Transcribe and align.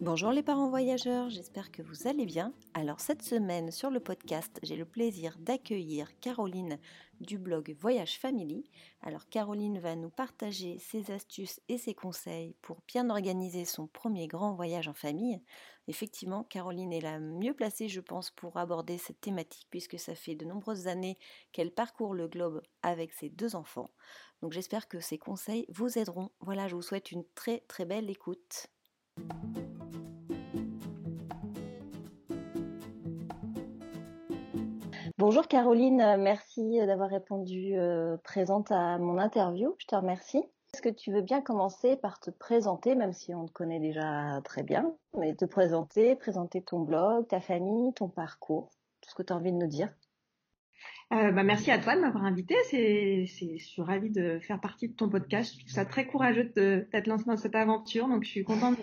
Bonjour 0.00 0.30
les 0.30 0.42
parents 0.42 0.70
voyageurs, 0.70 1.28
j'espère 1.28 1.70
que 1.70 1.82
vous 1.82 2.08
allez 2.08 2.24
bien. 2.24 2.54
Alors 2.72 3.00
cette 3.00 3.20
semaine 3.20 3.70
sur 3.70 3.90
le 3.90 4.00
podcast, 4.00 4.58
j'ai 4.62 4.76
le 4.76 4.86
plaisir 4.86 5.36
d'accueillir 5.38 6.18
Caroline 6.20 6.78
du 7.20 7.36
blog 7.36 7.76
Voyage 7.78 8.18
Family. 8.18 8.64
Alors 9.02 9.28
Caroline 9.28 9.78
va 9.78 9.96
nous 9.96 10.08
partager 10.08 10.78
ses 10.78 11.10
astuces 11.10 11.60
et 11.68 11.76
ses 11.76 11.92
conseils 11.92 12.56
pour 12.62 12.78
bien 12.88 13.10
organiser 13.10 13.66
son 13.66 13.88
premier 13.88 14.26
grand 14.26 14.54
voyage 14.54 14.88
en 14.88 14.94
famille. 14.94 15.42
Effectivement, 15.86 16.44
Caroline 16.44 16.94
est 16.94 17.02
la 17.02 17.18
mieux 17.20 17.52
placée, 17.52 17.88
je 17.88 18.00
pense, 18.00 18.30
pour 18.30 18.56
aborder 18.56 18.96
cette 18.96 19.20
thématique 19.20 19.66
puisque 19.68 19.98
ça 19.98 20.14
fait 20.14 20.34
de 20.34 20.46
nombreuses 20.46 20.86
années 20.86 21.18
qu'elle 21.52 21.72
parcourt 21.72 22.14
le 22.14 22.26
globe 22.26 22.62
avec 22.82 23.12
ses 23.12 23.28
deux 23.28 23.54
enfants. 23.54 23.90
Donc 24.40 24.54
j'espère 24.54 24.88
que 24.88 24.98
ces 24.98 25.18
conseils 25.18 25.66
vous 25.68 25.98
aideront. 25.98 26.30
Voilà, 26.40 26.68
je 26.68 26.74
vous 26.74 26.80
souhaite 26.80 27.12
une 27.12 27.26
très 27.34 27.58
très 27.68 27.84
belle 27.84 28.08
écoute. 28.08 28.70
Bonjour 35.20 35.48
Caroline, 35.48 36.00
euh, 36.00 36.16
merci 36.16 36.78
d'avoir 36.86 37.10
répondu 37.10 37.74
euh, 37.74 38.16
présente 38.24 38.72
à 38.72 38.96
mon 38.96 39.18
interview. 39.18 39.76
Je 39.78 39.84
te 39.84 39.94
remercie. 39.94 40.38
Est-ce 40.72 40.80
que 40.80 40.88
tu 40.88 41.12
veux 41.12 41.20
bien 41.20 41.42
commencer 41.42 41.98
par 41.98 42.20
te 42.20 42.30
présenter, 42.30 42.94
même 42.94 43.12
si 43.12 43.34
on 43.34 43.44
te 43.44 43.52
connaît 43.52 43.80
déjà 43.80 44.40
très 44.44 44.62
bien, 44.62 44.94
mais 45.18 45.34
te 45.34 45.44
présenter, 45.44 46.16
présenter 46.16 46.62
ton 46.62 46.80
blog, 46.80 47.28
ta 47.28 47.38
famille, 47.38 47.92
ton 47.92 48.08
parcours, 48.08 48.70
tout 49.02 49.10
ce 49.10 49.14
que 49.14 49.22
tu 49.22 49.34
as 49.34 49.36
envie 49.36 49.52
de 49.52 49.58
nous 49.58 49.66
dire? 49.66 49.90
Euh, 51.12 51.32
bah, 51.32 51.42
merci 51.42 51.70
à 51.70 51.78
toi 51.78 51.96
de 51.96 52.00
m'avoir 52.00 52.24
invité. 52.24 52.54
C'est, 52.70 53.26
c'est, 53.26 53.58
je 53.58 53.66
suis 53.66 53.82
ravie 53.82 54.10
de 54.10 54.38
faire 54.38 54.58
partie 54.58 54.88
de 54.88 54.94
ton 54.94 55.10
podcast. 55.10 55.52
Je 55.52 55.58
trouve 55.58 55.72
ça 55.74 55.84
très 55.84 56.06
courageux 56.06 56.50
de 56.56 56.88
t'être 56.90 57.08
lancé 57.08 57.24
dans 57.26 57.36
cette 57.36 57.56
aventure, 57.56 58.08
donc 58.08 58.24
je 58.24 58.30
suis 58.30 58.44
contente 58.44 58.78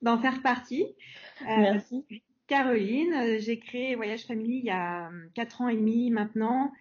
d'en 0.00 0.16
faire 0.16 0.40
partie. 0.40 0.96
merci. 1.44 2.06
Caroline. 2.48 3.12
Euh, 3.12 3.38
j'ai 3.38 3.60
créé 3.60 3.94
Voyage 3.94 4.26
Family 4.26 4.58
il 4.58 4.64
y 4.64 4.70
a 4.70 5.08
euh, 5.08 5.28
quatre 5.34 5.60
ans 5.60 5.68
et 5.68 5.76
demi 5.76 6.10
maintenant 6.10 6.72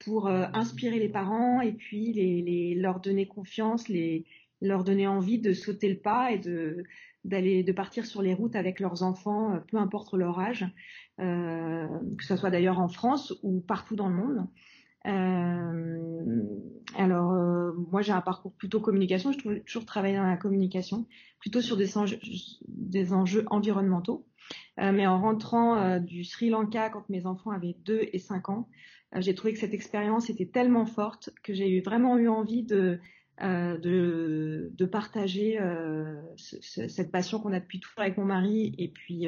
pour 0.00 0.26
euh, 0.26 0.44
inspirer 0.52 0.98
les 0.98 1.08
parents 1.08 1.60
et 1.60 1.72
puis 1.72 2.74
leur 2.74 3.00
donner 3.00 3.26
confiance, 3.26 3.86
leur 4.60 4.84
donner 4.84 5.06
envie 5.06 5.38
de 5.38 5.52
sauter 5.52 5.88
le 5.88 5.98
pas 5.98 6.32
et 6.32 6.38
de 6.38 7.72
partir 7.72 8.04
sur 8.04 8.20
les 8.20 8.34
routes 8.34 8.56
avec 8.56 8.80
leurs 8.80 9.02
enfants, 9.02 9.58
peu 9.68 9.78
importe 9.78 10.14
leur 10.14 10.40
âge, 10.40 10.66
que 11.18 12.24
ce 12.24 12.36
soit 12.36 12.50
d'ailleurs 12.50 12.80
en 12.80 12.88
France 12.88 13.34
ou 13.42 13.60
partout 13.60 13.96
dans 13.96 14.08
le 14.08 14.14
monde. 14.14 14.48
Euh, 15.06 16.42
alors, 16.96 17.32
euh, 17.32 17.72
moi, 17.90 18.02
j'ai 18.02 18.12
un 18.12 18.20
parcours 18.20 18.52
plutôt 18.52 18.80
communication. 18.80 19.32
Je 19.32 19.38
trouve 19.38 19.60
toujours 19.60 19.84
travailler 19.84 20.16
dans 20.16 20.26
la 20.26 20.36
communication, 20.36 21.06
plutôt 21.40 21.60
sur 21.60 21.76
des 21.76 23.12
enjeux 23.12 23.44
environnementaux. 23.50 24.26
Euh, 24.80 24.92
mais 24.92 25.06
en 25.06 25.20
rentrant 25.20 25.76
euh, 25.76 25.98
du 26.00 26.24
Sri 26.24 26.50
Lanka 26.50 26.90
quand 26.90 27.08
mes 27.08 27.26
enfants 27.26 27.50
avaient 27.50 27.76
2 27.84 28.08
et 28.12 28.18
5 28.18 28.48
ans, 28.48 28.68
euh, 29.14 29.20
j'ai 29.20 29.34
trouvé 29.34 29.52
que 29.52 29.60
cette 29.60 29.74
expérience 29.74 30.30
était 30.30 30.46
tellement 30.46 30.86
forte 30.86 31.30
que 31.44 31.54
j'ai 31.54 31.80
vraiment 31.80 32.18
eu 32.18 32.28
envie 32.28 32.64
de 32.64 32.98
de, 33.40 34.84
partager 34.84 35.58
ce, 36.36 36.86
cette 36.86 37.10
passion 37.10 37.40
qu'on 37.40 37.52
a 37.52 37.58
depuis 37.58 37.80
toujours 37.80 37.98
avec 37.98 38.16
mon 38.16 38.26
mari 38.26 38.76
et 38.78 38.86
puis 38.86 39.26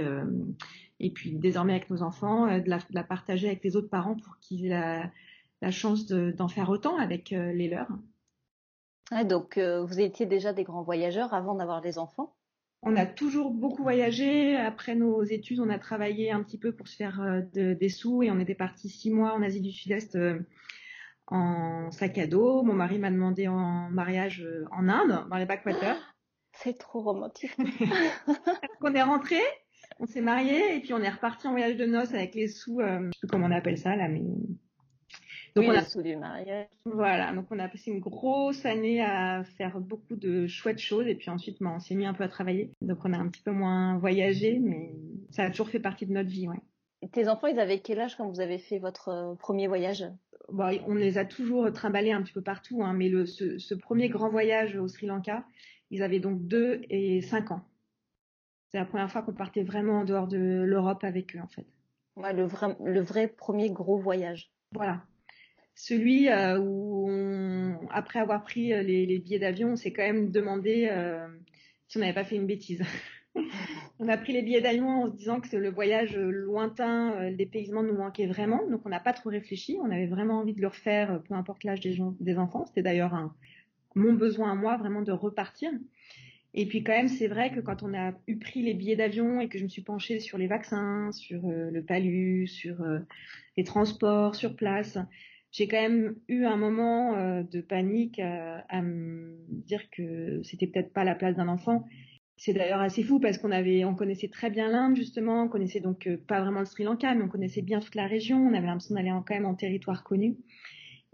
et 1.00 1.10
puis 1.10 1.32
désormais 1.32 1.72
avec 1.72 1.90
nos 1.90 2.02
enfants, 2.02 2.46
de 2.46 2.70
la, 2.92 3.02
partager 3.02 3.48
avec 3.48 3.64
les 3.64 3.74
autres 3.74 3.88
parents 3.88 4.14
pour 4.14 4.38
qu'ils 4.38 4.66
aient 4.66 5.10
la, 5.60 5.70
chance 5.72 6.06
d'en 6.06 6.46
faire 6.46 6.70
autant 6.70 6.96
avec 6.98 7.30
les 7.30 7.68
leurs. 7.68 7.88
donc, 9.24 9.58
vous 9.58 9.98
étiez 9.98 10.24
déjà 10.24 10.52
des 10.52 10.62
grands 10.62 10.84
voyageurs 10.84 11.34
avant 11.34 11.56
d'avoir 11.56 11.80
des 11.80 11.98
enfants? 11.98 12.36
On 12.82 12.94
a 12.96 13.06
toujours 13.06 13.50
beaucoup 13.50 13.82
voyagé. 13.82 14.56
Après 14.56 14.94
nos 14.94 15.22
études, 15.22 15.60
on 15.60 15.70
a 15.70 15.78
travaillé 15.78 16.30
un 16.30 16.42
petit 16.42 16.58
peu 16.58 16.72
pour 16.72 16.88
se 16.88 16.96
faire 16.96 17.20
euh, 17.20 17.74
des 17.74 17.88
sous 17.88 18.22
et 18.22 18.30
on 18.30 18.38
était 18.38 18.54
parti 18.54 18.88
six 18.88 19.10
mois 19.10 19.32
en 19.32 19.42
Asie 19.42 19.60
du 19.60 19.72
Sud-Est 19.72 20.18
en 21.28 21.90
sac 21.90 22.18
à 22.18 22.26
dos. 22.26 22.62
Mon 22.62 22.74
mari 22.74 22.98
m'a 22.98 23.10
demandé 23.10 23.48
en 23.48 23.90
mariage 23.90 24.46
en 24.70 24.88
Inde, 24.88 25.26
dans 25.28 25.36
les 25.36 25.46
backwaters. 25.46 25.98
C'est 26.52 26.78
trop 26.78 27.02
romantique. 27.02 27.54
on 28.80 28.94
est 28.94 29.02
rentré, 29.02 29.40
on 29.98 30.06
s'est 30.06 30.22
marié 30.22 30.76
et 30.76 30.80
puis 30.80 30.94
on 30.94 31.02
est 31.02 31.10
reparti 31.10 31.46
en 31.46 31.50
voyage 31.50 31.76
de 31.76 31.84
noces 31.84 32.14
avec 32.14 32.34
les 32.34 32.48
sous, 32.48 32.80
je 32.80 32.86
sais 32.86 33.10
plus 33.20 33.28
comment 33.28 33.46
on 33.46 33.50
appelle 33.50 33.76
ça 33.76 33.94
là, 33.94 34.08
mais 34.08 34.22
donc 35.56 35.68
on 35.68 35.74
a 35.74 35.82
sous 35.82 36.02
du 36.02 36.16
mariage. 36.16 36.66
Voilà, 36.84 37.32
donc 37.32 37.46
on 37.50 37.58
a 37.58 37.68
passé 37.68 37.90
une 37.90 38.00
grosse 38.00 38.64
année 38.66 39.02
à 39.02 39.42
faire 39.56 39.80
beaucoup 39.80 40.14
de 40.14 40.46
chouettes 40.46 40.78
choses 40.78 41.06
et 41.06 41.14
puis 41.14 41.30
ensuite 41.30 41.56
bah, 41.60 41.72
on 41.74 41.80
s'est 41.80 41.94
mis 41.94 42.06
un 42.06 42.14
peu 42.14 42.24
à 42.24 42.28
travailler. 42.28 42.70
Donc 42.82 42.98
on 43.04 43.12
a 43.12 43.18
un 43.18 43.28
petit 43.28 43.42
peu 43.42 43.52
moins 43.52 43.96
voyagé, 43.98 44.58
mais 44.58 44.92
ça 45.30 45.44
a 45.44 45.50
toujours 45.50 45.70
fait 45.70 45.80
partie 45.80 46.06
de 46.06 46.12
notre 46.12 46.28
vie, 46.28 46.48
ouais. 46.48 46.60
tes 47.12 47.28
enfants, 47.28 47.46
ils 47.46 47.58
avaient 47.58 47.80
quel 47.80 48.00
âge 48.00 48.16
quand 48.16 48.28
vous 48.28 48.40
avez 48.40 48.58
fait 48.58 48.78
votre 48.78 49.08
euh, 49.08 49.34
premier 49.34 49.66
voyage? 49.66 50.04
Bon, 50.52 50.70
On 50.86 50.94
les 50.94 51.18
a 51.18 51.24
toujours 51.24 51.72
trimballés 51.72 52.12
un 52.12 52.22
petit 52.22 52.34
peu 52.34 52.42
partout, 52.42 52.82
hein, 52.84 52.92
mais 52.92 53.08
le, 53.08 53.26
ce, 53.26 53.58
ce, 53.58 53.74
premier 53.74 54.08
grand 54.08 54.28
voyage 54.28 54.76
au 54.76 54.86
Sri 54.86 55.06
Lanka, 55.06 55.44
ils 55.90 56.02
avaient 56.02 56.20
donc 56.20 56.46
2 56.46 56.82
et 56.90 57.20
5 57.22 57.50
ans. 57.50 57.62
C'est 58.70 58.78
la 58.78 58.84
première 58.84 59.10
fois 59.10 59.22
qu'on 59.22 59.32
partait 59.32 59.62
vraiment 59.62 60.00
en 60.00 60.04
dehors 60.04 60.28
de 60.28 60.38
l'Europe 60.38 61.02
avec 61.02 61.34
eux, 61.34 61.40
en 61.40 61.48
fait. 61.48 61.66
Ouais, 62.16 62.32
le 62.32 62.44
vrai, 62.44 62.76
le 62.84 63.00
vrai 63.00 63.28
premier 63.28 63.70
gros 63.70 63.98
voyage. 63.98 64.50
Voilà, 64.72 65.02
celui 65.76 66.30
euh, 66.30 66.58
où, 66.58 67.78
après 67.90 68.18
avoir 68.18 68.42
pris 68.42 68.72
euh, 68.72 68.82
les, 68.82 69.18
billets 69.18 69.38
d'avion, 69.38 69.72
on 69.72 69.76
s'est 69.76 69.92
quand 69.92 70.02
même 70.02 70.30
demandé 70.30 70.88
euh, 70.90 71.28
si 71.86 71.98
on 71.98 72.00
n'avait 72.00 72.14
pas 72.14 72.24
fait 72.24 72.36
une 72.36 72.46
bêtise. 72.46 72.82
on 73.98 74.08
a 74.08 74.16
pris 74.16 74.32
les 74.32 74.40
billets 74.40 74.62
d'avion 74.62 74.88
en 74.88 75.06
se 75.06 75.14
disant 75.14 75.40
que 75.40 75.54
le 75.54 75.70
voyage 75.70 76.16
lointain, 76.16 77.28
le 77.28 77.36
dépaysement 77.36 77.82
nous 77.82 77.92
manquait 77.92 78.26
vraiment, 78.26 78.66
donc 78.68 78.80
on 78.86 78.88
n'a 78.88 79.00
pas 79.00 79.12
trop 79.12 79.28
réfléchi. 79.28 79.76
On 79.82 79.90
avait 79.90 80.06
vraiment 80.06 80.40
envie 80.40 80.54
de 80.54 80.62
le 80.62 80.68
refaire, 80.68 81.22
peu 81.28 81.34
importe 81.34 81.62
l'âge 81.62 81.80
des 81.80 82.38
enfants. 82.38 82.64
C'était 82.64 82.82
d'ailleurs 82.82 83.30
mon 83.94 84.14
besoin 84.14 84.52
à 84.52 84.54
moi 84.54 84.78
vraiment 84.78 85.02
de 85.02 85.12
repartir. 85.12 85.70
Et 86.54 86.64
puis 86.64 86.82
quand 86.82 86.92
même, 86.92 87.08
c'est 87.08 87.28
vrai 87.28 87.52
que 87.52 87.60
quand 87.60 87.82
on 87.82 87.92
a 87.92 88.14
eu 88.26 88.38
pris 88.38 88.62
les 88.62 88.72
billets 88.72 88.96
d'avion 88.96 89.42
et 89.42 89.48
que 89.50 89.58
je 89.58 89.64
me 89.64 89.68
suis 89.68 89.82
penchée 89.82 90.20
sur 90.20 90.38
les 90.38 90.46
vaccins, 90.46 91.12
sur 91.12 91.42
le 91.46 91.82
palu, 91.82 92.46
sur 92.46 92.76
les 93.58 93.64
transports 93.64 94.34
sur 94.34 94.56
place, 94.56 94.96
j'ai 95.56 95.68
quand 95.68 95.80
même 95.80 96.16
eu 96.28 96.44
un 96.44 96.58
moment 96.58 97.16
euh, 97.16 97.42
de 97.42 97.62
panique 97.62 98.18
à, 98.18 98.58
à, 98.68 98.82
me 98.82 99.38
dire 99.48 99.88
que 99.90 100.42
c'était 100.42 100.66
peut-être 100.66 100.92
pas 100.92 101.02
la 101.02 101.14
place 101.14 101.34
d'un 101.34 101.48
enfant. 101.48 101.86
C'est 102.36 102.52
d'ailleurs 102.52 102.82
assez 102.82 103.02
fou 103.02 103.20
parce 103.20 103.38
qu'on 103.38 103.52
avait, 103.52 103.86
on 103.86 103.94
connaissait 103.94 104.28
très 104.28 104.50
bien 104.50 104.68
l'Inde 104.68 104.96
justement, 104.96 105.44
on 105.44 105.48
connaissait 105.48 105.80
donc 105.80 106.08
euh, 106.08 106.18
pas 106.18 106.42
vraiment 106.42 106.60
le 106.60 106.66
Sri 106.66 106.84
Lanka, 106.84 107.14
mais 107.14 107.22
on 107.22 107.28
connaissait 107.28 107.62
bien 107.62 107.80
toute 107.80 107.94
la 107.94 108.06
région. 108.06 108.36
On 108.36 108.52
avait 108.52 108.66
l'impression 108.66 108.96
d'aller 108.96 109.08
quand 109.08 109.34
même 109.34 109.46
en 109.46 109.54
territoire 109.54 110.04
connu. 110.04 110.36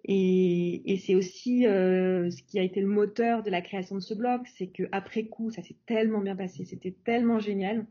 Et, 0.04 0.98
c'est 1.06 1.14
aussi 1.14 1.64
euh, 1.68 2.28
ce 2.30 2.42
qui 2.42 2.58
a 2.58 2.64
été 2.64 2.80
le 2.80 2.88
moteur 2.88 3.44
de 3.44 3.50
la 3.50 3.60
création 3.60 3.94
de 3.94 4.00
ce 4.00 4.14
blog, 4.14 4.40
c'est 4.58 4.66
que 4.66 4.82
après 4.90 5.26
coup, 5.26 5.52
ça 5.52 5.62
s'est 5.62 5.76
tellement 5.86 6.20
bien 6.20 6.34
passé, 6.34 6.64
c'était 6.64 6.96
tellement 7.04 7.38
génial 7.38 7.86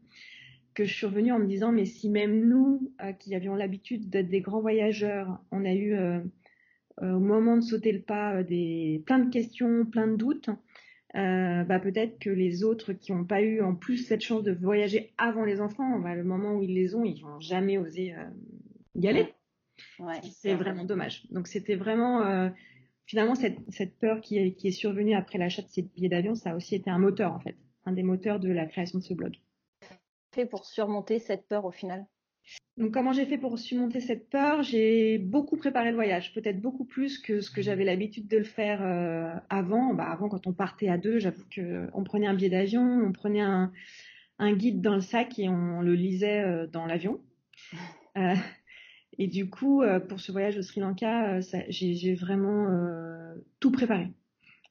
que 0.74 0.84
je 0.84 0.94
suis 0.94 1.06
revenue 1.06 1.32
en 1.32 1.40
me 1.40 1.48
disant 1.48 1.72
mais 1.72 1.86
si 1.86 2.10
même 2.10 2.48
nous 2.48 2.94
qui 3.20 3.36
avions 3.36 3.56
l'habitude 3.56 4.10
d'être 4.10 4.30
des 4.30 4.42
grands 4.42 4.62
voyageurs, 4.62 5.40
on 5.52 5.64
a 5.64 5.74
eu 5.74 5.94
euh, 5.94 6.20
au 7.02 7.20
moment 7.20 7.58
de 7.58 7.62
sauter 7.62 7.92
le 7.92 8.02
pas 8.02 8.36
euh, 8.36 8.44
des 8.44 9.04
plein 9.06 9.20
de 9.20 9.30
questions, 9.30 9.86
plein 9.86 10.08
de 10.08 10.16
doutes, 10.16 10.50
euh, 11.16 11.64
bah 11.64 11.80
peut-être 11.80 12.20
que 12.20 12.30
les 12.30 12.64
autres 12.64 12.94
qui 12.94 13.12
n'ont 13.12 13.26
pas 13.26 13.42
eu 13.42 13.62
en 13.62 13.76
plus 13.76 13.98
cette 13.98 14.22
chance 14.22 14.44
de 14.44 14.53
voyager 14.53 15.14
avant 15.18 15.44
les 15.44 15.59
enfants, 15.59 16.00
bah, 16.00 16.16
le 16.16 16.24
moment 16.24 16.56
où 16.56 16.64
ils 16.64 16.74
les 16.74 16.96
ont, 16.96 17.03
ils 17.03 17.22
vont 17.22 17.40
jamais 17.40 17.78
oser 17.78 18.16
y 18.96 19.08
aller. 19.08 19.28
Ouais, 20.00 20.22
c'est 20.32 20.53
vraiment 20.53 20.86
dommage. 20.86 21.28
Donc 21.32 21.48
c'était 21.48 21.76
vraiment 21.76 22.50
finalement 23.06 23.36
cette, 23.36 23.58
cette 23.70 23.97
peur 23.97 24.22
qui 24.22 24.38
est, 24.38 24.54
qui 24.54 24.70
est 24.70 24.72
survenue 24.72 25.16
après 25.16 25.38
l'achat 25.38 25.64
de 25.64 25.68
ces 25.68 25.82
billets 25.82 26.08
d'avion, 26.08 26.34
ça 26.36 26.52
a 26.52 26.56
aussi 26.56 26.76
été 26.76 26.90
un 26.90 27.00
moteur 27.00 27.34
en 27.34 27.40
fait, 27.40 27.58
un 27.86 27.92
des 27.92 28.04
moteurs 28.04 28.40
de 28.40 28.50
la 28.50 28.66
création 28.66 29.00
de 29.00 29.04
ce 29.04 29.14
blog. 29.14 29.36
Fait 30.34 30.46
pour 30.46 30.66
surmonter 30.66 31.20
cette 31.20 31.46
peur 31.46 31.66
au 31.66 31.72
final 31.72 32.06
donc 32.78 32.91
comment 32.93 33.11
j'ai 33.14 33.26
fait 33.26 33.38
pour 33.38 33.59
surmonter 33.59 33.99
cette 33.99 34.29
peur? 34.29 34.64
J'ai 34.64 35.17
beaucoup 35.17 35.58
préparé 35.58 35.90
le 35.90 35.96
voyage, 35.96 36.34
peut-être 36.34 36.59
beaucoup 36.59 36.85
plus 36.85 37.20
que 37.20 37.41
ce 37.41 37.52
que 37.52 37.61
j'avais 37.61 37.84
l'habitude 37.84 38.28
de 38.28 38.38
le 38.38 38.43
faire 38.43 38.82
euh, 38.82 39.35
avant. 39.49 39.93
Bah, 39.93 40.05
avant, 40.05 40.29
quand 40.29 40.47
on 40.47 40.53
partait 40.53 40.88
à 40.88 40.97
deux, 40.97 41.20
j'avoue 41.20 41.43
qu'on 41.53 42.03
prenait 42.03 42.28
un 42.28 42.34
billet 42.34 42.49
d'avion, 42.49 42.82
on 42.82 43.11
prenait 43.11 43.41
un, 43.41 43.72
guide 44.53 44.82
dans 44.82 44.96
le 44.96 45.02
sac 45.02 45.38
et 45.38 45.47
on 45.47 45.82
le 45.82 45.93
lisait 45.93 46.41
euh, 46.41 46.67
dans 46.67 46.85
l'avion. 46.85 47.20
Euh, 48.17 48.35
et 49.17 49.28
du 49.28 49.49
coup, 49.49 49.84
pour 50.09 50.20
ce 50.20 50.34
voyage 50.34 50.58
au 50.58 50.61
Sri 50.61 50.82
Lanka, 50.82 51.40
j'ai 51.70 52.14
vraiment 52.14 52.67
tout 53.61 53.72
préparé. 53.72 54.09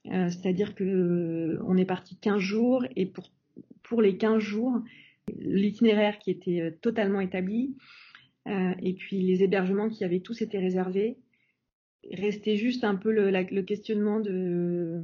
C'est-à-dire 0.05 0.75
que 0.75 1.59
on 1.65 1.75
est 1.75 1.85
parti 1.85 2.17
15 2.17 2.37
jours 2.37 2.85
et 2.95 3.07
pour, 3.07 3.31
pour 3.81 4.03
les 4.03 4.15
15 4.17 4.37
jours, 4.37 4.83
l'itinéraire 5.39 6.19
qui 6.19 6.31
était 6.31 6.77
totalement 6.81 7.21
établi, 7.21 7.75
et 8.47 8.93
puis 8.93 9.21
les 9.21 9.43
hébergements 9.43 9.89
qui 9.89 10.03
avaient 10.03 10.19
tous 10.19 10.41
été 10.41 10.57
réservés, 10.57 11.17
restait 12.11 12.55
juste 12.55 12.83
un 12.83 12.95
peu 12.95 13.11
le, 13.11 13.61
questionnement 13.61 14.19
de, 14.19 15.01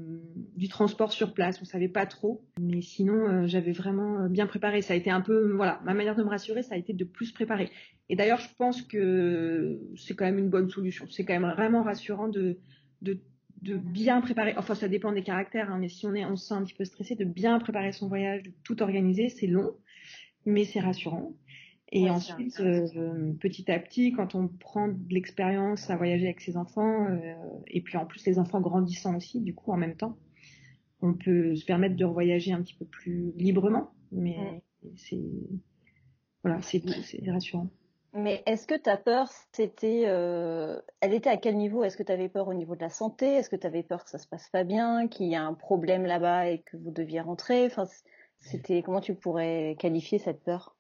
du 0.56 0.68
transport 0.68 1.12
sur 1.12 1.34
place. 1.34 1.62
On 1.62 1.66
savait 1.66 1.88
pas 1.88 2.06
trop, 2.06 2.44
mais 2.60 2.82
sinon 2.82 3.28
euh, 3.28 3.48
j'avais 3.48 3.72
vraiment 3.72 4.22
euh, 4.22 4.28
bien 4.28 4.48
préparé. 4.48 4.82
Ça 4.82 4.94
a 4.94 4.98
été 4.98 5.10
un 5.10 5.22
peu, 5.22 5.52
voilà, 5.54 5.80
ma 5.86 5.94
manière 5.94 6.16
de 6.16 6.24
me 6.24 6.30
rassurer, 6.30 6.64
ça 6.64 6.76
a 6.76 6.78
été 6.78 6.94
de 6.94 7.04
plus 7.04 7.32
préparer. 7.32 7.70
Et 8.10 8.16
d'ailleurs, 8.16 8.40
je 8.40 8.50
pense 8.58 8.82
que 8.82 9.80
c'est 9.96 10.16
quand 10.16 10.26
même 10.26 10.40
une 10.40 10.50
bonne 10.50 10.70
solution. 10.70 11.06
C'est 11.10 11.24
quand 11.24 11.40
même 11.40 11.52
vraiment 11.52 11.84
rassurant 11.84 12.30
de, 12.30 12.58
de, 13.02 13.20
de 13.62 13.78
bien 13.78 14.22
préparer. 14.22 14.54
Enfin, 14.58 14.76
ça 14.76 14.88
dépend 14.88 15.12
des 15.12 15.24
caractères, 15.24 15.72
hein, 15.72 15.78
mais 15.80 15.90
si 15.90 16.08
on 16.08 16.16
est, 16.16 16.26
on 16.26 16.36
se 16.36 16.48
sent 16.48 16.54
un 16.56 16.64
petit 16.64 16.74
peu 16.74 16.86
stressé, 16.86 17.16
de 17.16 17.26
bien 17.26 17.60
préparer 17.60 17.92
son 17.92 18.08
voyage, 18.08 18.44
de 18.44 18.52
tout 18.64 18.82
organiser, 18.82 19.30
c'est 19.30 19.48
long, 19.48 19.76
mais 20.48 20.64
c'est 20.64 20.80
rassurant. 20.80 21.34
Et 21.90 22.10
ensuite, 22.10 22.60
euh, 22.60 23.34
petit 23.40 23.72
à 23.72 23.80
petit, 23.80 24.12
quand 24.12 24.36
on 24.36 24.48
prend 24.48 24.88
de 24.88 25.14
l'expérience 25.14 25.90
à 25.90 25.96
voyager 25.96 26.26
avec 26.26 26.42
ses 26.42 26.58
enfants, 26.58 27.06
euh, 27.06 27.34
et 27.68 27.82
puis 27.82 27.98
en 27.98 28.06
plus 28.06 28.26
les 28.26 28.40
enfants 28.40 28.60
grandissant 28.60 29.16
aussi, 29.16 29.40
du 29.42 29.54
coup, 29.54 29.72
en 29.72 29.78
même 29.78 29.96
temps, 29.96 30.18
on 31.02 31.14
peut 31.14 31.56
se 31.56 31.66
permettre 31.66 31.96
de 31.96 32.04
revoyager 32.04 32.52
un 32.52 32.62
petit 32.62 32.76
peu 32.76 32.86
plus 32.86 33.32
librement. 33.38 33.92
Mais 34.12 34.62
c'est 34.96 35.22
voilà, 36.44 36.62
c'est 36.62 36.82
rassurant. 37.30 37.70
Mais 38.14 38.42
est-ce 38.46 38.68
que 38.68 38.76
ta 38.76 38.98
peur, 38.98 39.30
c'était, 39.52 40.04
euh, 40.08 40.80
elle 41.02 41.14
était 41.14 41.30
à 41.30 41.38
quel 41.38 41.56
niveau? 41.56 41.84
Est-ce 41.84 41.98
que 41.98 42.04
tu 42.04 42.12
avais 42.12 42.30
peur 42.30 42.48
au 42.48 42.54
niveau 42.54 42.76
de 42.76 42.82
la 42.82 42.90
santé? 42.90 43.28
Est-ce 43.28 43.50
que 43.50 43.56
tu 43.56 43.68
avais 43.68 43.84
peur 43.84 44.04
que 44.04 44.10
ça 44.10 44.18
se 44.18 44.28
passe 44.28 44.50
pas 44.50 44.64
bien, 44.64 45.08
qu'il 45.08 45.28
y 45.28 45.36
a 45.36 45.44
un 45.44 45.54
problème 45.54 46.06
là-bas 46.06 46.50
et 46.50 46.60
que 46.60 46.78
vous 46.78 46.92
deviez 46.92 47.22
rentrer? 47.22 47.66
Enfin, 47.66 47.86
c'était 48.40 48.82
comment 48.82 49.02
tu 49.02 49.16
pourrais 49.16 49.76
qualifier 49.80 50.20
cette 50.20 50.44
peur? 50.44 50.78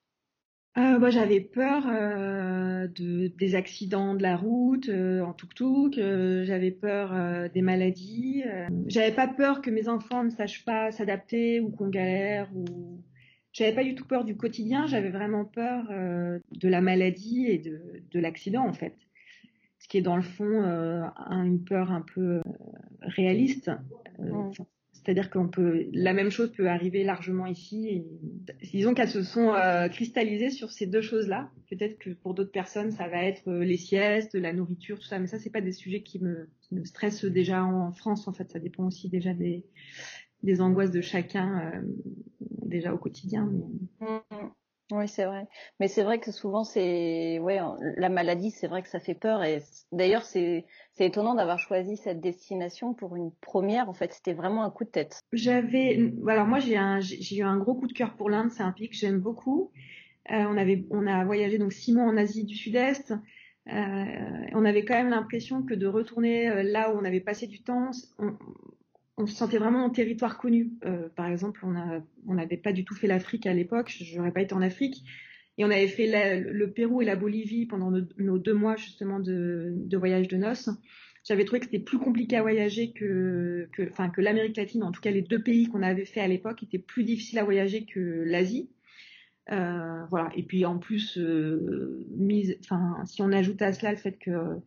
Euh, 0.77 0.99
moi, 0.99 1.09
j'avais 1.09 1.39
peur 1.39 1.87
euh, 1.87 2.87
de, 2.87 3.27
des 3.27 3.55
accidents 3.55 4.13
de 4.13 4.21
la 4.21 4.37
route 4.37 4.89
euh, 4.89 5.21
en 5.21 5.33
tuk-tuk. 5.33 5.97
Euh, 5.97 6.43
j'avais 6.45 6.69
peur 6.69 7.49
des 7.49 7.61
maladies. 7.61 8.43
j'avais 8.85 9.13
pas 9.13 9.27
peur 9.27 9.61
que 9.61 9.71
mes 9.71 9.87
enfants 9.87 10.23
ne 10.23 10.29
sachent 10.29 10.65
pas 10.65 10.91
s'adapter 10.91 11.59
ou 11.59 11.69
qu'on 11.71 11.87
galère. 11.87 12.47
Ou 12.55 13.01
j'avais 13.53 13.73
pas 13.73 13.83
du 13.83 13.95
tout 13.95 14.05
peur 14.05 14.23
du 14.23 14.37
quotidien. 14.37 14.85
J'avais 14.85 15.09
vraiment 15.09 15.45
peur 15.45 15.87
de 15.89 16.67
la 16.67 16.81
maladie 16.81 17.47
et 17.47 17.57
de, 17.57 18.03
de 18.11 18.19
l'accident 18.19 18.67
en 18.67 18.73
fait. 18.73 18.95
Ce 19.79 19.87
qui 19.87 19.97
est 19.97 20.01
dans 20.01 20.15
le 20.15 20.21
fond 20.21 20.61
une 21.29 21.63
peur 21.63 21.91
un 21.91 22.01
peu 22.01 22.41
réaliste. 23.01 23.71
C'est-à-dire 25.07 25.29
qu'on 25.29 25.47
peut, 25.47 25.85
la 25.93 26.11
même 26.11 26.29
chose 26.29 26.51
peut 26.51 26.67
arriver 26.67 27.05
largement 27.05 27.45
ici. 27.45 28.03
Disons 28.73 28.93
qu'elles 28.93 29.07
se 29.07 29.23
sont 29.23 29.53
euh, 29.53 29.87
cristallisées 29.87 30.49
sur 30.49 30.69
ces 30.69 30.85
deux 30.85 30.99
choses-là. 30.99 31.49
Peut-être 31.69 31.97
que 31.97 32.09
pour 32.09 32.33
d'autres 32.33 32.51
personnes, 32.51 32.91
ça 32.91 33.07
va 33.07 33.23
être 33.23 33.47
euh, 33.47 33.63
les 33.63 33.77
siestes, 33.77 34.35
la 34.35 34.51
nourriture, 34.51 34.99
tout 34.99 35.05
ça. 35.05 35.17
Mais 35.17 35.27
ça, 35.27 35.39
c'est 35.39 35.49
pas 35.49 35.61
des 35.61 35.71
sujets 35.71 36.03
qui 36.03 36.19
me, 36.19 36.49
stressent 36.83 37.23
déjà 37.23 37.63
en 37.63 37.93
France. 37.93 38.27
En 38.27 38.33
fait, 38.33 38.51
ça 38.51 38.59
dépend 38.59 38.85
aussi 38.85 39.07
déjà 39.07 39.33
des, 39.33 39.63
angoisses 40.59 40.91
de 40.91 40.99
chacun 40.99 41.71
euh, 41.73 41.81
déjà 42.65 42.93
au 42.93 42.97
quotidien. 42.97 43.49
Mais... 43.49 44.07
Mmh, 44.91 44.95
mmh. 44.95 44.99
Oui, 44.99 45.07
c'est 45.07 45.25
vrai. 45.25 45.47
Mais 45.79 45.87
c'est 45.87 46.03
vrai 46.03 46.19
que 46.19 46.31
souvent, 46.31 46.63
c'est, 46.63 47.39
ouais, 47.39 47.59
la 47.97 48.09
maladie, 48.09 48.51
c'est 48.51 48.67
vrai 48.67 48.81
que 48.81 48.89
ça 48.89 48.99
fait 48.99 49.15
peur. 49.15 49.43
Et 49.43 49.61
d'ailleurs, 49.91 50.23
c'est, 50.23 50.65
c'est 50.93 51.05
étonnant 51.05 51.35
d'avoir 51.35 51.59
choisi 51.59 51.97
cette 51.97 52.19
destination 52.21 52.93
pour 52.93 53.15
une 53.15 53.31
première. 53.41 53.89
En 53.89 53.93
fait, 53.93 54.13
c'était 54.13 54.33
vraiment 54.33 54.63
un 54.63 54.71
coup 54.71 54.85
de 54.85 54.89
tête. 54.89 55.21
J'avais, 55.33 55.99
alors 56.27 56.47
moi, 56.47 56.59
j'ai 56.59 56.75
eu 57.37 57.43
un 57.43 57.57
gros 57.57 57.75
coup 57.75 57.87
de 57.87 57.93
cœur 57.93 58.15
pour 58.15 58.29
l'Inde. 58.29 58.51
C'est 58.51 58.63
un 58.63 58.71
pays 58.71 58.89
que 58.89 58.95
j'aime 58.95 59.19
beaucoup. 59.19 59.71
Euh, 60.31 60.45
on 60.49 60.57
avait, 60.57 60.85
on 60.91 61.07
a 61.07 61.23
voyagé 61.25 61.57
donc 61.57 61.73
six 61.73 61.93
mois 61.93 62.05
en 62.05 62.17
Asie 62.17 62.45
du 62.45 62.55
Sud-Est. 62.55 63.13
Euh, 63.69 64.05
on 64.53 64.65
avait 64.65 64.85
quand 64.85 64.95
même 64.95 65.09
l'impression 65.09 65.63
que 65.63 65.73
de 65.73 65.87
retourner 65.87 66.49
euh, 66.49 66.63
là 66.63 66.93
où 66.93 66.97
on 66.99 67.05
avait 67.05 67.19
passé 67.21 67.47
du 67.47 67.63
temps, 67.63 67.91
on 69.17 69.25
se 69.25 69.35
sentait 69.35 69.57
vraiment 69.57 69.83
en 69.83 69.89
territoire 69.89 70.37
connu. 70.37 70.73
Euh, 70.85 71.09
par 71.15 71.27
exemple, 71.27 71.65
on 71.65 72.33
n'avait 72.33 72.57
pas 72.57 72.71
du 72.71 72.85
tout 72.85 72.93
fait 72.93 73.07
l'Afrique 73.07 73.47
à 73.47 73.53
l'époque. 73.53 73.95
J'aurais 73.99 74.31
pas 74.31 74.41
été 74.41 74.53
en 74.53 74.61
Afrique. 74.61 75.03
Et 75.57 75.65
on 75.65 75.71
avait 75.71 75.87
fait 75.87 76.39
le 76.39 76.71
Pérou 76.71 77.01
et 77.01 77.05
la 77.05 77.15
Bolivie 77.15 77.65
pendant 77.65 77.89
nos, 77.89 78.37
deux 78.37 78.53
mois 78.53 78.75
justement 78.75 79.19
de, 79.19 79.97
voyage 79.97 80.27
de 80.27 80.37
noces. 80.37 80.69
J'avais 81.23 81.45
trouvé 81.45 81.59
que 81.59 81.65
c'était 81.65 81.79
plus 81.79 81.97
compliqué 81.97 82.37
à 82.37 82.43
voyager 82.43 82.91
que, 82.91 83.67
enfin, 83.89 84.09
que 84.09 84.21
l'Amérique 84.21 84.55
latine. 84.55 84.83
En 84.83 84.91
tout 84.91 85.01
cas, 85.01 85.09
les 85.09 85.23
deux 85.23 85.41
pays 85.41 85.67
qu'on 85.67 85.81
avait 85.81 86.05
fait 86.05 86.21
à 86.21 86.27
l'époque 86.27 86.61
étaient 86.61 86.77
plus 86.77 87.03
difficiles 87.03 87.39
à 87.39 87.43
voyager 87.43 87.85
que 87.85 87.99
l'Asie. 87.99 88.69
Euh, 89.51 90.05
voilà. 90.11 90.29
Et 90.35 90.43
puis 90.43 90.63
en 90.63 90.77
plus, 90.77 91.17
euh, 91.17 92.05
si 93.05 93.21
on 93.23 93.31
ajoute 93.31 93.61
à 93.63 93.73
cela 93.73 93.91
le 93.91 93.97
fait 93.97 94.19
que 94.19 94.59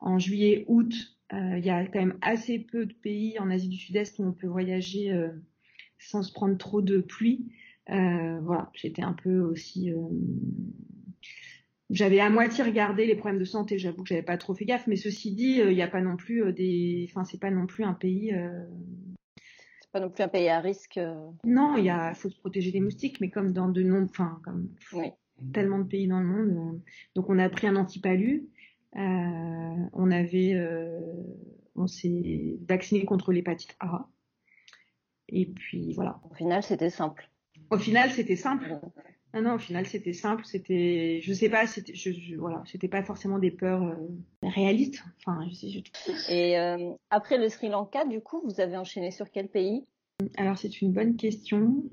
en 0.00 0.18
juillet, 0.18 0.64
août, 0.68 0.94
euh, 1.32 1.58
il 1.58 1.64
y 1.64 1.70
a 1.70 1.84
quand 1.86 2.00
même 2.00 2.18
assez 2.22 2.58
peu 2.58 2.86
de 2.86 2.92
pays 2.92 3.38
en 3.38 3.50
Asie 3.50 3.68
du 3.68 3.76
Sud-Est 3.76 4.18
où 4.18 4.24
on 4.24 4.32
peut 4.32 4.46
voyager 4.46 5.12
euh, 5.12 5.28
sans 5.98 6.22
se 6.22 6.32
prendre 6.32 6.56
trop 6.58 6.82
de 6.82 7.00
pluie. 7.00 7.52
Euh, 7.90 8.40
voilà, 8.40 8.70
j'étais 8.74 9.02
un 9.02 9.12
peu 9.12 9.40
aussi. 9.40 9.92
J'avais 11.88 12.20
à 12.20 12.30
moitié 12.30 12.62
regardé 12.62 13.06
les 13.06 13.16
problèmes 13.16 13.40
de 13.40 13.44
santé. 13.44 13.78
J'avoue 13.78 14.02
que 14.02 14.08
j'avais 14.08 14.22
pas 14.22 14.38
trop 14.38 14.54
fait 14.54 14.64
gaffe, 14.64 14.86
mais 14.86 14.96
ceci 14.96 15.32
dit, 15.32 15.60
il 15.64 15.74
n'y 15.74 15.82
a 15.82 15.88
pas 15.88 16.00
non 16.00 16.16
plus 16.16 16.52
des. 16.52 17.06
Enfin, 17.10 17.24
c'est 17.24 17.40
pas 17.40 17.50
non 17.50 17.66
plus 17.66 17.84
un 17.84 17.94
pays. 17.94 18.32
C'est 19.80 19.90
pas 19.92 20.00
non 20.00 20.10
plus 20.10 20.22
un 20.22 20.28
pays 20.28 20.48
à 20.48 20.60
risque. 20.60 21.00
Non, 21.44 21.76
il 21.76 21.84
y 21.84 21.90
a, 21.90 22.14
faut 22.14 22.30
se 22.30 22.38
protéger 22.38 22.70
des 22.70 22.80
moustiques, 22.80 23.20
mais 23.20 23.30
comme 23.30 23.52
dans 23.52 23.68
de 23.68 23.82
nombreux, 23.82 24.10
enfin, 24.10 24.40
comme 24.44 24.68
tellement 25.52 25.78
de 25.78 25.88
pays 25.88 26.06
dans 26.06 26.20
le 26.20 26.26
monde. 26.26 26.80
donc, 27.16 27.28
on 27.28 27.38
a 27.38 27.48
pris 27.48 27.66
un 27.66 27.76
antipalu. 27.76 28.48
Euh, 28.96 29.88
on 29.92 30.10
avait, 30.10 30.54
euh, 30.54 30.98
on 31.76 31.86
s'est 31.86 32.58
vacciné 32.68 33.04
contre 33.04 33.32
l'hépatite 33.32 33.76
A. 33.80 34.08
Et 35.28 35.46
puis 35.46 35.92
voilà. 35.92 36.20
Au 36.28 36.34
final, 36.34 36.62
c'était 36.62 36.90
simple. 36.90 37.30
Au 37.70 37.78
final, 37.78 38.10
c'était 38.10 38.36
simple. 38.36 38.80
Non, 39.32 39.42
non, 39.42 39.54
au 39.54 39.58
final, 39.58 39.86
c'était 39.86 40.12
simple. 40.12 40.44
C'était, 40.44 41.20
je 41.22 41.32
sais 41.32 41.48
pas, 41.48 41.68
c'était, 41.68 41.94
je, 41.94 42.34
voilà, 42.36 42.64
c'était 42.66 42.88
pas 42.88 43.04
forcément 43.04 43.38
des 43.38 43.52
peurs 43.52 43.84
euh, 43.84 43.94
réalistes. 44.42 45.04
Enfin, 45.18 45.46
je 45.48 45.54
sais. 45.54 45.68
Je... 45.68 46.32
Et 46.32 46.56
après 47.10 47.38
le 47.38 47.48
Sri 47.48 47.68
Lanka, 47.68 48.04
du 48.04 48.20
coup, 48.20 48.42
vous 48.44 48.60
avez 48.60 48.76
enchaîné 48.76 49.12
sur 49.12 49.30
quel 49.30 49.48
pays? 49.48 49.84
Alors, 50.36 50.58
c'est 50.58 50.82
une 50.82 50.92
bonne 50.92 51.16
question. 51.16 51.84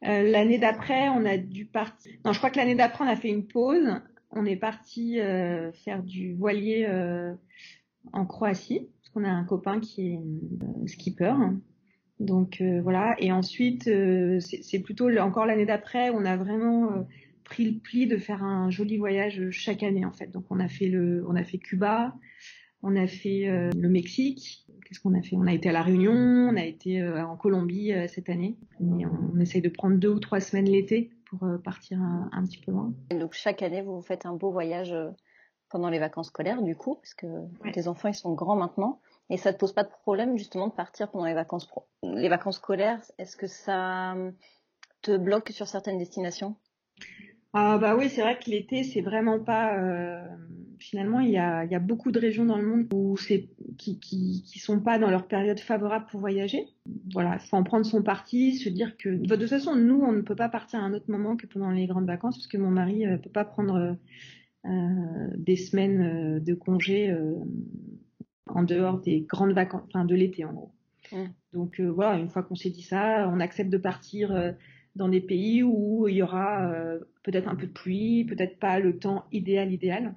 l'année 0.00 0.58
d'après, 0.58 1.08
on 1.08 1.24
a 1.24 1.38
dû 1.38 1.66
partir. 1.66 2.12
Non, 2.24 2.32
je 2.32 2.38
crois 2.38 2.50
que 2.50 2.56
l'année 2.58 2.76
d'après, 2.76 3.02
on 3.04 3.08
a 3.08 3.16
fait 3.16 3.30
une 3.30 3.48
pause 3.48 4.00
on 4.36 4.44
est 4.44 4.56
parti 4.56 5.18
euh, 5.18 5.72
faire 5.72 6.02
du 6.02 6.34
voilier 6.34 6.86
euh, 6.88 7.34
en 8.12 8.26
Croatie, 8.26 8.88
parce 9.00 9.10
qu'on 9.10 9.24
a 9.24 9.30
un 9.30 9.44
copain 9.44 9.80
qui 9.80 10.12
est 10.12 10.18
euh, 10.18 10.86
skipper. 10.86 11.34
Donc 12.20 12.62
voilà. 12.82 13.14
Et 13.18 13.30
ensuite, 13.30 13.90
c'est 14.40 14.78
plutôt 14.78 15.10
encore 15.18 15.44
l'année 15.44 15.66
d'après, 15.66 16.08
on 16.08 16.24
a 16.24 16.34
vraiment 16.38 17.06
pris 17.44 17.70
le 17.70 17.78
pli 17.78 18.06
de 18.06 18.16
faire 18.16 18.42
un 18.42 18.70
joli 18.70 18.96
voyage 18.96 19.50
chaque 19.50 19.82
année 19.82 20.06
en 20.06 20.12
fait. 20.12 20.28
Donc 20.28 20.46
on 20.48 20.58
a 20.58 20.66
fait 20.66 20.88
le, 20.88 21.26
on 21.28 21.36
a 21.36 21.44
fait 21.44 21.58
Cuba, 21.58 22.14
on 22.82 22.96
a 22.96 23.06
fait 23.06 23.70
le 23.76 23.88
Mexique. 23.90 24.64
Qu'est-ce 24.86 24.98
qu'on 25.00 25.12
a 25.12 25.20
fait? 25.20 25.36
On 25.36 25.46
a 25.46 25.52
été 25.52 25.68
à 25.68 25.72
la 25.72 25.82
Réunion, 25.82 26.14
on 26.14 26.56
a 26.56 26.64
été 26.64 27.06
en 27.06 27.36
Colombie 27.36 27.92
cette 28.08 28.30
année. 28.30 28.56
on, 28.80 28.98
on 29.34 29.38
essaye 29.38 29.60
de 29.60 29.68
prendre 29.68 29.98
deux 29.98 30.08
ou 30.08 30.18
trois 30.18 30.40
semaines 30.40 30.70
l'été 30.70 31.10
pour 31.26 31.44
euh, 31.44 31.58
partir 31.58 32.00
un, 32.00 32.44
petit 32.44 32.58
peu 32.58 32.72
loin. 32.72 32.92
donc 33.10 33.32
chaque 33.34 33.62
année, 33.62 33.82
vous 33.82 34.00
faites 34.02 34.26
un 34.26 34.34
beau 34.34 34.50
voyage 34.50 34.92
euh, 34.92 35.10
pendant 35.68 35.88
les 35.88 35.98
vacances 35.98 36.28
scolaires, 36.28 36.62
du 36.62 36.76
coup, 36.76 36.96
parce 36.96 37.14
que 37.14 37.26
tes 37.72 37.88
enfants 37.88 38.08
ils 38.08 38.14
sont 38.14 38.32
grands 38.32 38.56
maintenant, 38.56 39.00
et 39.30 39.36
ça 39.36 39.52
te 39.52 39.58
pose 39.58 39.72
pas 39.72 39.84
de 39.84 39.88
problème 39.88 40.38
justement 40.38 40.68
de 40.68 40.72
partir 40.72 41.10
pendant 41.10 41.26
les 41.26 41.34
vacances 41.34 41.68
les 42.02 42.28
vacances 42.28 42.56
scolaires? 42.56 43.00
Est-ce 43.18 43.36
que 43.36 43.46
ça 43.46 44.14
euh, 44.14 44.30
te 45.02 45.16
bloque 45.16 45.50
sur 45.50 45.66
certaines 45.66 45.98
destinations? 45.98 46.56
Ah 47.58 47.78
bah 47.78 47.96
oui, 47.96 48.10
c'est 48.10 48.20
vrai 48.20 48.38
que 48.38 48.50
l'été, 48.50 48.84
c'est 48.84 49.00
vraiment 49.00 49.38
pas. 49.38 49.78
Euh, 49.78 50.22
finalement, 50.78 51.20
il 51.20 51.30
y 51.30 51.38
a, 51.38 51.64
y 51.64 51.74
a, 51.74 51.78
beaucoup 51.78 52.12
de 52.12 52.18
régions 52.18 52.44
dans 52.44 52.58
le 52.58 52.66
monde 52.66 52.86
où 52.92 53.16
c'est 53.16 53.48
qui, 53.78 53.98
qui, 53.98 54.42
qui 54.46 54.58
sont 54.58 54.78
pas 54.78 54.98
dans 54.98 55.08
leur 55.08 55.26
période 55.26 55.58
favorable 55.58 56.04
pour 56.10 56.20
voyager. 56.20 56.66
Voilà, 57.14 57.38
faut 57.38 57.56
en 57.56 57.62
prendre 57.62 57.86
son 57.86 58.02
parti, 58.02 58.56
se 58.56 58.68
dire 58.68 58.98
que 58.98 59.08
de 59.08 59.36
toute 59.36 59.48
façon, 59.48 59.74
nous, 59.74 60.02
on 60.02 60.12
ne 60.12 60.20
peut 60.20 60.36
pas 60.36 60.50
partir 60.50 60.80
à 60.80 60.82
un 60.82 60.92
autre 60.92 61.10
moment 61.10 61.34
que 61.34 61.46
pendant 61.46 61.70
les 61.70 61.86
grandes 61.86 62.06
vacances, 62.06 62.36
parce 62.36 62.46
que 62.46 62.58
mon 62.58 62.70
mari 62.70 63.06
euh, 63.06 63.16
peut 63.16 63.30
pas 63.30 63.46
prendre 63.46 63.96
euh, 64.66 65.28
des 65.38 65.56
semaines 65.56 66.40
de 66.40 66.54
congé 66.54 67.16
en 68.48 68.64
dehors 68.64 69.00
des 69.00 69.22
grandes 69.22 69.54
vacances, 69.54 69.84
enfin 69.88 70.04
de 70.04 70.14
l'été 70.14 70.44
en 70.44 70.52
gros. 70.52 70.72
Mmh. 71.10 71.24
Donc 71.54 71.80
voilà, 71.80 72.18
une 72.18 72.28
fois 72.28 72.42
qu'on 72.42 72.54
s'est 72.54 72.68
dit 72.68 72.82
ça, 72.82 73.30
on 73.32 73.40
accepte 73.40 73.70
de 73.70 73.78
partir 73.78 74.54
dans 74.96 75.08
des 75.08 75.20
pays 75.20 75.62
où 75.62 76.08
il 76.08 76.16
y 76.16 76.22
aura 76.22 76.68
euh, 76.70 76.98
peut-être 77.22 77.48
un 77.48 77.54
peu 77.54 77.66
de 77.66 77.72
pluie, 77.72 78.24
peut-être 78.24 78.58
pas 78.58 78.80
le 78.80 78.98
temps 78.98 79.26
idéal 79.30 79.72
idéal. 79.72 80.14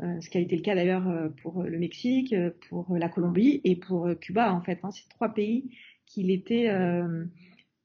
ce 0.00 0.28
qui 0.28 0.38
a 0.38 0.40
été 0.40 0.56
le 0.56 0.62
cas 0.62 0.74
d'ailleurs 0.74 1.06
pour 1.42 1.62
le 1.62 1.78
Mexique, 1.78 2.34
pour 2.68 2.96
la 2.96 3.08
Colombie 3.08 3.60
et 3.64 3.76
pour 3.76 4.08
Cuba 4.20 4.52
en 4.52 4.60
fait. 4.62 4.80
Hein, 4.82 4.90
c'est 4.90 5.08
trois 5.08 5.28
pays 5.28 5.70
qu'il 6.06 6.30
était 6.30 6.68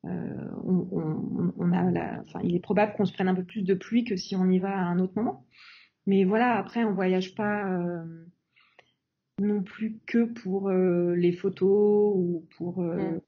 on, 0.03 1.71
a 1.71 1.91
la, 1.91 2.23
enfin, 2.25 2.39
il 2.43 2.55
est 2.55 2.61
probable 2.61 2.93
qu'on 2.95 3.05
se 3.05 3.13
prenne 3.13 3.27
un 3.27 3.35
peu 3.35 3.43
plus 3.43 3.63
de 3.63 3.73
pluie 3.73 4.05
que 4.05 4.15
si 4.15 4.35
on 4.35 4.49
y 4.49 4.59
va 4.59 4.71
à 4.71 4.81
un 4.81 4.99
autre 4.99 5.13
moment. 5.15 5.45
Mais 6.07 6.23
voilà, 6.23 6.57
après, 6.57 6.83
on 6.83 6.93
voyage 6.93 7.35
pas 7.35 7.79
non 9.39 9.61
plus 9.61 9.99
que 10.05 10.23
pour 10.23 10.71
les 10.71 11.31
photos 11.31 12.13
ou 12.15 12.47
pour 12.57 12.81
mm. 12.81 13.19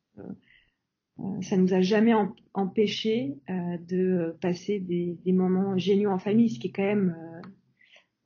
Euh, 1.20 1.41
ça 1.41 1.58
nous 1.58 1.74
a 1.74 1.82
jamais 1.82 2.13
empêché 2.53 3.36
euh, 3.50 3.77
de 3.88 4.36
passer 4.41 4.80
des, 4.80 5.18
moments 5.32 5.77
géniaux 5.77 6.12
en 6.12 6.20
famille, 6.20 6.50
ce 6.50 6.60
qui 6.60 6.68
est 6.68 6.72
quand 6.72 6.84
même 6.84 7.15
euh, 7.20 7.41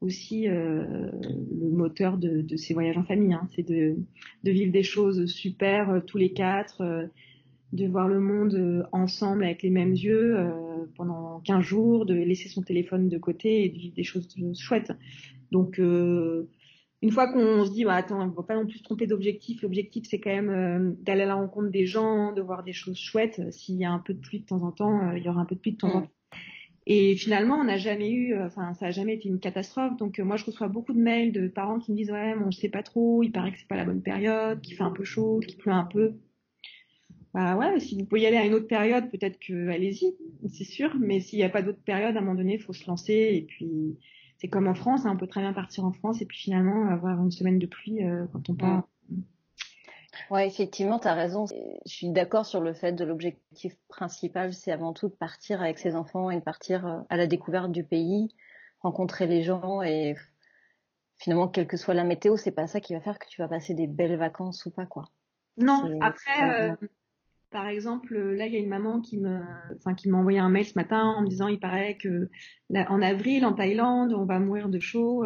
aussi 0.01 0.45
le 0.47 1.69
moteur 1.71 2.17
de, 2.17 2.55
ces 2.57 2.73
voyages 2.73 2.97
en 2.97 3.03
famille. 3.03 3.33
Hein. 3.33 3.47
C'est 3.55 3.67
de, 3.67 3.97
vivre 4.43 4.71
des 4.71 4.83
choses 4.83 5.25
super 5.25 6.03
tous 6.05 6.17
les 6.17 6.31
quatre, 6.33 7.09
de 7.73 7.87
voir 7.87 8.07
le 8.07 8.19
monde 8.19 8.87
ensemble 8.91 9.43
avec 9.43 9.63
les 9.63 9.71
mêmes 9.71 9.93
yeux 9.93 10.37
pendant 10.95 11.39
15 11.39 11.63
jours, 11.63 12.05
de 12.05 12.13
laisser 12.13 12.49
son 12.49 12.61
téléphone 12.61 13.09
de 13.09 13.17
côté 13.17 13.65
et 13.65 13.69
de 13.69 13.77
vivre 13.77 13.95
des 13.95 14.03
choses 14.03 14.27
chouettes. 14.53 14.91
Donc 15.51 15.81
une 17.01 17.11
fois 17.11 17.31
qu'on 17.31 17.65
se 17.65 17.71
dit, 17.71 17.85
bah, 17.85 17.95
attends, 17.95 18.21
on 18.21 18.27
ne 18.27 18.31
va 18.31 18.43
pas 18.43 18.55
non 18.55 18.65
plus 18.65 18.79
se 18.79 18.83
tromper 18.83 19.07
d'objectif, 19.07 19.61
l'objectif 19.61 20.05
c'est 20.09 20.19
quand 20.19 20.31
même 20.31 20.49
euh, 20.49 20.93
d'aller 21.01 21.23
à 21.23 21.27
la 21.27 21.35
rencontre 21.35 21.69
des 21.69 21.85
gens, 21.85 22.31
de 22.31 22.41
voir 22.41 22.63
des 22.63 22.73
choses 22.73 22.97
chouettes. 22.97 23.41
S'il 23.51 23.75
y 23.75 23.85
a 23.85 23.91
un 23.91 23.99
peu 23.99 24.13
de 24.13 24.19
pluie 24.19 24.39
de 24.39 24.45
temps 24.45 24.63
en 24.63 24.71
temps, 24.71 25.09
euh, 25.09 25.17
il 25.17 25.23
y 25.23 25.29
aura 25.29 25.41
un 25.41 25.45
peu 25.45 25.55
de 25.55 25.59
pluie 25.59 25.73
de 25.73 25.77
temps 25.77 25.93
en 25.93 25.99
mm. 25.99 26.03
temps. 26.03 26.11
Et 26.87 27.15
finalement, 27.15 27.55
on 27.55 27.63
n'a 27.63 27.77
jamais 27.77 28.11
eu, 28.11 28.33
euh, 28.33 28.45
enfin, 28.45 28.73
ça 28.75 28.85
n'a 28.85 28.91
jamais 28.91 29.15
été 29.15 29.27
une 29.27 29.39
catastrophe. 29.39 29.97
Donc, 29.97 30.19
moi, 30.19 30.37
je 30.37 30.45
reçois 30.45 30.67
beaucoup 30.67 30.93
de 30.93 30.99
mails 30.99 31.31
de 31.31 31.47
parents 31.47 31.79
qui 31.79 31.91
me 31.91 31.97
disent, 31.97 32.11
ouais, 32.11 32.35
on 32.41 32.47
ne 32.47 32.51
sait 32.51 32.69
pas 32.69 32.83
trop, 32.83 33.23
il 33.23 33.31
paraît 33.31 33.51
que 33.51 33.59
c'est 33.59 33.67
pas 33.67 33.75
la 33.75 33.85
bonne 33.85 34.03
période, 34.03 34.61
qu'il 34.61 34.75
fait 34.75 34.83
un 34.83 34.91
peu 34.91 35.03
chaud, 35.03 35.39
qu'il 35.45 35.57
pleut 35.57 35.71
un 35.71 35.85
peu. 35.85 36.13
Bah 37.33 37.57
ouais, 37.57 37.79
si 37.81 37.97
vous 37.97 38.05
pouvez 38.05 38.21
y 38.21 38.25
aller 38.27 38.37
à 38.37 38.45
une 38.45 38.53
autre 38.53 38.67
période, 38.67 39.11
peut-être 39.11 39.37
que 39.39 39.67
allez-y, 39.67 40.15
c'est 40.47 40.63
sûr. 40.63 40.95
Mais 40.99 41.19
s'il 41.19 41.37
n'y 41.37 41.43
a 41.43 41.49
pas 41.49 41.61
d'autre 41.61 41.81
période, 41.83 42.15
à 42.15 42.19
un 42.19 42.21
moment 42.21 42.35
donné, 42.35 42.53
il 42.53 42.61
faut 42.61 42.71
se 42.71 42.87
lancer 42.87 43.13
et 43.33 43.41
puis 43.41 43.97
c'est 44.37 44.47
comme 44.47 44.67
en 44.67 44.75
France, 44.75 45.05
hein, 45.05 45.11
on 45.13 45.17
peut 45.17 45.27
très 45.27 45.41
bien 45.41 45.53
partir 45.53 45.85
en 45.85 45.91
France 45.91 46.21
et 46.21 46.25
puis 46.25 46.37
finalement 46.37 46.89
avoir 46.89 47.21
une 47.21 47.31
semaine 47.31 47.59
de 47.59 47.65
pluie 47.65 48.03
euh, 48.03 48.25
quand 48.33 48.49
on 48.49 48.55
part. 48.55 48.87
Ouais, 50.29 50.47
effectivement, 50.47 50.99
tu 50.99 51.07
as 51.07 51.13
raison. 51.13 51.45
Je 51.85 51.91
suis 51.91 52.09
d'accord 52.09 52.45
sur 52.45 52.61
le 52.61 52.73
fait 52.73 52.93
de 52.93 53.03
l'objectif 53.03 53.75
principal, 53.87 54.53
c'est 54.53 54.71
avant 54.71 54.93
tout 54.93 55.09
de 55.09 55.13
partir 55.13 55.61
avec 55.61 55.77
ses 55.77 55.95
enfants 55.95 56.29
et 56.29 56.37
de 56.37 56.43
partir 56.43 56.85
euh, 56.85 56.99
à 57.09 57.17
la 57.17 57.27
découverte 57.27 57.71
du 57.71 57.83
pays, 57.83 58.33
rencontrer 58.79 59.27
les 59.27 59.43
gens 59.43 59.81
et 59.81 60.15
finalement, 61.17 61.47
quelle 61.47 61.67
que 61.67 61.77
soit 61.77 61.93
la 61.93 62.03
météo, 62.03 62.37
c'est 62.37 62.51
pas 62.51 62.67
ça 62.67 62.79
qui 62.79 62.93
va 62.93 63.01
faire 63.01 63.19
que 63.19 63.27
tu 63.27 63.41
vas 63.41 63.47
passer 63.47 63.73
des 63.73 63.87
belles 63.87 64.17
vacances 64.17 64.65
ou 64.65 64.71
pas, 64.71 64.85
quoi. 64.85 65.09
Non, 65.57 65.89
après, 66.01 66.75
par 67.51 67.67
exemple, 67.67 68.17
là, 68.17 68.47
il 68.47 68.53
y 68.53 68.57
a 68.57 68.59
une 68.59 68.69
maman 68.69 69.01
qui 69.01 69.17
me, 69.17 69.39
enfin, 69.77 69.93
qui 69.93 70.09
m'a 70.09 70.17
envoyé 70.17 70.39
un 70.39 70.49
mail 70.49 70.65
ce 70.65 70.73
matin 70.75 71.03
en 71.03 71.21
me 71.21 71.27
disant, 71.27 71.47
il 71.47 71.59
paraît 71.59 71.97
que 71.97 72.29
en 72.73 73.01
avril, 73.01 73.45
en 73.45 73.53
Thaïlande, 73.53 74.13
on 74.13 74.25
va 74.25 74.39
mourir 74.39 74.69
de 74.69 74.79
chaud. 74.79 75.25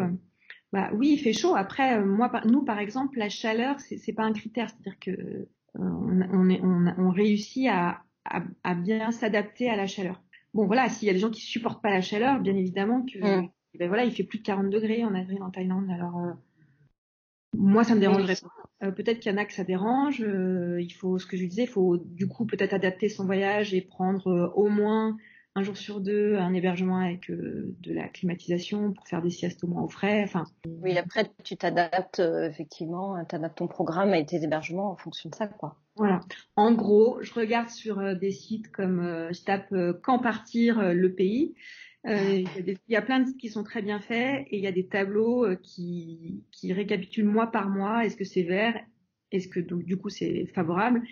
Bah 0.71 0.91
oui, 0.93 1.13
il 1.13 1.17
fait 1.17 1.33
chaud. 1.33 1.55
Après, 1.55 2.03
moi, 2.03 2.31
nous, 2.45 2.63
par 2.63 2.79
exemple, 2.79 3.17
la 3.17 3.29
chaleur, 3.29 3.79
c'est 3.79 4.13
pas 4.13 4.23
un 4.23 4.33
critère. 4.33 4.69
C'est-à-dire 4.69 4.99
que 4.99 5.47
euh, 5.77 6.27
on, 6.31 6.49
est, 6.49 6.61
on, 6.61 7.09
réussit 7.11 7.67
à, 7.67 8.03
à, 8.25 8.75
bien 8.75 9.11
s'adapter 9.11 9.69
à 9.69 9.75
la 9.75 9.87
chaleur. 9.87 10.21
Bon, 10.53 10.65
voilà, 10.65 10.89
s'il 10.89 11.07
y 11.07 11.11
a 11.11 11.13
des 11.13 11.19
gens 11.19 11.29
qui 11.29 11.41
supportent 11.41 11.81
pas 11.81 11.91
la 11.91 12.01
chaleur, 12.01 12.39
bien 12.39 12.55
évidemment 12.55 13.05
que, 13.05 13.19
mm. 13.19 13.49
ben 13.79 13.87
voilà, 13.87 14.03
il 14.03 14.11
fait 14.11 14.23
plus 14.23 14.39
de 14.39 14.43
40 14.43 14.69
degrés 14.69 15.03
en 15.05 15.13
avril 15.13 15.41
en 15.43 15.51
Thaïlande. 15.51 15.89
Alors, 15.91 16.17
euh, 16.17 16.31
moi, 17.55 17.83
ça 17.83 17.95
me 17.95 17.99
dérangerait 17.99 18.35
pas. 18.35 18.59
Euh, 18.81 18.91
peut-être 18.91 19.19
qu'il 19.19 19.31
y 19.31 19.35
en 19.35 19.37
a 19.37 19.45
que 19.45 19.53
ça 19.53 19.63
dérange. 19.63 20.21
Euh, 20.21 20.81
il 20.81 20.91
faut, 20.91 21.19
ce 21.19 21.25
que 21.25 21.37
je 21.37 21.45
disais, 21.45 21.63
il 21.63 21.69
faut 21.69 21.97
du 21.97 22.27
coup 22.27 22.45
peut-être 22.45 22.73
adapter 22.73 23.09
son 23.09 23.25
voyage 23.25 23.73
et 23.73 23.81
prendre 23.81 24.27
euh, 24.27 24.47
au 24.55 24.69
moins 24.69 25.17
un 25.55 25.63
jour 25.63 25.75
sur 25.75 25.99
deux 25.99 26.37
un 26.37 26.53
hébergement 26.53 26.99
avec 26.99 27.29
de 27.29 27.93
la 27.93 28.07
climatisation 28.07 28.93
pour 28.93 29.07
faire 29.07 29.21
des 29.21 29.31
siestes 29.31 29.63
au 29.63 29.67
moins 29.67 29.81
au 29.81 29.89
frais. 29.89 30.23
Enfin. 30.23 30.45
Oui, 30.81 30.97
après 30.97 31.29
tu 31.43 31.57
t'adaptes 31.57 32.19
effectivement, 32.19 33.21
tu 33.27 33.35
adaptes 33.35 33.57
ton 33.57 33.67
programme 33.67 34.13
et 34.13 34.25
tes 34.25 34.43
hébergements 34.43 34.91
en 34.91 34.95
fonction 34.95 35.29
de 35.29 35.35
ça, 35.35 35.47
quoi. 35.47 35.75
Voilà. 35.95 36.21
En 36.55 36.71
gros, 36.71 37.17
je 37.21 37.33
regarde 37.33 37.69
sur 37.69 38.15
des 38.15 38.31
sites 38.31 38.71
comme 38.71 39.01
je 39.31 39.43
tape 39.43 39.73
quand 40.03 40.19
partir 40.19 40.93
le 40.93 41.13
pays. 41.13 41.55
Euh, 42.07 42.43
il, 42.57 42.77
y 42.87 42.95
a 42.95 43.01
plein 43.01 43.19
de 43.19 43.25
sites 43.27 43.37
qui 43.37 43.49
sont 43.49 43.63
très 43.63 43.81
bien 43.81 43.99
faits 43.99 44.47
et 44.49 44.57
il 44.57 44.63
y 44.63 44.67
a 44.67 44.71
des 44.71 44.87
tableaux 44.87 45.45
euh, 45.45 45.55
qui, 45.55 46.43
qui 46.51 46.71
récapitulent 46.71 47.25
mois 47.25 47.47
par 47.47 47.69
mois. 47.69 48.05
Est-ce 48.05 48.15
que 48.15 48.23
c'est 48.23 48.43
vert? 48.43 48.79
Est-ce 49.31 49.47
que 49.47 49.59
donc 49.59 49.83
du 49.83 49.97
coup 49.97 50.09
c'est 50.09 50.47
favorable? 50.47 51.03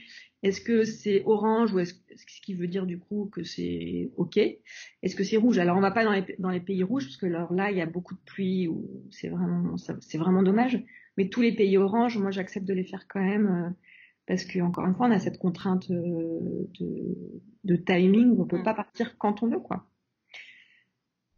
Est-ce 0.43 0.61
que 0.61 0.83
c'est 0.83 1.23
orange 1.25 1.73
ou 1.73 1.79
est-ce 1.79 1.93
ce 2.15 2.41
qui 2.41 2.55
veut 2.55 2.67
dire 2.67 2.85
du 2.85 2.97
coup 2.97 3.29
que 3.31 3.43
c'est 3.43 4.11
ok? 4.17 4.37
Est-ce 4.37 5.15
que 5.15 5.23
c'est 5.23 5.37
rouge? 5.37 5.59
Alors 5.59 5.77
on 5.77 5.81
va 5.81 5.91
pas 5.91 6.03
dans 6.03 6.13
les, 6.13 6.25
dans 6.39 6.49
les 6.49 6.59
pays 6.59 6.83
rouges 6.83 7.05
parce 7.05 7.17
que 7.17 7.27
là 7.27 7.71
il 7.71 7.77
y 7.77 7.81
a 7.81 7.85
beaucoup 7.85 8.15
de 8.15 8.19
pluie 8.25 8.67
ou 8.67 9.03
c'est 9.11 9.29
vraiment 9.29 9.75
c'est 9.77 10.17
vraiment 10.17 10.41
dommage. 10.41 10.83
Mais 11.17 11.29
tous 11.29 11.41
les 11.41 11.55
pays 11.55 11.77
orange, 11.77 12.17
moi 12.17 12.31
j'accepte 12.31 12.65
de 12.65 12.73
les 12.73 12.83
faire 12.83 13.07
quand 13.07 13.21
même 13.21 13.47
euh, 13.47 13.69
parce 14.25 14.45
que 14.45 14.59
encore 14.61 14.85
une 14.85 14.95
fois 14.95 15.07
on 15.07 15.11
a 15.11 15.19
cette 15.19 15.37
contrainte 15.37 15.91
de, 15.91 16.69
de 17.63 17.75
timing 17.75 18.35
on 18.39 18.45
peut 18.45 18.59
mm. 18.59 18.63
pas 18.63 18.73
partir 18.73 19.17
quand 19.17 19.43
on 19.43 19.47
veut 19.47 19.59
quoi. 19.59 19.85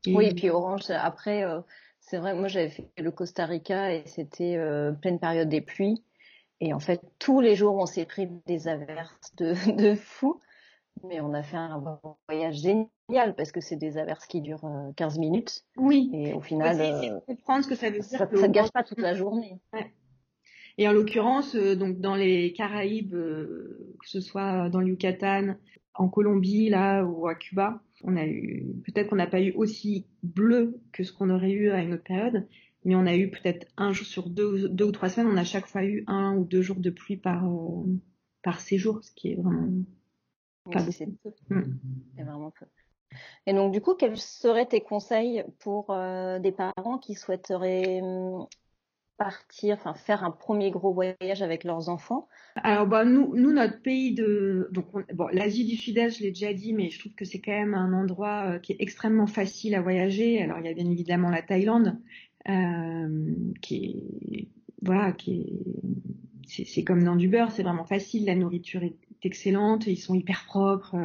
Oui, 0.07 0.27
et 0.27 0.33
puis 0.33 0.49
Orange, 0.49 0.89
après, 0.89 1.43
euh, 1.43 1.59
c'est 1.99 2.17
vrai, 2.17 2.33
moi 2.33 2.47
j'avais 2.47 2.69
fait 2.69 2.89
le 2.97 3.11
Costa 3.11 3.45
Rica 3.45 3.93
et 3.93 4.03
c'était 4.05 4.55
euh, 4.57 4.91
pleine 4.91 5.19
période 5.19 5.49
des 5.49 5.61
pluies. 5.61 6.03
Et 6.61 6.73
en 6.73 6.79
fait, 6.79 7.01
tous 7.19 7.39
les 7.39 7.55
jours, 7.55 7.75
on 7.75 7.85
s'est 7.85 8.05
pris 8.05 8.27
des 8.45 8.67
averses 8.67 9.35
de, 9.37 9.53
de 9.75 9.95
fou. 9.95 10.39
Mais 11.07 11.21
on 11.21 11.33
a 11.33 11.43
fait 11.43 11.55
un 11.55 11.81
voyage 12.27 12.55
génial 12.55 13.33
parce 13.37 13.53
que 13.53 13.61
c'est 13.61 13.77
des 13.77 13.97
averses 13.97 14.25
qui 14.25 14.41
durent 14.41 14.69
15 14.97 15.17
euh, 15.17 15.21
minutes. 15.21 15.63
Oui. 15.77 16.09
Et 16.13 16.33
au 16.33 16.41
final, 16.41 17.21
comprendre 17.25 17.63
ce 17.63 17.69
que 17.69 17.75
ça 17.75 17.89
veut 17.89 17.99
dire. 17.99 18.19
Ça 18.19 18.25
ne 18.25 18.47
gâche 18.47 18.71
pas 18.71 18.83
toute 18.83 18.99
la 18.99 19.13
journée. 19.13 19.61
Ouais. 19.71 19.93
Et 20.77 20.87
en 20.89 20.91
l'occurrence, 20.91 21.55
donc 21.55 21.99
dans 21.99 22.15
les 22.15 22.51
Caraïbes, 22.51 23.11
que 23.11 24.07
ce 24.07 24.19
soit 24.19 24.69
dans 24.69 24.79
le 24.79 24.87
Yucatan, 24.87 25.55
en 25.93 26.07
Colombie 26.09 26.69
là 26.69 27.03
ou 27.03 27.27
à 27.27 27.35
Cuba, 27.35 27.81
on 28.03 28.15
a 28.15 28.25
eu, 28.25 28.65
peut-être 28.85 29.09
qu'on 29.09 29.15
n'a 29.15 29.27
pas 29.27 29.41
eu 29.41 29.51
aussi 29.51 30.05
bleu 30.23 30.79
que 30.91 31.03
ce 31.03 31.11
qu'on 31.11 31.29
aurait 31.29 31.51
eu 31.51 31.69
à 31.71 31.81
une 31.81 31.93
autre 31.93 32.03
période, 32.03 32.47
mais 32.85 32.95
on 32.95 33.05
a 33.05 33.15
eu 33.15 33.29
peut-être 33.29 33.67
un 33.77 33.91
jour 33.91 34.07
sur 34.07 34.29
deux, 34.29 34.69
deux 34.69 34.85
ou 34.85 34.91
trois 34.91 35.09
semaines, 35.09 35.31
on 35.31 35.37
a 35.37 35.43
chaque 35.43 35.67
fois 35.67 35.83
eu 35.83 36.03
un 36.07 36.35
ou 36.35 36.45
deux 36.45 36.61
jours 36.61 36.79
de 36.79 36.89
pluie 36.89 37.17
par, 37.17 37.45
euh, 37.45 37.85
par 38.41 38.61
séjour, 38.61 39.03
ce 39.03 39.11
qui 39.11 39.31
est 39.31 39.35
vraiment 39.35 39.83
pas 40.71 40.79
C'est 40.91 41.07
mm. 41.49 41.79
vraiment 42.17 42.51
peu. 42.51 42.65
Et 43.45 43.53
donc, 43.53 43.73
du 43.73 43.81
coup, 43.81 43.95
quels 43.95 44.17
seraient 44.17 44.67
tes 44.67 44.81
conseils 44.81 45.43
pour 45.59 45.89
euh, 45.89 46.39
des 46.39 46.51
parents 46.51 46.99
qui 46.99 47.15
souhaiteraient 47.15 48.01
hum, 48.01 48.45
partir, 49.19 49.75
enfin 49.75 49.93
faire 49.93 50.23
un 50.23 50.31
premier 50.31 50.71
gros 50.71 50.93
voyage 50.93 51.41
avec 51.41 51.63
leurs 51.63 51.89
enfants 51.89 52.27
Alors 52.55 52.87
bah 52.87 53.05
nous, 53.05 53.35
notre 53.35 53.81
pays 53.81 54.15
de 54.15 54.69
donc 54.71 54.85
bon 55.13 55.27
l'Asie 55.31 55.65
du 55.65 55.75
Sud-Est, 55.75 56.17
je 56.17 56.23
l'ai 56.23 56.31
déjà 56.31 56.53
dit, 56.53 56.73
mais 56.73 56.89
je 56.89 56.99
trouve 56.99 57.13
que 57.13 57.25
c'est 57.25 57.41
quand 57.41 57.51
même 57.51 57.75
un 57.75 57.93
endroit 57.93 58.45
euh, 58.45 58.59
qui 58.59 58.71
est 58.71 58.77
extrêmement 58.79 59.27
facile 59.27 59.75
à 59.75 59.81
voyager. 59.81 60.41
Alors 60.41 60.57
il 60.59 60.65
y 60.65 60.69
a 60.69 60.73
bien 60.73 60.89
évidemment 60.89 61.29
la 61.29 61.43
Thaïlande, 61.43 61.99
euh, 62.47 63.35
qui 63.61 64.07
est 64.31 64.47
voilà, 64.81 65.11
qui 65.11 65.41
est 65.41 66.65
c'est 66.65 66.83
comme 66.83 67.03
dans 67.03 67.15
du 67.15 67.27
beurre, 67.27 67.51
c'est 67.51 67.61
vraiment 67.61 67.85
facile, 67.85 68.25
la 68.25 68.33
nourriture 68.33 68.83
est 68.83 68.95
excellente, 69.21 69.85
ils 69.85 69.97
sont 69.97 70.15
hyper 70.15 70.45
propres. 70.45 70.95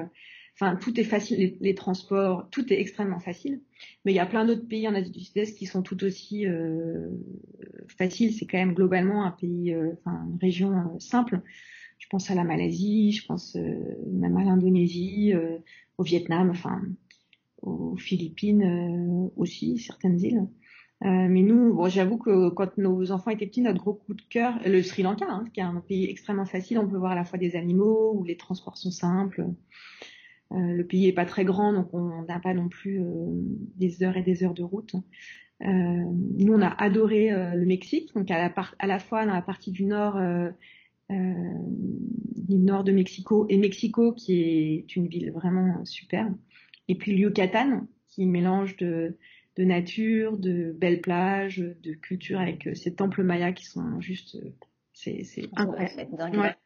Enfin, 0.55 0.77
tout 0.77 1.01
est 1.01 1.05
facile, 1.05 1.57
les, 1.61 1.75
transports, 1.75 2.49
tout 2.51 2.73
est 2.73 2.81
extrêmement 2.81 3.19
facile. 3.19 3.61
Mais 4.05 4.13
il 4.13 4.15
y 4.15 4.21
a 4.21 4.27
plein 4.27 4.45
d'autres 4.45 4.69
pays 4.69 4.87
en 4.87 4.95
Asie 4.95 5.11
du 5.11 5.19
Sud-Est 5.19 5.59
qui 5.59 5.67
sont 5.67 5.83
tout 5.83 6.05
aussi 6.05 6.47
euh, 6.47 7.11
faciles. 7.89 8.33
C'est 8.33 8.47
quand 8.47 8.59
même 8.59 8.73
globalement 8.73 9.25
un 9.25 9.33
pays, 9.33 9.75
euh, 9.75 9.91
une 10.07 10.39
région 10.41 10.71
euh, 10.71 10.99
simple. 11.01 11.41
Je 11.99 12.07
pense 12.09 12.31
à 12.31 12.37
la 12.37 12.45
Malaisie, 12.45 13.11
je 13.13 13.27
pense 13.27 13.57
même 13.57 14.37
à 14.37 14.45
l'Indonésie, 14.45 15.33
au 15.97 16.03
Vietnam, 16.03 16.51
enfin 16.51 16.83
aux 17.63 17.97
Philippines 17.97 19.31
aussi, 19.37 19.79
certaines 19.79 20.21
îles. 20.21 20.47
mais 21.01 21.41
nous, 21.41 21.73
bon, 21.73 21.89
j'avoue 21.89 22.19
que 22.19 22.51
quand 22.51 22.77
nos 22.77 23.11
enfants 23.11 23.31
étaient 23.31 23.47
petits, 23.47 23.63
notre 23.63 23.79
gros 23.79 23.95
coup 23.95 24.13
de 24.13 24.23
cœur, 24.29 24.59
le 24.67 24.83
Sri 24.83 25.03
Lanka, 25.03 25.25
hein, 25.27 25.45
qui 25.55 25.61
est 25.61 25.63
un 25.63 25.81
pays 25.81 26.05
extrêmement 26.11 26.45
facile, 26.45 26.79
on 26.79 26.87
peut 26.87 26.99
voir 26.99 27.13
à 27.13 27.15
la 27.15 27.25
fois 27.25 27.39
des 27.39 27.57
animaux, 27.57 28.13
où 28.15 28.25
les 28.25 28.37
transports 28.37 28.77
sont 28.77 28.91
simples. 28.91 29.47
Euh, 30.53 30.57
le 30.59 30.87
pays 30.87 31.09
est 31.09 31.13
pas 31.13 31.25
très 31.25 31.45
grand, 31.45 31.73
donc 31.73 31.93
on 31.95 32.23
n'a 32.23 32.39
pas 32.39 32.55
non 32.55 32.69
plus 32.69 33.01
euh, 33.01 33.05
des 33.77 34.03
heures 34.03 34.17
et 34.17 34.23
des 34.23 34.45
heures 34.45 34.55
de 34.55 34.63
route. 34.63 34.95
Euh, 35.63 35.67
nous, 35.67 36.53
on 36.53 36.63
a 36.63 36.69
adoré 36.69 37.31
le 37.31 37.65
Mexique, 37.65 38.15
donc 38.15 38.31
à 38.31 38.39
la, 38.39 38.53
à 38.79 38.87
la 38.87 38.99
fois 38.99 39.25
dans 39.25 39.33
la 39.33 39.43
partie 39.43 39.71
du 39.71 39.85
nord, 39.85 40.21
du 41.09 42.57
nord 42.57 42.85
de 42.85 42.93
Mexico 42.93 43.47
et 43.49 43.57
Mexico, 43.57 44.13
qui 44.13 44.43
est 44.43 44.97
une 44.97 45.07
ville 45.07 45.31
vraiment 45.33 45.85
superbe. 45.85 46.35
Et 46.89 46.97
puis 46.97 47.13
le 47.13 47.19
Yucatan, 47.19 47.87
qui 48.09 48.27
mélange 48.27 48.77
de 48.77 49.17
de 49.57 49.63
nature, 49.63 50.37
de 50.37 50.73
belles 50.73 51.01
plages, 51.01 51.59
de 51.59 51.93
culture 51.93 52.41
avec 52.41 52.69
ces 52.75 52.93
temples 52.93 53.23
mayas 53.23 53.53
qui 53.53 53.67
sont 53.67 54.01
juste, 54.01 54.37
c'est 54.93 55.23
incroyable. 55.55 56.57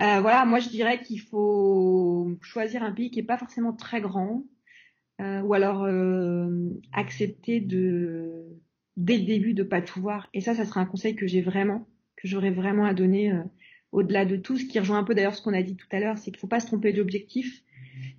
Euh, 0.00 0.20
voilà, 0.20 0.44
moi 0.44 0.58
je 0.58 0.68
dirais 0.68 1.00
qu'il 1.02 1.20
faut 1.20 2.36
choisir 2.40 2.82
un 2.82 2.92
pays 2.92 3.10
qui 3.10 3.20
n'est 3.20 3.26
pas 3.26 3.38
forcément 3.38 3.72
très 3.72 4.00
grand, 4.00 4.44
euh, 5.20 5.40
ou 5.42 5.54
alors 5.54 5.84
euh, 5.84 6.70
accepter 6.92 7.60
de 7.60 8.58
dès 8.96 9.18
le 9.18 9.24
début 9.24 9.54
de 9.54 9.62
pas 9.62 9.82
tout 9.82 10.00
voir. 10.00 10.28
Et 10.34 10.40
ça, 10.40 10.54
ça 10.54 10.64
sera 10.64 10.80
un 10.80 10.86
conseil 10.86 11.14
que 11.14 11.26
j'ai 11.26 11.42
vraiment, 11.42 11.86
que 12.16 12.28
j'aurais 12.28 12.50
vraiment 12.50 12.84
à 12.84 12.94
donner 12.94 13.32
au-delà 13.90 14.24
de 14.24 14.36
tout, 14.36 14.58
ce 14.58 14.64
qui 14.64 14.78
rejoint 14.78 14.98
un 14.98 15.04
peu 15.04 15.14
d'ailleurs 15.14 15.34
ce 15.34 15.42
qu'on 15.42 15.54
a 15.54 15.62
dit 15.62 15.76
tout 15.76 15.86
à 15.92 16.00
l'heure, 16.00 16.18
c'est 16.18 16.30
qu'il 16.30 16.40
faut 16.40 16.46
pas 16.46 16.60
se 16.60 16.66
tromper 16.66 16.92
d'objectif 16.92 17.62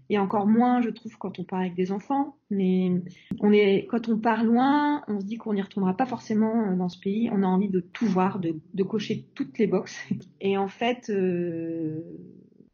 et 0.10 0.18
encore 0.18 0.48
moins, 0.48 0.82
je 0.82 0.90
trouve, 0.90 1.18
quand 1.18 1.40
on 1.40 1.44
part 1.44 1.62
avec 1.62 1.76
des 1.76 1.92
enfants. 1.92 2.36
Mais 2.50 2.92
on 3.40 3.52
est, 3.52 3.88
quand 3.90 4.10
on 4.10 4.18
part 4.18 4.44
loin, 4.44 5.04
on 5.08 5.20
se 5.20 5.26
dit 5.26 5.38
qu'on 5.38 5.54
n'y 5.54 5.62
retournera 5.62 5.96
pas 5.96 6.06
forcément 6.06 6.68
euh, 6.68 6.76
dans 6.76 6.90
ce 6.90 7.00
pays. 7.00 7.30
On 7.32 7.44
a 7.44 7.48
envie 7.48 7.70
de 7.70 7.80
tout 7.80 8.06
voir, 8.06 8.40
de, 8.40 8.56
de 8.74 8.84
cocher 8.84 9.26
toutes 9.34 9.58
les 9.58 9.68
boxes. 9.68 9.98
Et 10.42 10.58
en 10.58 10.68
fait, 10.68 11.10
euh, 11.10 12.02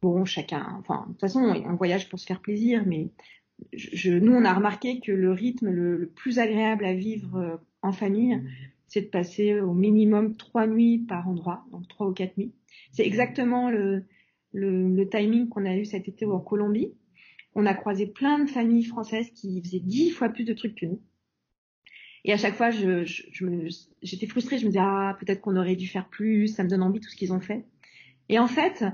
bon, 0.02 0.24
chacun, 0.24 0.76
enfin, 0.80 1.04
de 1.06 1.12
toute 1.12 1.20
façon, 1.20 1.40
on 1.40 1.74
voyage 1.76 2.08
pour 2.08 2.18
se 2.18 2.26
faire 2.26 2.40
plaisir, 2.40 2.82
mais 2.86 3.10
je, 3.72 4.12
nous, 4.12 4.32
on 4.32 4.44
a 4.44 4.52
remarqué 4.52 5.00
que 5.00 5.12
le 5.12 5.32
rythme 5.32 5.70
le, 5.70 6.10
plus 6.14 6.38
agréable 6.38 6.84
à 6.84 6.94
vivre 6.94 7.36
euh, 7.36 7.56
en 7.82 7.92
famille, 7.92 8.42
c'est 8.88 9.02
de 9.02 9.06
passer 9.06 9.60
au 9.60 9.72
minimum 9.72 10.36
trois 10.36 10.66
nuits 10.66 10.98
par 10.98 11.28
endroit, 11.28 11.64
donc 11.70 11.86
trois 11.86 12.08
ou 12.08 12.12
quatre 12.12 12.36
nuits. 12.36 12.52
C'est 12.90 13.06
exactement 13.06 13.70
le, 13.70 14.04
le, 14.52 14.88
le 14.88 15.08
timing 15.08 15.48
qu'on 15.48 15.64
a 15.64 15.76
eu 15.76 15.84
cet 15.84 16.08
été 16.08 16.26
en 16.26 16.40
Colombie 16.40 16.92
on 17.54 17.66
a 17.66 17.74
croisé 17.74 18.06
plein 18.06 18.38
de 18.38 18.48
familles 18.48 18.84
françaises 18.84 19.30
qui 19.30 19.60
faisaient 19.62 19.80
dix 19.80 20.10
fois 20.10 20.28
plus 20.28 20.44
de 20.44 20.52
trucs 20.52 20.76
que 20.76 20.86
nous. 20.86 21.00
Et 22.24 22.32
à 22.32 22.36
chaque 22.36 22.54
fois, 22.54 22.70
j'étais 22.70 24.26
frustrée. 24.26 24.58
Je 24.58 24.66
me 24.66 24.70
disais, 24.70 24.82
ah, 24.82 25.16
peut-être 25.18 25.40
qu'on 25.40 25.56
aurait 25.56 25.76
dû 25.76 25.86
faire 25.86 26.08
plus. 26.08 26.48
Ça 26.48 26.64
me 26.64 26.68
donne 26.68 26.82
envie 26.82 27.00
tout 27.00 27.08
ce 27.08 27.16
qu'ils 27.16 27.32
ont 27.32 27.40
fait. 27.40 27.64
Et 28.28 28.38
en 28.38 28.46
fait, 28.46 28.84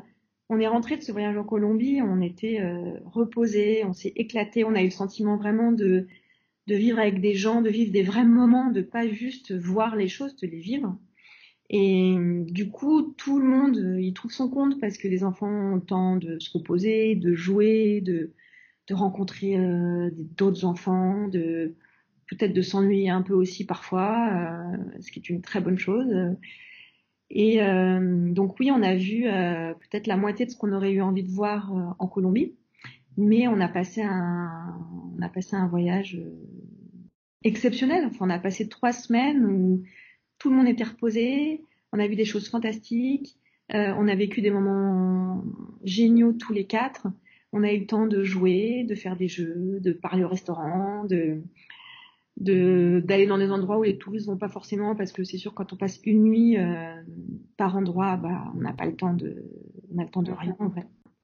on 0.48 0.60
est 0.60 0.68
rentré 0.68 0.96
de 0.96 1.02
ce 1.02 1.12
voyage 1.12 1.36
en 1.36 1.44
Colombie. 1.44 2.00
On 2.02 2.20
était 2.20 2.60
euh, 2.60 2.98
reposés, 3.04 3.84
on 3.84 3.92
s'est 3.92 4.12
éclaté. 4.16 4.64
On 4.64 4.74
a 4.74 4.80
eu 4.80 4.86
le 4.86 4.90
sentiment 4.90 5.36
vraiment 5.36 5.72
de, 5.72 6.06
vivre 6.68 6.98
avec 6.98 7.20
des 7.20 7.34
gens, 7.34 7.62
de 7.62 7.70
vivre 7.70 7.92
des 7.92 8.04
vrais 8.04 8.24
moments, 8.24 8.70
de 8.70 8.80
pas 8.80 9.08
juste 9.08 9.52
voir 9.52 9.96
les 9.96 10.08
choses, 10.08 10.36
de 10.36 10.46
les 10.46 10.60
vivre. 10.60 10.96
Et 11.68 12.14
du 12.46 12.70
coup, 12.70 13.12
tout 13.16 13.40
le 13.40 13.44
monde 13.44 13.98
il 14.00 14.12
trouve 14.14 14.30
son 14.30 14.48
compte 14.48 14.80
parce 14.80 14.98
que 14.98 15.08
les 15.08 15.24
enfants 15.24 15.50
ont 15.50 15.74
le 15.74 15.80
temps 15.80 16.14
de 16.14 16.38
se 16.38 16.48
reposer, 16.56 17.16
de 17.16 17.34
jouer, 17.34 18.00
de 18.02 18.32
de 18.86 18.94
rencontrer 18.94 19.58
euh, 19.58 20.10
d'autres 20.12 20.64
enfants, 20.64 21.28
de 21.28 21.74
peut-être 22.28 22.52
de 22.52 22.62
s'ennuyer 22.62 23.10
un 23.10 23.22
peu 23.22 23.34
aussi 23.34 23.64
parfois, 23.64 24.30
euh, 24.32 25.00
ce 25.00 25.10
qui 25.10 25.18
est 25.18 25.28
une 25.28 25.42
très 25.42 25.60
bonne 25.60 25.78
chose. 25.78 26.12
Et 27.30 27.62
euh, 27.62 28.32
donc 28.32 28.58
oui, 28.60 28.70
on 28.70 28.82
a 28.82 28.94
vu 28.94 29.22
peut-être 29.22 30.06
la 30.06 30.16
moitié 30.16 30.46
de 30.46 30.50
ce 30.50 30.56
qu'on 30.56 30.72
aurait 30.72 30.92
eu 30.92 31.02
envie 31.02 31.24
de 31.24 31.30
voir 31.30 31.72
en 31.98 32.06
Colombie, 32.06 32.54
mais 33.16 33.48
on 33.48 33.60
a 33.60 33.68
passé 33.68 34.02
un, 34.02 34.78
on 35.16 35.22
a 35.22 35.28
passé 35.28 35.56
un 35.56 35.66
voyage 35.66 36.20
exceptionnel. 37.42 38.04
Enfin, 38.06 38.26
on 38.26 38.30
a 38.30 38.38
passé 38.38 38.68
trois 38.68 38.92
semaines 38.92 39.44
où 39.44 39.82
tout 40.38 40.50
le 40.50 40.56
monde 40.56 40.68
était 40.68 40.84
reposé, 40.84 41.62
on 41.92 41.98
a 41.98 42.06
vu 42.06 42.14
des 42.14 42.24
choses 42.24 42.48
fantastiques, 42.48 43.36
on 43.70 44.06
a 44.06 44.14
vécu 44.14 44.40
des 44.40 44.50
moments 44.50 45.44
géniaux 45.82 46.32
tous 46.32 46.52
les 46.52 46.66
quatre 46.66 47.08
on 47.52 47.62
a 47.62 47.72
eu 47.72 47.80
le 47.80 47.86
temps 47.86 48.06
de 48.06 48.22
jouer, 48.22 48.84
de 48.88 48.94
faire 48.94 49.16
des 49.16 49.28
jeux, 49.28 49.78
de 49.80 49.92
parler 49.92 50.24
au 50.24 50.28
restaurant, 50.28 51.04
de 51.04 51.42
d'aller 52.38 53.26
dans 53.26 53.38
des 53.38 53.50
endroits 53.50 53.78
où 53.78 53.82
les 53.82 53.96
touristes 53.96 54.26
vont 54.26 54.36
pas 54.36 54.50
forcément 54.50 54.94
parce 54.94 55.10
que 55.10 55.24
c'est 55.24 55.38
sûr 55.38 55.54
quand 55.54 55.72
on 55.72 55.76
passe 55.76 56.00
une 56.04 56.22
nuit 56.22 56.58
euh, 56.58 56.94
par 57.56 57.76
endroit 57.76 58.16
bah 58.16 58.52
on 58.54 58.60
n'a 58.60 58.74
pas 58.74 58.84
le 58.84 58.94
temps 58.94 59.14
de 59.14 59.42
on 59.94 59.98
a 59.98 60.04
le 60.04 60.10
temps 60.10 60.22
de 60.22 60.32
rien 60.32 60.54
en 60.58 60.70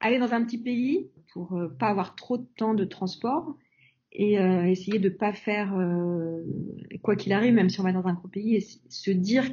aller 0.01 0.19
dans 0.19 0.33
un 0.33 0.43
petit 0.43 0.57
pays 0.57 1.11
pour 1.35 1.53
euh, 1.53 1.69
pas 1.69 1.89
avoir 1.89 2.15
trop 2.15 2.39
de 2.39 2.47
temps 2.57 2.73
de 2.73 2.85
transport 2.85 3.57
et 4.11 4.39
euh, 4.39 4.65
essayer 4.65 4.99
de 4.99 5.11
pas 5.11 5.35
faire 5.35 5.75
quoi 7.03 7.15
qu'il 7.15 7.35
arrive 7.35 7.53
même 7.53 7.69
si 7.69 7.79
on 7.81 7.85
va 7.85 7.93
dans 7.93 8.07
un 8.07 8.15
gros 8.15 8.29
pays 8.29 8.57
et 8.57 8.61
se 8.61 9.11
dire 9.11 9.45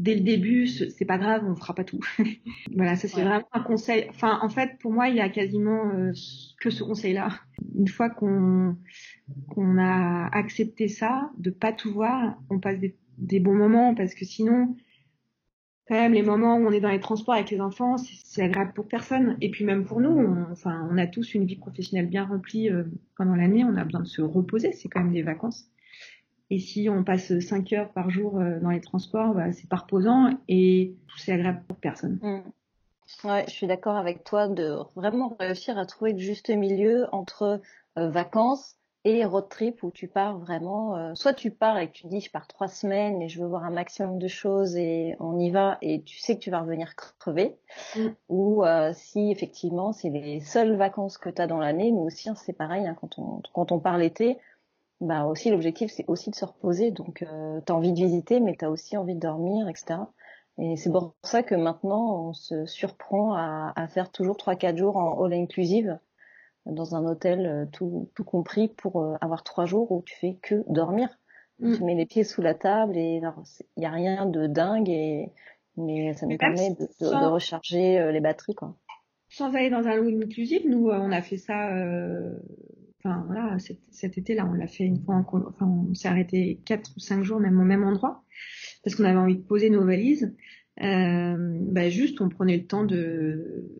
dès 0.00 0.14
le 0.14 0.22
début, 0.22 0.66
c'est 0.66 1.04
pas 1.04 1.18
grave, 1.18 1.44
on 1.46 1.54
fera 1.54 1.74
pas 1.74 1.84
tout. 1.84 2.00
voilà, 2.74 2.96
ça 2.96 3.06
c'est 3.06 3.22
vraiment 3.22 3.46
un 3.52 3.60
conseil. 3.60 4.06
Enfin, 4.08 4.38
en 4.42 4.48
fait, 4.48 4.78
pour 4.80 4.92
moi, 4.92 5.08
il 5.08 5.16
y 5.16 5.20
a 5.20 5.28
quasiment 5.28 5.90
euh, 5.90 6.12
que 6.58 6.70
ce 6.70 6.82
conseil-là. 6.82 7.28
Une 7.76 7.88
fois 7.88 8.08
qu'on 8.08 8.76
qu'on 9.48 9.78
a 9.78 10.28
accepté 10.32 10.88
ça, 10.88 11.30
de 11.38 11.50
pas 11.50 11.72
tout 11.72 11.92
voir, 11.92 12.36
on 12.48 12.58
passe 12.58 12.78
des, 12.78 13.40
bons 13.40 13.54
moments 13.54 13.94
parce 13.94 14.14
que 14.14 14.24
sinon, 14.24 14.74
quand 15.86 15.94
même, 15.94 16.14
les 16.14 16.22
moments 16.22 16.56
où 16.56 16.66
on 16.66 16.72
est 16.72 16.80
dans 16.80 16.90
les 16.90 17.00
transports 17.00 17.34
avec 17.34 17.50
les 17.50 17.60
enfants, 17.60 17.96
c'est 17.98 18.42
agréable 18.42 18.72
pour 18.72 18.88
personne. 18.88 19.36
Et 19.40 19.50
puis 19.50 19.64
même 19.64 19.84
pour 19.84 20.00
nous, 20.00 20.10
on, 20.10 20.50
enfin, 20.50 20.88
on 20.90 20.96
a 20.96 21.06
tous 21.06 21.34
une 21.34 21.44
vie 21.44 21.56
professionnelle 21.56 22.08
bien 22.08 22.24
remplie 22.24 22.70
euh, 22.70 22.84
pendant 23.16 23.36
l'année. 23.36 23.64
On 23.64 23.76
a 23.76 23.84
besoin 23.84 24.00
de 24.00 24.06
se 24.06 24.22
reposer. 24.22 24.72
C'est 24.72 24.88
quand 24.88 25.02
même 25.02 25.12
des 25.12 25.22
vacances. 25.22 25.70
Et 26.50 26.58
si 26.58 26.88
on 26.90 27.04
passe 27.04 27.38
5 27.38 27.72
heures 27.74 27.92
par 27.92 28.10
jour 28.10 28.38
euh, 28.38 28.58
dans 28.58 28.70
les 28.70 28.80
transports, 28.80 29.34
bah, 29.34 29.52
c'est 29.52 29.68
pas 29.68 29.76
reposant 29.76 30.30
et 30.48 30.96
c'est 31.16 31.32
agréable 31.32 31.62
pour 31.68 31.76
personne. 31.76 32.18
Mm. 32.22 33.28
Ouais, 33.28 33.44
je 33.46 33.52
suis 33.52 33.66
d'accord 33.66 33.96
avec 33.96 34.24
toi 34.24 34.48
de 34.48 34.76
vraiment 34.96 35.36
réussir 35.38 35.78
à 35.78 35.86
trouver 35.86 36.12
le 36.12 36.18
juste 36.18 36.50
milieu 36.50 37.06
entre 37.12 37.60
euh, 37.98 38.08
vacances 38.08 38.76
et 39.04 39.24
road 39.24 39.48
trip 39.48 39.82
où 39.82 39.90
tu 39.90 40.08
pars 40.08 40.38
vraiment, 40.38 40.96
euh, 40.96 41.14
soit 41.14 41.32
tu 41.32 41.50
pars 41.50 41.78
et 41.78 41.90
tu 41.90 42.06
dis 42.06 42.20
je 42.20 42.30
pars 42.30 42.46
trois 42.46 42.68
semaines 42.68 43.22
et 43.22 43.28
je 43.28 43.40
veux 43.40 43.48
voir 43.48 43.64
un 43.64 43.70
maximum 43.70 44.18
de 44.18 44.28
choses 44.28 44.76
et 44.76 45.16
on 45.18 45.38
y 45.38 45.50
va 45.50 45.78
et 45.82 46.02
tu 46.02 46.18
sais 46.18 46.34
que 46.36 46.40
tu 46.40 46.50
vas 46.50 46.60
revenir 46.60 46.94
crever, 46.94 47.56
mm. 47.96 48.08
ou 48.28 48.62
si 48.92 49.30
effectivement 49.30 49.92
c'est 49.92 50.10
les 50.10 50.40
seules 50.40 50.76
vacances 50.76 51.16
que 51.18 51.30
tu 51.30 51.40
as 51.40 51.46
dans 51.46 51.58
l'année, 51.58 51.92
mais 51.92 52.00
aussi 52.00 52.28
hein, 52.28 52.34
c'est 52.36 52.52
pareil 52.52 52.86
hein, 52.86 52.96
quand 53.00 53.18
on 53.18 53.42
quand 53.52 53.72
on 53.72 53.80
part 53.80 53.98
l'été, 53.98 54.38
bah 55.00 55.24
aussi 55.24 55.50
l'objectif 55.50 55.90
c'est 55.90 56.04
aussi 56.08 56.30
de 56.30 56.34
se 56.34 56.44
reposer. 56.44 56.90
Donc 56.90 57.22
euh, 57.22 57.60
tu 57.66 57.72
as 57.72 57.76
envie 57.76 57.92
de 57.92 57.98
visiter, 57.98 58.40
mais 58.40 58.56
tu 58.56 58.64
as 58.64 58.70
aussi 58.70 58.96
envie 58.96 59.14
de 59.14 59.20
dormir, 59.20 59.68
etc. 59.68 60.00
Et 60.58 60.76
c'est 60.76 60.90
pour 60.90 61.14
ça 61.22 61.42
que 61.42 61.54
maintenant 61.54 62.28
on 62.28 62.32
se 62.32 62.66
surprend 62.66 63.34
à, 63.34 63.72
à 63.76 63.88
faire 63.88 64.10
toujours 64.10 64.36
3-4 64.36 64.76
jours 64.76 64.96
en 64.96 65.24
all 65.24 65.32
inclusive 65.32 65.98
dans 66.66 66.94
un 66.94 67.04
hôtel 67.06 67.46
euh, 67.46 67.66
tout, 67.72 68.10
tout 68.14 68.24
compris 68.24 68.68
pour 68.68 69.00
euh, 69.00 69.14
avoir 69.20 69.42
trois 69.42 69.66
jours 69.66 69.90
où 69.90 70.02
tu 70.04 70.16
fais 70.16 70.38
que 70.42 70.62
dormir. 70.68 71.08
Mm. 71.58 71.76
Tu 71.76 71.84
mets 71.84 71.94
les 71.94 72.06
pieds 72.06 72.24
sous 72.24 72.42
la 72.42 72.54
table 72.54 72.96
et 72.96 73.20
il 73.20 73.32
n'y 73.76 73.86
a 73.86 73.90
rien 73.90 74.26
de 74.26 74.46
dingue 74.46 74.88
et 74.88 75.32
mais 75.76 76.12
ça 76.14 76.26
nous 76.26 76.36
permet 76.36 76.70
de, 76.70 76.88
de, 77.00 77.26
recharger 77.26 77.98
euh, 77.98 78.12
les 78.12 78.20
batteries 78.20 78.54
quoi. 78.54 78.76
Sans 79.28 79.54
aller 79.54 79.70
dans 79.70 79.86
un 79.86 79.92
all 79.92 80.22
inclusive, 80.22 80.68
nous 80.68 80.88
on 80.88 81.12
a 81.12 81.22
fait 81.22 81.36
ça 81.36 81.72
euh, 81.72 82.32
enfin 83.02 83.24
voilà, 83.26 83.58
cet, 83.58 84.18
été-là, 84.18 84.46
on 84.50 84.54
l'a 84.54 84.66
fait 84.66 84.84
une 84.84 85.00
fois, 85.02 85.16
enfin 85.16 85.66
on 85.66 85.94
s'est 85.94 86.08
arrêté 86.08 86.60
quatre 86.64 86.90
ou 86.96 87.00
cinq 87.00 87.22
jours 87.22 87.40
même 87.40 87.58
au 87.60 87.64
même 87.64 87.84
endroit 87.84 88.24
parce 88.84 88.96
qu'on 88.96 89.04
avait 89.04 89.18
envie 89.18 89.36
de 89.36 89.42
poser 89.42 89.70
nos 89.70 89.84
valises. 89.84 90.34
Euh, 90.82 91.58
bah 91.62 91.90
juste, 91.90 92.20
on 92.20 92.28
prenait 92.28 92.56
le 92.56 92.66
temps 92.66 92.84
de 92.84 93.70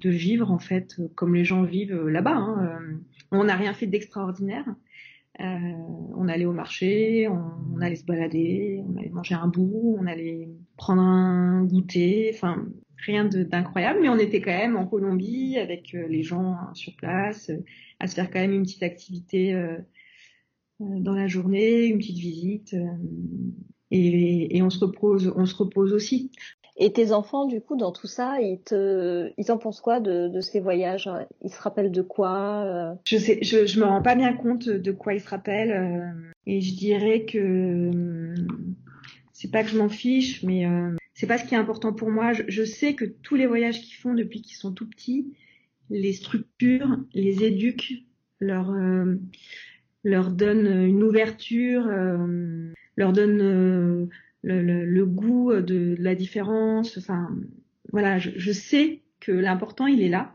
de 0.00 0.10
vivre 0.10 0.50
en 0.50 0.58
fait 0.58 0.96
comme 1.14 1.34
les 1.34 1.44
gens 1.44 1.62
vivent 1.62 2.08
là-bas. 2.08 2.34
Hein. 2.34 2.80
Euh, 2.80 2.96
on 3.30 3.44
n'a 3.44 3.56
rien 3.56 3.72
fait 3.72 3.86
d'extraordinaire. 3.86 4.66
Euh, 5.40 5.44
on 6.14 6.28
allait 6.28 6.44
au 6.44 6.52
marché, 6.52 7.26
on, 7.28 7.80
allait 7.80 7.96
se 7.96 8.04
balader, 8.04 8.84
on 8.86 8.96
allait 8.98 9.08
manger 9.08 9.34
un 9.34 9.48
bout, 9.48 9.96
on 9.98 10.06
allait 10.06 10.50
prendre 10.76 11.00
un 11.00 11.64
goûter, 11.64 12.30
enfin 12.34 12.66
rien 13.04 13.24
d'incroyable, 13.24 14.00
mais 14.02 14.08
on 14.08 14.18
était 14.18 14.40
quand 14.40 14.56
même 14.56 14.76
en 14.76 14.86
Colombie 14.86 15.58
avec 15.58 15.94
euh, 15.94 16.06
les 16.08 16.22
gens 16.22 16.56
sur 16.74 16.94
place, 16.96 17.50
euh, 17.50 17.64
à 18.00 18.06
se 18.06 18.14
faire 18.14 18.30
quand 18.30 18.40
même 18.40 18.52
une 18.52 18.62
petite 18.62 18.82
activité 18.82 19.54
euh, 19.54 19.76
dans 20.80 21.14
la 21.14 21.26
journée, 21.26 21.86
une 21.86 21.98
petite 21.98 22.18
visite, 22.18 22.76
et, 23.90 24.56
et, 24.56 24.62
on 24.62 24.70
se 24.70 24.80
repose, 24.80 25.32
on 25.36 25.46
se 25.46 25.54
repose 25.54 25.92
aussi. 25.92 26.32
Et 26.76 26.92
tes 26.92 27.12
enfants, 27.12 27.46
du 27.46 27.60
coup, 27.60 27.76
dans 27.76 27.92
tout 27.92 28.06
ça, 28.06 28.40
ils 28.40 28.60
te, 28.60 29.30
ils 29.36 29.52
en 29.52 29.58
pensent 29.58 29.80
quoi 29.80 30.00
de, 30.00 30.28
de 30.28 30.40
ces 30.40 30.58
voyages? 30.58 31.08
Ils 31.42 31.50
se 31.50 31.60
rappellent 31.60 31.92
de 31.92 32.02
quoi 32.02 32.96
Je 33.04 33.18
sais, 33.18 33.38
je, 33.42 33.66
je 33.66 33.78
me 33.78 33.84
rends 33.84 34.02
pas 34.02 34.16
bien 34.16 34.32
compte 34.32 34.68
de 34.68 34.92
quoi 34.92 35.14
ils 35.14 35.20
se 35.20 35.28
rappellent, 35.28 36.14
et 36.46 36.60
je 36.60 36.74
dirais 36.74 37.24
que 37.26 38.34
c'est 39.32 39.50
pas 39.50 39.62
que 39.62 39.68
je 39.68 39.78
m'en 39.78 39.90
fiche, 39.90 40.42
mais 40.42 40.66
c'est 41.22 41.28
pas 41.28 41.38
ce 41.38 41.44
qui 41.44 41.54
est 41.54 41.58
important 41.58 41.92
pour 41.92 42.10
moi. 42.10 42.32
Je, 42.32 42.64
sais 42.64 42.94
que 42.94 43.04
tous 43.04 43.36
les 43.36 43.46
voyages 43.46 43.80
qu'ils 43.80 43.94
font 43.94 44.12
depuis 44.12 44.42
qu'ils 44.42 44.56
sont 44.56 44.72
tout 44.72 44.88
petits, 44.88 45.32
les 45.88 46.12
structures, 46.12 46.98
les 47.14 47.44
éduquent, 47.44 48.08
leur 48.40 48.72
euh, 48.72 49.14
leur 50.02 50.32
donnent 50.32 50.84
une 50.84 51.04
ouverture, 51.04 51.86
euh, 51.86 52.72
leur 52.96 53.12
donnent 53.12 53.40
euh, 53.40 54.06
le, 54.42 55.04
goût 55.04 55.52
de, 55.52 55.94
la 56.00 56.16
différence. 56.16 56.98
Enfin, 56.98 57.30
voilà, 57.92 58.18
je, 58.18 58.50
sais 58.50 59.02
que 59.20 59.30
l'important 59.30 59.86
il 59.86 60.02
est 60.02 60.08
là 60.08 60.34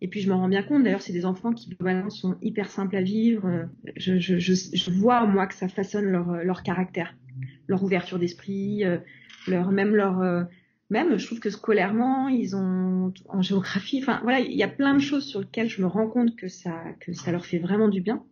Et 0.00 0.08
puis 0.08 0.22
je 0.22 0.28
me 0.28 0.34
rends 0.34 0.48
bien 0.48 0.64
compte, 0.64 0.82
d'ailleurs, 0.82 1.02
c'est 1.02 1.12
des 1.12 1.24
enfants 1.24 1.52
qui 1.52 1.70
globalement 1.70 2.10
sont 2.10 2.36
hyper 2.42 2.68
simples 2.68 2.96
à 2.96 3.02
vivre. 3.02 3.68
Je, 3.94 4.18
je, 4.18 4.90
vois 4.90 5.24
moi 5.24 5.46
que 5.46 5.54
ça 5.54 5.68
façonne 5.68 6.06
leur, 6.06 6.42
leur 6.42 6.64
caractère, 6.64 7.14
leur 7.68 7.84
ouverture 7.84 8.18
d'esprit, 8.18 8.82
leur 9.46 9.70
même 9.70 9.94
leur 9.94 10.46
même 10.90 11.16
je 11.16 11.26
trouve 11.26 11.40
que 11.40 11.50
scolairement 11.50 12.28
ils 12.28 12.56
ont 12.56 13.12
en 13.28 13.42
géographie 13.42 14.00
enfin 14.02 14.20
voilà 14.22 14.40
il 14.40 14.56
y 14.56 14.62
a 14.62 14.68
plein 14.68 14.94
de 14.94 15.00
choses 15.00 15.24
sur 15.24 15.40
lesquelles 15.40 15.68
je 15.68 15.80
me 15.82 15.86
rends 15.86 16.08
compte 16.08 16.36
que 16.36 16.48
ça 16.48 16.82
que 17.00 17.12
ça 17.12 17.32
leur 17.32 17.46
fait 17.46 17.58
vraiment 17.58 17.88
du 17.88 18.00
bien. 18.00 18.24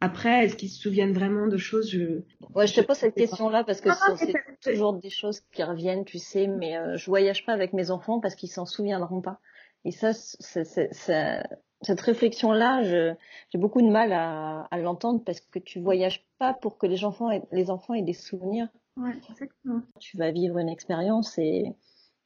Après 0.00 0.44
est-ce 0.44 0.56
qu'ils 0.56 0.68
se 0.68 0.80
souviennent 0.82 1.14
vraiment 1.14 1.46
de 1.46 1.56
choses? 1.56 1.90
Je 1.90 2.20
ouais 2.54 2.66
je 2.66 2.74
te 2.74 2.80
pose 2.82 2.96
cette 2.96 3.14
question 3.14 3.48
là 3.48 3.64
parce 3.64 3.80
que 3.80 3.88
ah, 3.88 4.16
c'est 4.16 4.34
toujours 4.62 4.92
des 4.94 5.08
choses 5.08 5.40
qui 5.52 5.62
reviennent 5.62 6.04
tu 6.04 6.18
sais 6.18 6.46
mais 6.46 6.76
euh, 6.76 6.96
je 6.98 7.06
voyage 7.06 7.46
pas 7.46 7.52
avec 7.52 7.72
mes 7.72 7.90
enfants 7.90 8.20
parce 8.20 8.34
qu'ils 8.34 8.50
s'en 8.50 8.66
souviendront 8.66 9.22
pas. 9.22 9.40
Et 9.86 9.90
ça 9.90 10.12
cette 10.12 12.00
réflexion 12.00 12.52
là 12.52 12.82
j'ai 12.82 13.58
beaucoup 13.58 13.80
de 13.80 13.88
mal 13.90 14.12
à, 14.12 14.68
à 14.70 14.78
l'entendre 14.78 15.22
parce 15.24 15.40
que 15.40 15.58
tu 15.58 15.80
voyages 15.80 16.26
pas 16.38 16.52
pour 16.52 16.76
que 16.76 16.86
les 16.86 17.04
enfants 17.04 17.30
aient, 17.30 17.42
les 17.50 17.70
enfants 17.70 17.94
aient 17.94 18.02
des 18.02 18.12
souvenirs 18.12 18.68
Ouais, 18.96 19.16
exactement. 19.28 19.82
Tu 20.00 20.16
vas 20.16 20.30
vivre 20.30 20.58
une 20.58 20.68
expérience 20.68 21.38
et 21.38 21.74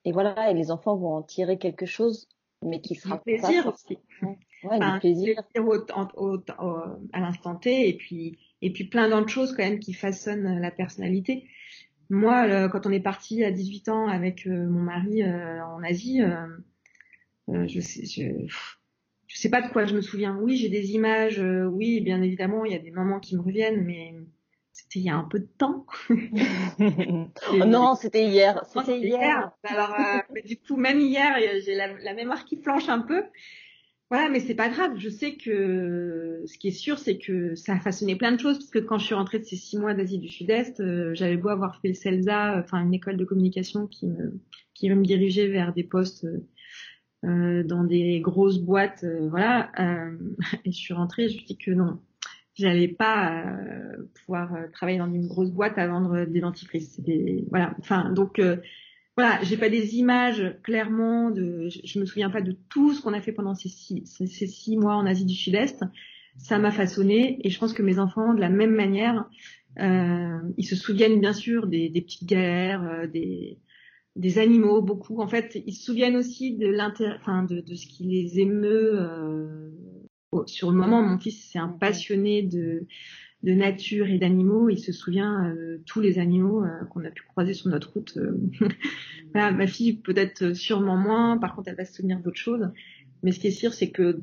et 0.05 0.13
voilà, 0.13 0.51
et 0.51 0.55
les 0.55 0.71
enfants 0.71 0.97
vont 0.97 1.17
en 1.17 1.23
tirer 1.23 1.59
quelque 1.59 1.87
chose, 1.87 2.29
mais 2.63 2.81
qui 2.81 2.95
sera 2.95 3.19
plaisir 3.19 3.67
aussi. 3.67 3.99
Ouais, 4.65 4.79
du 4.79 4.99
plaisir. 5.01 5.43
à 7.13 7.21
l'instant 7.21 7.57
T, 7.57 7.89
et 7.89 7.97
puis 7.97 8.39
et 8.63 8.73
puis 8.73 8.85
plein 8.85 9.09
d'autres 9.09 9.29
choses 9.29 9.55
quand 9.55 9.63
même 9.63 9.79
qui 9.81 9.93
façonnent 9.93 10.61
la 10.61 10.71
personnalité. 10.71 11.49
Moi, 12.11 12.69
quand 12.71 12.87
on 12.87 12.91
est 12.91 13.01
parti 13.01 13.45
à 13.45 13.51
18 13.51 13.89
ans 13.91 14.09
avec 14.09 14.47
euh, 14.47 14.67
mon 14.67 14.81
mari 14.81 15.23
euh, 15.23 15.63
en 15.65 15.83
Asie, 15.83 16.23
euh, 16.23 16.47
je 17.67 17.81
sais, 17.81 18.07
je, 18.07 18.47
je 19.27 19.37
sais 19.37 19.51
pas 19.51 19.61
de 19.61 19.71
quoi 19.71 19.85
je 19.85 19.95
me 19.95 20.01
souviens. 20.01 20.37
Oui, 20.39 20.57
j'ai 20.57 20.71
des 20.71 20.93
images. 20.93 21.39
oui, 21.39 22.01
bien 22.01 22.23
évidemment, 22.23 22.65
il 22.65 22.73
y 22.73 22.77
a 22.77 22.79
des 22.79 22.91
moments 22.91 23.21
qui 23.21 23.37
me 23.37 23.43
reviennent, 23.43 23.85
mais 23.85 24.15
c'était 24.79 25.01
il 25.01 25.07
y 25.07 25.11
a 25.11 25.17
un 25.17 25.25
peu 25.25 25.41
de 25.41 25.49
temps. 25.59 25.87
oh 26.09 26.15
non, 27.67 27.97
c'était 27.97 28.25
hier. 28.25 28.65
C'était 28.73 29.01
hier. 29.01 29.51
Alors, 29.65 29.93
euh, 29.93 30.41
du 30.47 30.57
coup, 30.57 30.77
même 30.77 31.01
hier, 31.01 31.37
j'ai 31.65 31.75
la, 31.75 31.99
la, 31.99 32.15
mémoire 32.15 32.45
qui 32.45 32.63
flanche 32.63 32.89
un 32.89 33.01
peu. 33.01 33.25
Voilà, 34.09 34.29
mais 34.29 34.39
c'est 34.39 34.55
pas 34.55 34.69
grave. 34.69 34.93
Je 34.97 35.09
sais 35.09 35.35
que 35.35 36.45
ce 36.47 36.57
qui 36.59 36.69
est 36.69 36.71
sûr, 36.71 36.99
c'est 36.99 37.19
que 37.19 37.57
ça 37.57 37.75
a 37.75 37.81
façonné 37.81 38.15
plein 38.15 38.31
de 38.31 38.39
choses, 38.39 38.59
parce 38.59 38.71
que 38.71 38.79
quand 38.79 38.99
je 38.99 39.07
suis 39.07 39.17
rentrée 39.17 39.41
de 39.41 39.45
ces 39.45 39.57
six 39.57 39.77
mois 39.77 39.95
d'Asie 39.95 40.19
du 40.19 40.29
Sud-Est, 40.29 40.81
euh, 40.81 41.13
j'avais 41.15 41.37
beau 41.37 41.49
avoir 41.49 41.81
fait 41.81 41.89
le 41.89 41.95
CELSA, 41.95 42.59
enfin 42.59 42.81
une 42.81 42.95
école 42.95 43.17
de 43.17 43.25
communication 43.25 43.89
qui 43.89 44.07
me 44.07 44.39
qui 44.75 44.89
me 44.89 45.05
diriger 45.05 45.49
vers 45.49 45.75
des 45.75 45.83
postes 45.83 46.25
euh, 47.25 47.65
dans 47.65 47.83
des 47.83 48.21
grosses 48.21 48.59
boîtes, 48.59 49.03
euh, 49.03 49.29
voilà. 49.29 49.73
et 50.65 50.71
je 50.71 50.79
suis 50.79 50.95
rentrée, 50.95 51.29
je 51.29 51.37
me 51.37 51.45
dis 51.45 51.59
que 51.59 51.73
non, 51.73 51.99
j'allais 52.59 52.89
pas 52.89 53.45
euh, 53.45 53.78
pouvoir 54.15 54.55
euh, 54.55 54.67
travailler 54.73 54.99
dans 54.99 55.13
une 55.13 55.27
grosse 55.27 55.51
boîte 55.51 55.79
à 55.79 55.87
vendre 55.87 56.25
des 56.25 56.41
dentifrices. 56.41 57.01
Des, 57.01 57.45
voilà. 57.51 57.75
Enfin, 57.79 58.11
donc 58.13 58.39
euh, 58.39 58.57
voilà, 59.17 59.43
j'ai 59.43 59.57
pas 59.57 59.69
des 59.69 59.97
images 59.97 60.57
clairement 60.63 61.31
de. 61.31 61.69
Je, 61.69 61.99
me 61.99 62.05
souviens 62.05 62.31
pas 62.31 62.41
de 62.41 62.57
tout 62.69 62.95
ce 62.95 63.03
qu'on 63.03 63.15
a 63.15 63.21
fait 63.21 63.33
pendant 63.33 63.55
ces 63.55 63.69
six, 63.69 64.77
mois 64.77 64.95
en 64.95 65.07
Asie 65.07 65.25
du 65.25 65.35
Sud-Est. 65.35 65.85
Ça 66.37 66.59
m'a 66.59 66.71
façonné 66.71 67.39
et 67.45 67.51
je 67.51 67.59
pense 67.59 67.73
que 67.73 67.83
mes 67.83 67.99
enfants, 67.99 68.33
de 68.33 68.41
la 68.41 68.49
même 68.49 68.75
manière, 68.75 69.29
euh, 69.81 70.39
ils 70.57 70.65
se 70.65 70.77
souviennent 70.77 71.21
bien 71.21 71.33
sûr 71.33 71.67
des, 71.67 71.91
petites 71.91 72.29
galères, 72.29 73.09
des 73.09 74.39
animaux 74.39 74.83
beaucoup. 74.83 75.21
En 75.21 75.27
fait, 75.27 75.61
ils 75.67 75.75
se 75.75 75.85
souviennent 75.85 76.17
aussi 76.17 76.55
de 76.55 76.69
de, 76.69 77.75
ce 77.75 77.87
qui 77.89 78.05
les 78.05 78.39
émeut 78.39 79.01
euh, 79.01 79.71
sur 80.47 80.71
le 80.71 80.77
moment, 80.77 81.03
mon 81.03 81.19
fils 81.19 81.49
c'est 81.51 81.59
un 81.59 81.69
passionné 81.69 82.43
de, 82.43 82.87
de 83.43 83.53
nature 83.53 84.09
et 84.09 84.19
d'animaux. 84.19 84.69
Il 84.69 84.79
se 84.79 84.93
souvient 84.93 85.49
euh, 85.49 85.79
tous 85.87 86.01
les 86.01 86.19
animaux 86.19 86.65
euh, 86.65 86.85
qu'on 86.91 87.05
a 87.05 87.11
pu 87.11 87.23
croiser 87.23 87.55
sur 87.55 87.69
notre 87.69 87.93
route. 87.93 88.17
Euh. 88.17 88.39
ma 89.35 89.67
fille 89.67 89.95
peut-être 89.95 90.55
sûrement 90.55 90.97
moins. 90.97 91.39
Par 91.39 91.55
contre, 91.55 91.69
elle 91.69 91.77
va 91.77 91.85
se 91.85 91.95
souvenir 91.95 92.21
d'autres 92.21 92.39
choses. 92.39 92.69
Mais 93.23 93.33
ce 93.33 93.41
qui 93.41 93.49
est 93.49 93.53
sûr, 93.53 93.73
c'est 93.73 93.91
que 93.91 94.21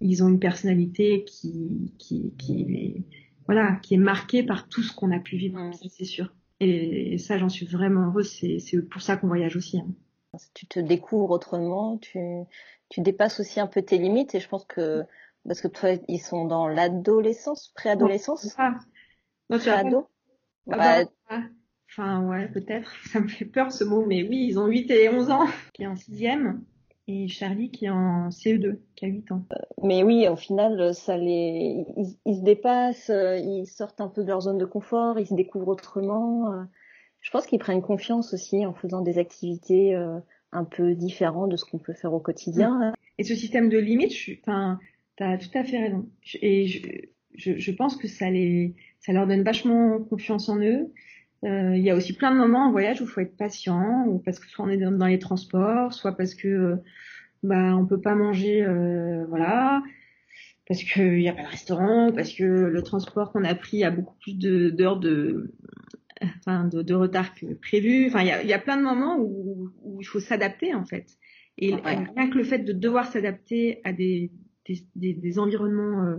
ils 0.00 0.22
ont 0.22 0.28
une 0.28 0.38
personnalité 0.38 1.24
qui 1.24 1.92
qui 1.98 2.34
qui 2.38 2.62
est, 2.62 3.04
voilà 3.46 3.80
qui 3.82 3.94
est 3.94 3.98
marquée 3.98 4.42
par 4.42 4.68
tout 4.68 4.82
ce 4.82 4.94
qu'on 4.94 5.10
a 5.10 5.18
pu 5.18 5.36
vivre. 5.36 5.70
c'est 5.90 6.04
sûr. 6.04 6.32
Et, 6.60 7.18
ça, 7.18 7.38
j'en 7.38 7.48
suis 7.48 7.66
vraiment 7.66 8.08
heureuse. 8.08 8.30
C'est 8.30 8.88
pour 8.88 9.00
ça 9.00 9.16
qu'on 9.16 9.28
voyage 9.28 9.56
aussi. 9.56 9.78
Hein 9.78 9.88
tu 10.54 10.66
te 10.66 10.78
découvres 10.78 11.30
autrement, 11.30 11.98
tu, 11.98 12.18
tu 12.88 13.00
dépasses 13.00 13.40
aussi 13.40 13.60
un 13.60 13.66
peu 13.66 13.82
tes 13.82 13.98
limites 13.98 14.34
et 14.34 14.40
je 14.40 14.48
pense 14.48 14.64
que 14.64 15.04
parce 15.46 15.60
que 15.60 15.68
toi 15.68 15.90
ils 16.08 16.20
sont 16.20 16.44
dans 16.44 16.68
l'adolescence, 16.68 17.72
préadolescence. 17.74 18.56
Non, 19.50 19.58
tu 19.58 19.70
ado. 19.70 20.08
Bah, 20.66 21.04
enfin 21.90 22.26
ouais, 22.28 22.48
peut-être. 22.48 22.92
Ça 23.12 23.20
me 23.20 23.28
fait 23.28 23.46
peur 23.46 23.72
ce 23.72 23.84
mot, 23.84 24.04
mais 24.04 24.22
oui, 24.28 24.46
ils 24.48 24.58
ont 24.58 24.66
8 24.66 24.90
et 24.90 25.08
11 25.08 25.30
ans, 25.30 25.46
qui 25.72 25.84
est 25.84 25.86
en 25.86 25.96
sixième, 25.96 26.62
et 27.06 27.28
Charlie 27.28 27.70
qui 27.70 27.86
est 27.86 27.90
en 27.90 28.28
CE2, 28.28 28.78
qui 28.94 29.06
a 29.06 29.08
8 29.08 29.32
ans. 29.32 29.44
Mais 29.82 30.02
oui, 30.02 30.28
au 30.28 30.36
final, 30.36 30.94
ça 30.94 31.16
les, 31.16 31.86
ils, 31.96 32.18
ils 32.26 32.36
se 32.36 32.42
dépassent, 32.42 33.10
euh, 33.10 33.38
ils 33.38 33.66
sortent 33.66 34.02
un 34.02 34.08
peu 34.08 34.22
de 34.22 34.28
leur 34.28 34.42
zone 34.42 34.58
de 34.58 34.66
confort, 34.66 35.18
ils 35.18 35.26
se 35.26 35.34
découvrent 35.34 35.68
autrement. 35.68 36.52
Euh 36.52 36.64
je 37.20 37.30
pense 37.30 37.46
qu'ils 37.46 37.58
prennent 37.58 37.82
confiance 37.82 38.32
aussi 38.32 38.64
en 38.64 38.74
faisant 38.74 39.02
des 39.02 39.18
activités 39.18 39.94
euh, 39.94 40.18
un 40.52 40.64
peu 40.64 40.94
différentes 40.94 41.50
de 41.50 41.56
ce 41.56 41.64
qu'on 41.64 41.78
peut 41.78 41.92
faire 41.92 42.12
au 42.12 42.20
quotidien. 42.20 42.92
Et 43.18 43.24
ce 43.24 43.34
système 43.34 43.68
de 43.68 43.78
limite, 43.78 44.12
tu 44.12 44.40
as 44.46 44.78
tout 45.38 45.58
à 45.58 45.64
fait 45.64 45.78
raison. 45.78 46.08
Et 46.40 46.66
je, 46.66 46.80
je, 47.34 47.58
je, 47.58 47.72
pense 47.72 47.96
que 47.96 48.08
ça, 48.08 48.30
les, 48.30 48.74
ça 49.00 49.12
leur 49.12 49.26
donne 49.26 49.42
vachement 49.42 49.98
confiance 50.00 50.48
en 50.48 50.58
eux. 50.60 50.92
Euh, 51.44 51.76
il 51.76 51.84
y 51.84 51.90
a 51.90 51.94
aussi 51.94 52.14
plein 52.14 52.32
de 52.32 52.36
moments 52.36 52.66
en 52.66 52.72
voyage 52.72 53.00
où 53.00 53.04
il 53.04 53.10
faut 53.10 53.20
être 53.20 53.36
patient, 53.36 54.04
ou 54.06 54.18
parce 54.18 54.40
que 54.40 54.48
soit 54.48 54.64
on 54.64 54.68
est 54.68 54.76
dans, 54.76 55.06
les 55.06 55.18
transports, 55.18 55.92
soit 55.92 56.16
parce 56.16 56.34
que 56.34 56.48
euh, 56.48 56.76
bah 57.44 57.76
on 57.76 57.86
peut 57.86 58.00
pas 58.00 58.16
manger, 58.16 58.64
euh, 58.64 59.24
voilà, 59.28 59.82
parce 60.66 60.82
qu'il 60.82 61.18
n'y 61.18 61.28
a 61.28 61.32
pas 61.32 61.44
de 61.44 61.48
restaurant, 61.48 62.10
parce 62.12 62.32
que 62.32 62.42
le 62.42 62.82
transport 62.82 63.30
qu'on 63.30 63.44
a 63.44 63.54
pris 63.54 63.84
a 63.84 63.90
beaucoup 63.92 64.16
plus 64.20 64.36
d'heures 64.36 64.98
de, 64.98 65.54
enfin 66.38 66.64
de, 66.64 66.82
de, 66.82 66.94
retard 66.94 67.34
que 67.34 67.54
prévu. 67.54 68.06
Enfin, 68.08 68.22
il 68.22 68.28
y 68.28 68.30
a, 68.30 68.42
y 68.42 68.52
a, 68.52 68.58
plein 68.58 68.76
de 68.76 68.82
moments 68.82 69.18
où, 69.18 69.70
où 69.82 70.00
il 70.00 70.04
faut 70.04 70.20
s'adapter 70.20 70.74
en 70.74 70.84
fait. 70.84 71.06
Et 71.58 71.74
rien 71.74 72.30
que 72.30 72.38
le 72.38 72.44
fait 72.44 72.60
de 72.60 72.72
devoir 72.72 73.10
s'adapter 73.10 73.80
à 73.82 73.92
des, 73.92 74.30
des, 74.94 75.14
des, 75.14 75.38
environnements 75.40 76.04
euh, 76.04 76.16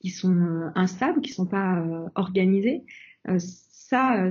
qui 0.00 0.10
sont 0.10 0.36
euh, 0.36 0.68
instables, 0.74 1.22
qui 1.22 1.32
sont 1.32 1.46
pas 1.46 1.80
euh, 1.80 2.06
organisés, 2.14 2.84
ça, 3.38 4.30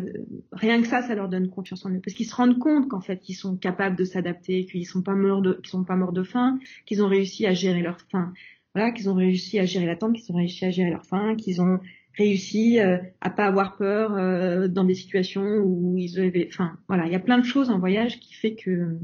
rien 0.51 0.81
que 0.81 0.87
ça, 0.87 1.01
ça 1.01 1.15
leur 1.15 1.29
donne 1.29 1.49
confiance 1.49 1.83
en 1.85 1.89
eux, 1.89 2.01
parce 2.03 2.15
qu'ils 2.15 2.27
se 2.27 2.35
rendent 2.35 2.59
compte 2.59 2.87
qu'en 2.89 3.01
fait, 3.01 3.27
ils 3.27 3.33
sont 3.33 3.57
capables 3.57 3.95
de 3.95 4.03
s'adapter, 4.03 4.65
qu'ils 4.65 4.85
sont 4.85 5.01
pas 5.01 5.15
morts 5.15 5.41
de, 5.41 5.53
qu'ils 5.53 5.71
sont 5.71 5.83
pas 5.83 5.95
morts 5.95 6.11
de 6.11 6.21
faim, 6.21 6.59
qu'ils 6.85 7.03
ont 7.03 7.07
réussi 7.07 7.47
à 7.47 7.53
gérer 7.53 7.81
leur 7.81 7.99
faim, 8.11 8.33
voilà, 8.75 8.91
qu'ils 8.91 9.09
ont 9.09 9.15
réussi 9.15 9.57
à 9.57 9.65
gérer 9.65 9.87
l'attente, 9.87 10.13
qu'ils 10.13 10.31
ont 10.31 10.37
réussi 10.37 10.65
à 10.65 10.69
gérer 10.69 10.91
leur 10.91 11.05
faim, 11.05 11.35
qu'ils 11.35 11.61
ont 11.61 11.79
réussi 12.15 12.79
euh, 12.79 12.97
à 13.21 13.29
pas 13.29 13.45
avoir 13.45 13.77
peur 13.77 14.15
euh, 14.15 14.67
dans 14.67 14.83
des 14.83 14.95
situations 14.95 15.43
où 15.43 15.97
ils 15.97 16.19
avaient 16.19 16.47
enfin 16.49 16.77
voilà 16.87 17.05
il 17.05 17.11
y 17.11 17.15
a 17.15 17.19
plein 17.19 17.39
de 17.39 17.45
choses 17.45 17.69
en 17.69 17.79
voyage 17.79 18.19
qui 18.19 18.33
fait 18.33 18.55
que 18.55 18.97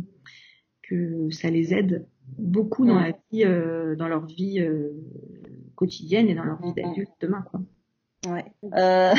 que 0.83 1.29
ça 1.31 1.49
les 1.49 1.73
aide 1.73 2.07
beaucoup 2.37 2.85
dans 2.85 2.99
la 2.99 3.11
vie 3.31 3.45
euh, 3.45 3.95
dans 3.95 4.07
leur 4.07 4.25
vie 4.25 4.59
euh, 4.59 4.91
quotidienne 5.75 6.29
et 6.29 6.35
dans 6.35 6.43
leur 6.43 6.61
vie 6.61 6.73
d'adulte 6.73 7.11
demain 7.19 7.43
quoi. 7.49 7.61
Ouais. 8.27 8.45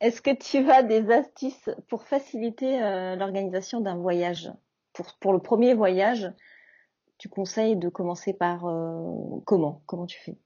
Est-ce 0.00 0.22
que 0.22 0.34
tu 0.34 0.70
as 0.70 0.82
des 0.84 1.10
astuces 1.10 1.70
pour 1.88 2.04
faciliter 2.04 2.78
l'organisation 3.16 3.80
d'un 3.80 3.96
voyage? 3.96 4.52
Pour 4.92 5.12
pour 5.20 5.32
le 5.32 5.40
premier 5.40 5.74
voyage 5.74 6.32
tu 7.18 7.28
conseilles 7.28 7.76
de 7.76 7.88
commencer 7.88 8.32
par 8.32 8.60
comment? 9.44 9.82
Comment 9.86 10.06
tu 10.06 10.20
fais? 10.20 10.36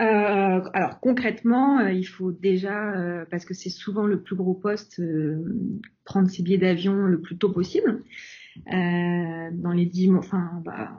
Euh, 0.00 0.60
alors 0.72 1.00
concrètement, 1.00 1.80
euh, 1.80 1.92
il 1.92 2.04
faut 2.04 2.32
déjà, 2.32 2.94
euh, 2.94 3.26
parce 3.30 3.44
que 3.44 3.52
c'est 3.52 3.68
souvent 3.68 4.06
le 4.06 4.22
plus 4.22 4.36
gros 4.36 4.54
poste, 4.54 5.02
prendre 6.04 6.30
ses 6.30 6.42
billets 6.42 6.58
d'avion 6.58 6.94
le 6.94 7.20
plus 7.20 7.36
tôt 7.36 7.50
possible. 7.50 8.02
dans 8.66 9.72
les 9.74 9.86
dix 9.86 10.08
mois, 10.08 10.20
enfin, 10.20 10.62
bah, 10.64 10.96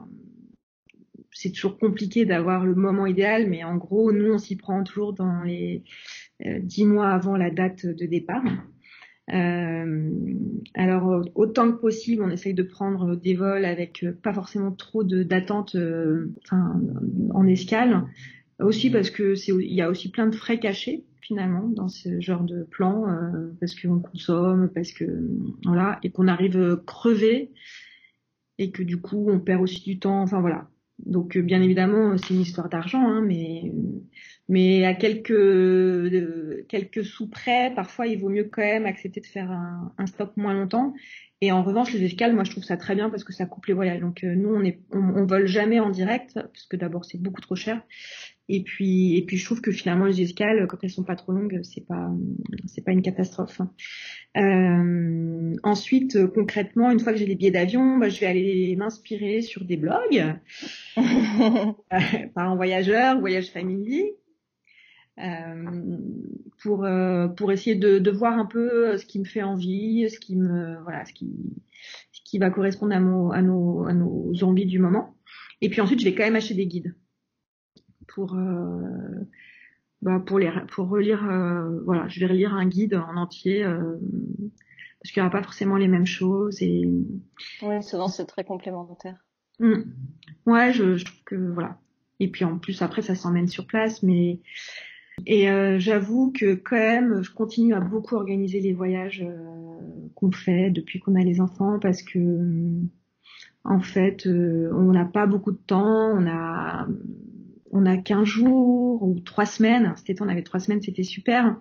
c'est 1.32 1.50
toujours 1.50 1.78
compliqué 1.78 2.24
d'avoir 2.24 2.64
le 2.64 2.74
moment 2.74 3.06
idéal, 3.06 3.48
mais 3.48 3.64
en 3.64 3.76
gros, 3.76 4.12
nous, 4.12 4.32
on 4.32 4.38
s'y 4.38 4.56
prend 4.56 4.84
toujours 4.84 5.12
dans 5.12 5.42
les 5.42 5.82
dix 6.60 6.84
mois 6.84 7.10
avant 7.10 7.36
la 7.36 7.50
date 7.50 7.86
de 7.86 8.06
départ. 8.06 8.44
alors 9.28 11.24
autant 11.34 11.72
que 11.72 11.80
possible, 11.80 12.22
on 12.22 12.30
essaye 12.30 12.54
de 12.54 12.62
prendre 12.62 13.16
des 13.16 13.34
vols 13.34 13.64
avec 13.64 14.04
pas 14.22 14.32
forcément 14.32 14.72
trop 14.72 15.02
d'attente 15.02 15.76
en 16.50 17.46
escale, 17.46 18.04
aussi 18.60 18.90
parce 18.90 19.10
que 19.10 19.34
c'est 19.34 19.52
il 19.52 19.74
y 19.74 19.82
a 19.82 19.90
aussi 19.90 20.10
plein 20.10 20.26
de 20.26 20.34
frais 20.34 20.58
cachés. 20.58 21.04
finalement 21.20 21.66
dans 21.68 21.88
ce 21.88 22.20
genre 22.20 22.44
de 22.44 22.64
plan 22.64 23.04
parce 23.60 23.74
qu'on 23.74 24.00
consomme, 24.00 24.70
parce 24.74 24.92
que 24.92 25.04
voilà, 25.64 25.98
et 26.02 26.10
qu'on 26.10 26.28
arrive 26.28 26.80
crevé 26.86 27.50
et 28.58 28.70
que 28.70 28.82
du 28.82 29.00
coup 29.00 29.28
on 29.30 29.40
perd 29.40 29.62
aussi 29.62 29.82
du 29.82 29.98
temps. 29.98 30.22
Enfin 30.22 30.40
voilà. 30.40 30.68
Donc 31.06 31.36
bien 31.38 31.60
évidemment 31.62 32.16
c'est 32.18 32.34
une 32.34 32.42
histoire 32.42 32.68
d'argent, 32.68 33.02
hein, 33.08 33.20
mais 33.22 33.72
mais 34.48 34.84
à 34.84 34.94
quelques 34.94 36.66
quelques 36.68 37.04
sous 37.04 37.28
près, 37.28 37.72
parfois 37.74 38.06
il 38.06 38.20
vaut 38.20 38.28
mieux 38.28 38.44
quand 38.44 38.62
même 38.62 38.86
accepter 38.86 39.20
de 39.20 39.26
faire 39.26 39.50
un, 39.50 39.92
un 39.98 40.06
stop 40.06 40.36
moins 40.36 40.54
longtemps. 40.54 40.94
Et 41.40 41.52
en 41.52 41.62
revanche, 41.62 41.92
les 41.92 42.04
escales, 42.04 42.34
moi 42.34 42.44
je 42.44 42.52
trouve 42.52 42.64
ça 42.64 42.76
très 42.76 42.94
bien 42.94 43.10
parce 43.10 43.24
que 43.24 43.32
ça 43.32 43.44
coupe 43.44 43.66
les 43.66 43.74
voyages. 43.74 44.00
Donc 44.00 44.22
nous 44.22 44.48
on 44.54 44.62
est 44.62 44.80
on 44.92 45.24
vole 45.26 45.46
jamais 45.46 45.80
en 45.80 45.90
direct 45.90 46.34
parce 46.34 46.66
que 46.66 46.76
d'abord 46.76 47.04
c'est 47.04 47.20
beaucoup 47.20 47.40
trop 47.40 47.56
cher 47.56 47.82
et 48.48 48.62
puis, 48.62 49.16
et 49.16 49.24
puis 49.24 49.38
je 49.38 49.44
trouve 49.44 49.62
que 49.62 49.72
finalement 49.72 50.04
les 50.04 50.20
escales, 50.20 50.66
quand 50.66 50.76
elles 50.82 50.90
sont 50.90 51.02
pas 51.02 51.16
trop 51.16 51.32
longues, 51.32 51.60
c'est 51.62 51.86
pas, 51.86 52.10
c'est 52.66 52.84
pas 52.84 52.92
une 52.92 53.00
catastrophe. 53.00 53.60
Euh, 54.36 55.54
ensuite, 55.62 56.26
concrètement, 56.26 56.90
une 56.90 57.00
fois 57.00 57.12
que 57.12 57.18
j'ai 57.18 57.26
les 57.26 57.36
billets 57.36 57.50
d'avion, 57.50 57.96
bah, 57.96 58.10
je 58.10 58.20
vais 58.20 58.26
aller 58.26 58.76
m'inspirer 58.76 59.40
sur 59.40 59.64
des 59.64 59.78
blogs, 59.78 60.34
par 60.96 62.50
un 62.50 62.56
voyageur, 62.56 63.18
voyage 63.18 63.50
family, 63.50 64.10
euh, 65.20 65.98
pour 66.62 66.84
euh, 66.84 67.28
pour 67.28 67.50
essayer 67.50 67.76
de, 67.76 67.98
de 67.98 68.10
voir 68.10 68.38
un 68.38 68.46
peu 68.46 68.98
ce 68.98 69.06
qui 69.06 69.20
me 69.20 69.24
fait 69.24 69.42
envie, 69.42 70.10
ce 70.10 70.18
qui 70.18 70.36
me 70.36 70.82
voilà, 70.82 71.06
ce 71.06 71.14
qui 71.14 71.32
ce 72.12 72.20
qui 72.24 72.38
va 72.38 72.50
correspondre 72.50 72.94
à, 72.94 73.00
mon, 73.00 73.30
à 73.30 73.40
nos 73.40 73.86
à 73.86 73.94
nos 73.94 74.34
envies 74.42 74.66
du 74.66 74.80
moment. 74.80 75.16
Et 75.62 75.70
puis 75.70 75.80
ensuite, 75.80 76.00
je 76.00 76.04
vais 76.04 76.14
quand 76.14 76.24
même 76.24 76.36
acheter 76.36 76.54
des 76.54 76.66
guides 76.66 76.94
pour 78.14 78.34
euh, 78.34 79.26
bah, 80.02 80.22
pour 80.24 80.38
les 80.38 80.50
pour 80.68 80.88
relire 80.88 81.28
euh, 81.28 81.80
voilà 81.84 82.06
je 82.08 82.20
vais 82.20 82.26
relire 82.26 82.54
un 82.54 82.66
guide 82.66 82.94
en 82.94 83.16
entier 83.16 83.64
euh, 83.64 83.96
parce 85.00 85.12
qu'il 85.12 85.22
n'y 85.22 85.26
aura 85.26 85.36
pas 85.36 85.42
forcément 85.42 85.76
les 85.76 85.88
mêmes 85.88 86.06
choses 86.06 86.62
et 86.62 86.88
oui 87.62 87.82
souvent 87.82 88.08
c'est 88.08 88.26
très 88.26 88.44
complémentaire 88.44 89.26
mmh. 89.58 89.82
ouais 90.46 90.72
je, 90.72 90.96
je, 90.96 91.04
trouve 91.04 91.24
que 91.24 91.52
voilà 91.52 91.78
et 92.20 92.30
puis 92.30 92.44
en 92.44 92.58
plus 92.58 92.82
après 92.82 93.02
ça 93.02 93.14
s'emmène 93.14 93.48
sur 93.48 93.66
place 93.66 94.02
mais 94.02 94.40
et 95.26 95.48
euh, 95.48 95.78
j'avoue 95.78 96.32
que 96.32 96.54
quand 96.54 96.76
même, 96.76 97.22
je 97.22 97.30
continue 97.32 97.72
à 97.72 97.80
beaucoup 97.80 98.16
organiser 98.16 98.60
les 98.60 98.72
voyages 98.72 99.22
euh, 99.24 100.08
qu'on 100.14 100.32
fait 100.32 100.70
depuis 100.70 100.98
qu'on 100.98 101.14
a 101.14 101.22
les 101.22 101.40
enfants 101.40 101.78
parce 101.78 102.02
que 102.02 102.18
en 103.62 103.80
fait, 103.80 104.26
on 104.26 104.92
n'a 104.92 105.06
pas 105.06 105.26
beaucoup 105.26 105.52
de 105.52 105.56
temps, 105.56 106.10
on 106.10 106.26
a 106.26 106.86
on 107.74 107.84
a 107.86 107.96
15 107.96 108.24
jours 108.24 109.02
ou 109.02 109.20
3 109.20 109.44
semaines. 109.44 109.94
Été, 110.08 110.22
on 110.22 110.28
avait 110.28 110.42
3 110.42 110.60
semaines, 110.60 110.80
c'était 110.80 111.02
super. 111.02 111.56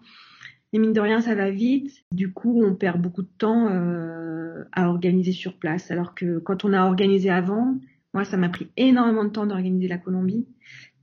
Et 0.71 0.79
mine 0.79 0.93
de 0.93 1.01
rien, 1.01 1.21
ça 1.21 1.35
va 1.35 1.49
vite. 1.49 2.05
Du 2.11 2.31
coup, 2.31 2.63
on 2.63 2.75
perd 2.75 3.01
beaucoup 3.01 3.23
de 3.23 3.31
temps 3.37 3.67
euh, 3.69 4.63
à 4.71 4.87
organiser 4.89 5.31
sur 5.31 5.57
place. 5.57 5.91
Alors 5.91 6.15
que 6.15 6.39
quand 6.39 6.65
on 6.65 6.73
a 6.73 6.85
organisé 6.85 7.29
avant, 7.29 7.75
moi, 8.13 8.23
ça 8.23 8.37
m'a 8.37 8.49
pris 8.49 8.69
énormément 8.77 9.23
de 9.23 9.29
temps 9.29 9.47
d'organiser 9.47 9.87
la 9.87 9.97
Colombie. 9.97 10.47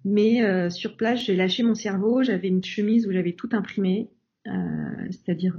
Mais 0.05 0.43
euh, 0.43 0.71
sur 0.71 0.97
place, 0.97 1.25
j'ai 1.25 1.37
lâché 1.37 1.65
mon 1.65 1.75
cerveau. 1.75 2.23
J'avais 2.23 2.49
une 2.49 2.65
chemise 2.65 3.07
où 3.07 3.13
j'avais 3.13 3.33
tout 3.33 3.51
imprimé, 3.53 4.11
euh, 4.47 4.53
c'est-à-dire 5.11 5.57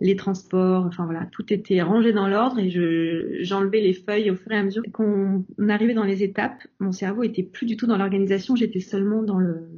les 0.00 0.16
transports, 0.16 0.84
enfin 0.84 1.04
voilà, 1.04 1.26
tout 1.32 1.52
était 1.52 1.80
rangé 1.80 2.12
dans 2.12 2.28
l'ordre 2.28 2.58
et 2.58 2.68
je 2.68 3.38
j'enlevais 3.40 3.80
les 3.80 3.94
feuilles 3.94 4.30
au 4.30 4.36
fur 4.36 4.52
et 4.52 4.56
à 4.56 4.62
mesure 4.62 4.82
qu'on 4.92 5.44
arrivait 5.68 5.94
dans 5.94 6.04
les 6.04 6.22
étapes. 6.22 6.62
Mon 6.80 6.92
cerveau 6.92 7.22
était 7.22 7.42
plus 7.42 7.66
du 7.66 7.76
tout 7.76 7.86
dans 7.86 7.96
l'organisation, 7.96 8.56
j'étais 8.56 8.80
seulement 8.80 9.22
dans 9.22 9.38
le 9.38 9.68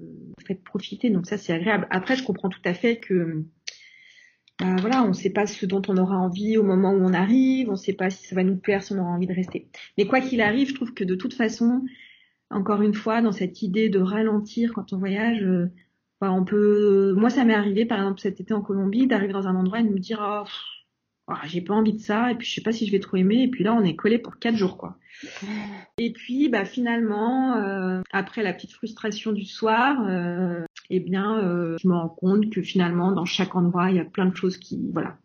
fait 0.44 0.54
de 0.54 0.62
profiter. 0.62 1.10
Donc 1.10 1.26
ça 1.26 1.38
c'est 1.38 1.52
agréable. 1.52 1.86
Après 1.90 2.16
je 2.16 2.24
comprends 2.24 2.48
tout 2.48 2.62
à 2.64 2.74
fait 2.74 2.96
que 2.98 3.44
bah, 4.58 4.74
voilà, 4.80 5.04
on 5.04 5.08
ne 5.08 5.12
sait 5.12 5.30
pas 5.30 5.46
ce 5.46 5.66
dont 5.66 5.82
on 5.86 5.96
aura 5.96 6.16
envie 6.16 6.58
au 6.58 6.64
moment 6.64 6.92
où 6.92 7.00
on 7.00 7.12
arrive, 7.12 7.68
on 7.68 7.72
ne 7.72 7.76
sait 7.76 7.92
pas 7.92 8.10
si 8.10 8.26
ça 8.26 8.34
va 8.34 8.42
nous 8.42 8.56
plaire, 8.56 8.82
si 8.82 8.92
on 8.92 8.98
aura 8.98 9.10
envie 9.10 9.28
de 9.28 9.34
rester. 9.34 9.68
Mais 9.96 10.06
quoi 10.06 10.20
qu'il 10.20 10.40
arrive, 10.40 10.68
je 10.68 10.74
trouve 10.74 10.94
que 10.94 11.04
de 11.04 11.14
toute 11.14 11.34
façon, 11.34 11.84
encore 12.50 12.82
une 12.82 12.94
fois, 12.94 13.22
dans 13.22 13.30
cette 13.30 13.62
idée 13.62 13.88
de 13.88 14.00
ralentir 14.00 14.72
quand 14.74 14.92
on 14.92 14.98
voyage, 14.98 15.44
euh, 15.44 15.70
on 16.20 16.44
peut, 16.44 17.14
moi, 17.16 17.30
ça 17.30 17.44
m'est 17.44 17.54
arrivé, 17.54 17.86
par 17.86 17.98
exemple, 17.98 18.20
cet 18.20 18.40
été 18.40 18.52
en 18.52 18.60
Colombie, 18.60 19.06
d'arriver 19.06 19.32
dans 19.32 19.46
un 19.46 19.54
endroit 19.54 19.80
et 19.80 19.84
de 19.84 19.90
me 19.90 19.98
dire, 19.98 20.20
oh, 20.20 20.48
oh, 21.28 21.34
j'ai 21.46 21.60
pas 21.60 21.74
envie 21.74 21.92
de 21.92 22.00
ça, 22.00 22.30
et 22.32 22.34
puis 22.34 22.46
je 22.46 22.54
sais 22.54 22.62
pas 22.62 22.72
si 22.72 22.86
je 22.86 22.92
vais 22.92 23.00
trop 23.00 23.16
aimer, 23.16 23.42
et 23.42 23.48
puis 23.48 23.64
là, 23.64 23.74
on 23.74 23.84
est 23.84 23.94
collé 23.94 24.18
pour 24.18 24.38
quatre 24.38 24.56
jours, 24.56 24.76
quoi. 24.76 24.96
Et 25.98 26.12
puis, 26.12 26.48
bah, 26.48 26.64
finalement, 26.64 27.56
euh, 27.56 28.02
après 28.12 28.42
la 28.42 28.52
petite 28.52 28.72
frustration 28.72 29.32
du 29.32 29.44
soir, 29.44 30.06
euh, 30.06 30.64
eh 30.90 31.00
bien, 31.00 31.38
euh, 31.38 31.76
je 31.82 31.88
me 31.88 31.94
rends 31.94 32.08
compte 32.08 32.50
que 32.50 32.62
finalement, 32.62 33.10
dans 33.10 33.24
chaque 33.24 33.56
endroit, 33.56 33.90
il 33.90 33.96
y 33.96 34.00
a 34.00 34.04
plein 34.04 34.26
de 34.26 34.36
choses 34.36 34.58
qui, 34.58 34.80
voilà. 34.92 35.18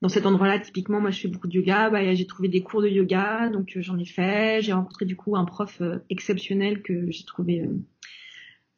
Dans 0.00 0.08
cet 0.08 0.26
endroit-là, 0.26 0.60
typiquement, 0.60 1.00
moi, 1.00 1.10
je 1.10 1.20
fais 1.20 1.28
beaucoup 1.28 1.48
de 1.48 1.54
yoga. 1.54 1.90
Bah, 1.90 2.14
j'ai 2.14 2.26
trouvé 2.26 2.48
des 2.48 2.62
cours 2.62 2.82
de 2.82 2.88
yoga, 2.88 3.48
donc 3.48 3.72
j'en 3.76 3.98
ai 3.98 4.04
fait. 4.04 4.62
J'ai 4.62 4.72
rencontré 4.72 5.04
du 5.04 5.16
coup 5.16 5.36
un 5.36 5.44
prof 5.44 5.82
exceptionnel 6.08 6.82
que 6.82 7.10
j'ai 7.10 7.24
trouvé 7.24 7.68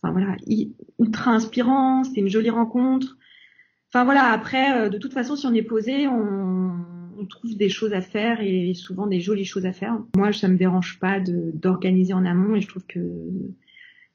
enfin 0.02 0.12
voilà, 0.12 0.36
ultra 0.98 1.32
inspirant, 1.32 2.04
c'était 2.04 2.20
une 2.20 2.28
jolie 2.28 2.50
rencontre. 2.50 3.16
Enfin 3.92 4.04
voilà, 4.04 4.24
après, 4.32 4.86
euh, 4.86 4.88
de 4.88 4.98
toute 4.98 5.12
façon, 5.12 5.36
si 5.36 5.46
on 5.46 5.54
est 5.54 5.62
posé, 5.62 6.08
on, 6.08 6.70
trouve 7.30 7.56
des 7.56 7.68
choses 7.68 7.92
à 7.92 8.00
faire 8.00 8.40
et 8.40 8.74
souvent 8.74 9.06
des 9.06 9.20
jolies 9.20 9.44
choses 9.44 9.64
à 9.64 9.72
faire. 9.72 9.96
Moi, 10.16 10.32
ça 10.32 10.48
me 10.48 10.56
dérange 10.56 10.98
pas 10.98 11.20
d'organiser 11.20 12.12
en 12.14 12.26
amont 12.26 12.56
et 12.56 12.60
je 12.60 12.66
trouve 12.66 12.84
que 12.84 12.98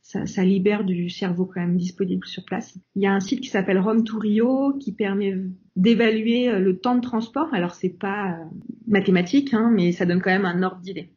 ça, 0.02 0.26
ça, 0.26 0.44
libère 0.44 0.84
du 0.84 1.10
cerveau 1.10 1.46
quand 1.46 1.62
même 1.62 1.78
disponible 1.78 2.28
sur 2.28 2.44
place. 2.44 2.78
Il 2.98 3.04
y 3.04 3.08
a 3.08 3.14
un 3.14 3.22
site 3.22 3.40
qui 3.40 3.48
s'appelle 3.48 3.80
Rome 3.80 4.04
to 4.04 4.20
Rio 4.20 4.74
qui 4.74 4.92
permet 4.92 5.38
d'évaluer 5.78 6.50
euh, 6.50 6.60
le 6.60 6.78
temps 6.80 6.96
de 6.96 7.02
transport. 7.02 7.48
Alors 7.54 7.76
c'est 7.76 7.98
pas 7.98 8.32
euh, 8.32 8.44
mathématique, 8.88 9.54
hein, 9.54 9.72
mais 9.74 9.94
ça 9.94 10.06
donne 10.06 10.22
quand 10.22 10.32
même 10.32 10.46
un 10.46 10.62
ordre 10.62 10.82
d'idée. 10.82 11.10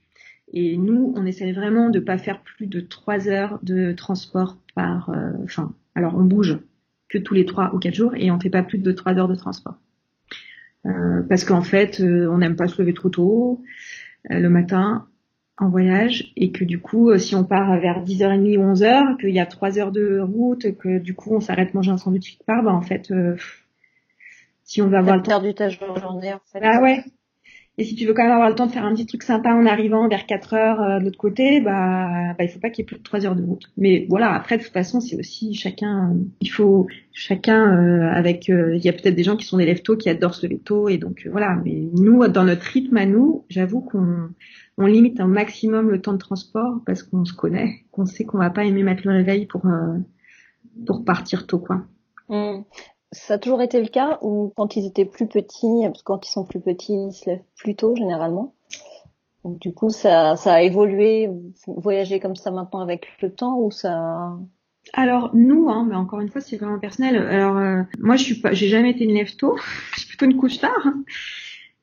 Et 0.53 0.77
nous, 0.77 1.13
on 1.17 1.27
essaie 1.27 1.53
vraiment 1.53 1.91
de 1.91 2.01
pas 2.01 2.19
faire 2.19 2.43
plus 2.43 2.67
de 2.67 2.81
trois 2.81 3.29
heures 3.29 3.59
de 3.63 3.93
transport 3.93 4.59
par, 4.75 5.11
euh, 5.11 5.33
enfin, 5.45 5.73
alors 5.95 6.15
on 6.17 6.25
bouge 6.25 6.59
que 7.09 7.19
tous 7.19 7.35
les 7.35 7.45
trois 7.45 7.75
ou 7.75 7.79
quatre 7.79 7.95
jours 7.95 8.15
et 8.15 8.31
on 8.31 8.39
fait 8.39 8.51
pas 8.51 8.63
plus 8.63 8.79
de 8.79 8.93
trois 8.93 9.15
heures 9.15 9.29
de 9.29 9.35
transport. 9.35 9.77
Euh, 10.87 11.23
parce 11.29 11.45
qu'en 11.45 11.63
fait, 11.63 12.01
euh, 12.01 12.29
on 12.31 12.39
n'aime 12.39 12.57
pas 12.57 12.69
se 12.69 12.81
lever 12.81 12.95
trop 12.95 13.09
tôt 13.09 13.63
le 14.29 14.49
matin 14.49 15.07
en 15.57 15.69
voyage 15.69 16.33
et 16.37 16.53
que 16.53 16.65
du 16.65 16.79
coup, 16.79 17.17
si 17.19 17.35
on 17.35 17.45
part 17.45 17.79
vers 17.81 18.05
10h30 18.05 18.59
ou 18.59 18.75
11h, 18.75 19.19
qu'il 19.19 19.31
y 19.31 19.41
a 19.41 19.47
trois 19.47 19.79
heures 19.79 19.93
de 19.93 20.21
route, 20.21 20.77
que 20.77 20.99
du 20.99 21.15
coup 21.15 21.35
on 21.35 21.41
s'arrête 21.41 21.75
manger 21.75 21.91
un 21.91 21.97
sandwich 21.97 22.37
quelque 22.37 22.47
part, 22.47 22.63
bah 22.63 22.73
en 22.73 22.83
fait, 22.83 23.13
si 24.65 24.83
on 24.83 24.89
veut 24.89 24.97
avoir 24.97 25.17
le 25.17 25.23
temps. 25.23 25.41
perdu 25.41 25.55
ta 25.55 25.69
journée 25.69 26.35
en 26.35 26.41
fait. 26.53 26.61
Ah 26.63 26.83
ouais, 26.83 27.03
et 27.81 27.85
si 27.85 27.95
tu 27.95 28.05
veux 28.05 28.13
quand 28.13 28.25
même 28.25 28.33
avoir 28.33 28.51
le 28.51 28.55
temps 28.55 28.67
de 28.67 28.73
faire 28.73 28.85
un 28.85 28.93
petit 28.93 29.07
truc 29.07 29.23
sympa 29.23 29.55
en 29.55 29.65
arrivant 29.65 30.07
vers 30.07 30.27
4 30.27 30.53
heures 30.53 30.83
euh, 30.83 30.99
de 30.99 31.05
l'autre 31.05 31.17
côté, 31.17 31.63
bah, 31.63 32.35
bah 32.37 32.45
il 32.45 32.49
faut 32.51 32.59
pas 32.59 32.69
qu'il 32.69 32.83
y 32.83 32.85
ait 32.85 32.87
plus 32.87 32.99
de 32.99 33.03
3 33.03 33.25
heures 33.25 33.35
de 33.35 33.43
route. 33.43 33.73
Mais 33.79 34.07
voilà, 34.11 34.35
après 34.35 34.59
de 34.59 34.63
toute 34.63 34.73
façon, 34.75 35.01
c'est 35.01 35.17
aussi 35.19 35.55
chacun, 35.55 36.15
il 36.43 36.51
faut 36.51 36.89
chacun 37.15 37.75
euh, 37.75 38.13
avec, 38.13 38.51
euh, 38.51 38.77
il 38.77 38.85
y 38.85 38.91
a 38.91 38.93
peut-être 38.93 39.15
des 39.15 39.23
gens 39.23 39.35
qui 39.35 39.47
sont 39.47 39.57
des 39.57 39.65
lève 39.65 39.81
qui 39.81 40.11
adorent 40.11 40.35
se 40.35 40.45
lever 40.45 40.59
tôt 40.59 40.91
et 40.91 40.99
donc 40.99 41.27
voilà. 41.33 41.57
Mais 41.65 41.89
nous, 41.95 42.29
dans 42.29 42.45
notre 42.45 42.65
rythme 42.65 42.99
à 42.99 43.07
nous, 43.07 43.47
j'avoue 43.49 43.81
qu'on 43.81 44.29
on 44.77 44.85
limite 44.85 45.19
un 45.19 45.27
maximum 45.27 45.89
le 45.89 46.03
temps 46.03 46.13
de 46.13 46.19
transport 46.19 46.83
parce 46.85 47.03
qu'on 47.03 47.25
se 47.25 47.33
connaît, 47.33 47.87
qu'on 47.93 48.05
sait 48.05 48.25
qu'on 48.25 48.37
va 48.37 48.51
pas 48.51 48.67
aimer 48.67 48.83
mettre 48.83 49.07
le 49.07 49.15
réveil 49.15 49.47
pour 49.47 49.63
pour 50.85 51.03
partir 51.07 51.47
tôt 51.47 51.61
quoi. 51.61 51.87
Mmh 52.29 52.61
ça 53.13 53.35
a 53.35 53.39
toujours 53.39 53.63
été 53.63 53.81
le 53.81 53.89
cas 53.89 54.19
ou 54.23 54.53
quand 54.57 54.77
ils 54.77 54.87
étaient 54.87 55.05
plus 55.05 55.27
petits, 55.27 55.83
parce 55.85 56.03
que 56.03 56.05
quand 56.05 56.27
ils 56.27 56.31
sont 56.31 56.45
plus 56.45 56.61
petits, 56.61 56.95
ils 56.95 57.13
se 57.13 57.29
lèvent 57.29 57.43
plus 57.57 57.75
tôt 57.75 57.95
généralement. 57.97 58.55
Donc, 59.45 59.59
du 59.59 59.73
coup, 59.73 59.91
ça, 59.91 60.37
ça 60.37 60.55
a 60.55 60.63
évolué, 60.63 61.29
voyager 61.67 62.21
comme 62.21 62.37
ça 62.37 62.51
maintenant 62.51 62.81
avec 62.81 63.09
le 63.23 63.33
temps 63.33 63.59
ou 63.59 63.71
ça? 63.71 64.37
Alors 64.93 65.31
nous, 65.35 65.69
hein, 65.71 65.87
mais 65.89 65.97
encore 65.97 66.21
une 66.21 66.29
fois, 66.29 66.41
c'est 66.41 66.57
vraiment 66.57 66.79
personnel. 66.79 67.17
Alors 67.17 67.57
euh, 67.57 67.83
moi, 67.99 68.17
je 68.17 68.25
suis 68.25 68.35
pas, 68.41 68.53
j'ai 68.53 68.69
jamais 68.69 68.91
été 68.91 69.05
une 69.05 69.15
lève 69.15 69.35
tôt. 69.39 69.57
je 69.95 70.01
suis 70.01 70.09
plutôt 70.09 70.27
une 70.27 70.37
couche 70.37 70.59
tard. 70.59 70.93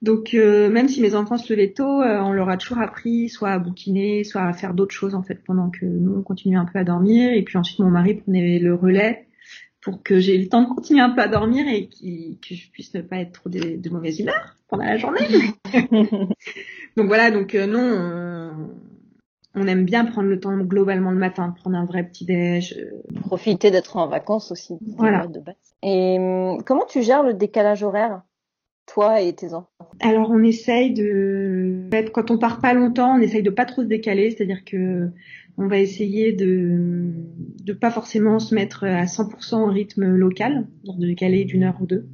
Donc 0.03 0.35
euh, 0.35 0.69
même 0.69 0.87
si 0.87 1.01
mes 1.01 1.15
enfants 1.15 1.37
se 1.37 1.51
levaient 1.51 1.73
tôt, 1.73 2.01
euh, 2.01 2.19
on 2.21 2.31
leur 2.31 2.49
a 2.49 2.57
toujours 2.57 2.79
appris 2.79 3.29
soit 3.29 3.49
à 3.49 3.59
bouquiner, 3.59 4.23
soit 4.23 4.43
à 4.43 4.53
faire 4.53 4.75
d'autres 4.75 4.93
choses 4.93 5.15
en 5.15 5.23
fait 5.23 5.43
pendant 5.43 5.71
que 5.71 5.85
nous 5.85 6.15
on 6.19 6.21
continuait 6.21 6.57
un 6.57 6.65
peu 6.65 6.77
à 6.77 6.83
dormir. 6.83 7.31
Et 7.33 7.41
puis 7.43 7.57
ensuite 7.57 7.79
mon 7.79 7.89
mari 7.89 8.15
prenait 8.15 8.59
le 8.59 8.75
relais 8.75 9.26
pour 9.81 10.03
que 10.03 10.19
j'ai 10.19 10.37
le 10.37 10.47
temps 10.47 10.63
de 10.63 10.73
continuer 10.73 11.01
un 11.01 11.11
peu 11.11 11.21
à 11.21 11.27
dormir 11.27 11.65
et 11.67 11.87
que 11.89 12.55
je 12.55 12.69
puisse 12.71 12.93
ne 12.93 13.01
pas 13.01 13.17
être 13.17 13.33
trop 13.33 13.49
de, 13.49 13.89
mauvaise 13.89 14.19
humeur 14.19 14.55
pendant 14.67 14.85
la 14.85 14.97
journée. 14.97 15.27
donc 16.97 17.07
voilà, 17.07 17.31
donc 17.31 17.55
euh, 17.55 17.67
non, 17.67 18.69
on, 19.55 19.67
aime 19.67 19.85
bien 19.85 20.05
prendre 20.05 20.29
le 20.29 20.39
temps 20.39 20.57
globalement 20.57 21.11
le 21.11 21.17
matin, 21.17 21.53
prendre 21.57 21.77
un 21.77 21.85
vrai 21.85 22.03
petit 22.03 22.25
déj. 22.25 22.75
Euh. 22.77 23.03
Profiter 23.21 23.71
d'être 23.71 23.95
en 23.97 24.07
vacances 24.07 24.51
aussi. 24.51 24.77
Voilà. 24.97 25.25
Et 25.83 26.17
hum, 26.19 26.63
comment 26.63 26.85
tu 26.85 27.01
gères 27.01 27.23
le 27.23 27.33
décalage 27.33 27.83
horaire? 27.83 28.21
Toi 28.87 29.21
et 29.21 29.33
tes 29.33 29.53
enfants 29.53 29.69
Alors 29.99 30.31
on 30.31 30.41
essaye 30.43 30.93
de, 30.93 31.83
en 31.87 31.91
fait, 31.91 32.11
quand 32.11 32.31
on 32.31 32.37
part 32.37 32.59
pas 32.59 32.73
longtemps, 32.73 33.15
on 33.15 33.19
essaye 33.19 33.43
de 33.43 33.49
pas 33.51 33.65
trop 33.65 33.83
se 33.83 33.87
décaler, 33.87 34.31
c'est-à-dire 34.31 34.63
que 34.65 35.09
on 35.59 35.67
va 35.67 35.79
essayer 35.79 36.33
de 36.33 37.11
de 37.63 37.73
pas 37.73 37.91
forcément 37.91 38.39
se 38.39 38.55
mettre 38.55 38.85
à 38.85 39.05
100% 39.05 39.55
au 39.55 39.65
rythme 39.67 40.05
local, 40.05 40.67
de 40.85 41.05
décaler 41.05 41.45
d'une 41.45 41.63
heure 41.63 41.77
ou 41.81 41.85
deux. 41.85 42.07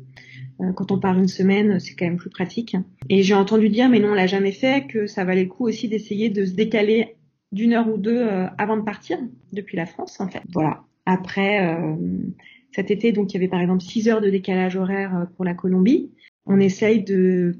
Euh, 0.62 0.72
quand 0.74 0.92
on 0.92 1.00
part 1.00 1.18
une 1.18 1.28
semaine, 1.28 1.80
c'est 1.80 1.96
quand 1.96 2.06
même 2.06 2.18
plus 2.18 2.30
pratique. 2.30 2.76
Et 3.10 3.24
j'ai 3.24 3.34
entendu 3.34 3.70
dire, 3.70 3.90
mais 3.90 4.00
non, 4.00 4.10
on 4.10 4.14
l'a 4.14 4.28
jamais 4.28 4.52
fait, 4.52 4.88
que 4.88 5.08
ça 5.08 5.24
valait 5.24 5.44
le 5.44 5.50
coup 5.50 5.68
aussi 5.68 5.88
d'essayer 5.88 6.30
de 6.30 6.46
se 6.46 6.54
décaler 6.54 7.16
d'une 7.52 7.74
heure 7.74 7.88
ou 7.88 7.98
deux 7.98 8.18
euh, 8.18 8.48
avant 8.58 8.78
de 8.78 8.84
partir 8.84 9.20
depuis 9.52 9.78
la 9.78 9.86
France, 9.86 10.20
en 10.20 10.28
fait. 10.28 10.42
Voilà. 10.54 10.84
Après, 11.06 11.68
euh, 11.68 11.96
cet 12.72 12.92
été, 12.92 13.12
donc 13.12 13.32
il 13.32 13.36
y 13.36 13.38
avait 13.38 13.50
par 13.50 13.62
exemple 13.62 13.82
6 13.82 14.08
heures 14.08 14.22
de 14.22 14.30
décalage 14.30 14.76
horaire 14.76 15.28
pour 15.36 15.46
la 15.46 15.54
Colombie. 15.54 16.12
On 16.46 16.60
essaye 16.60 17.04
de 17.04 17.56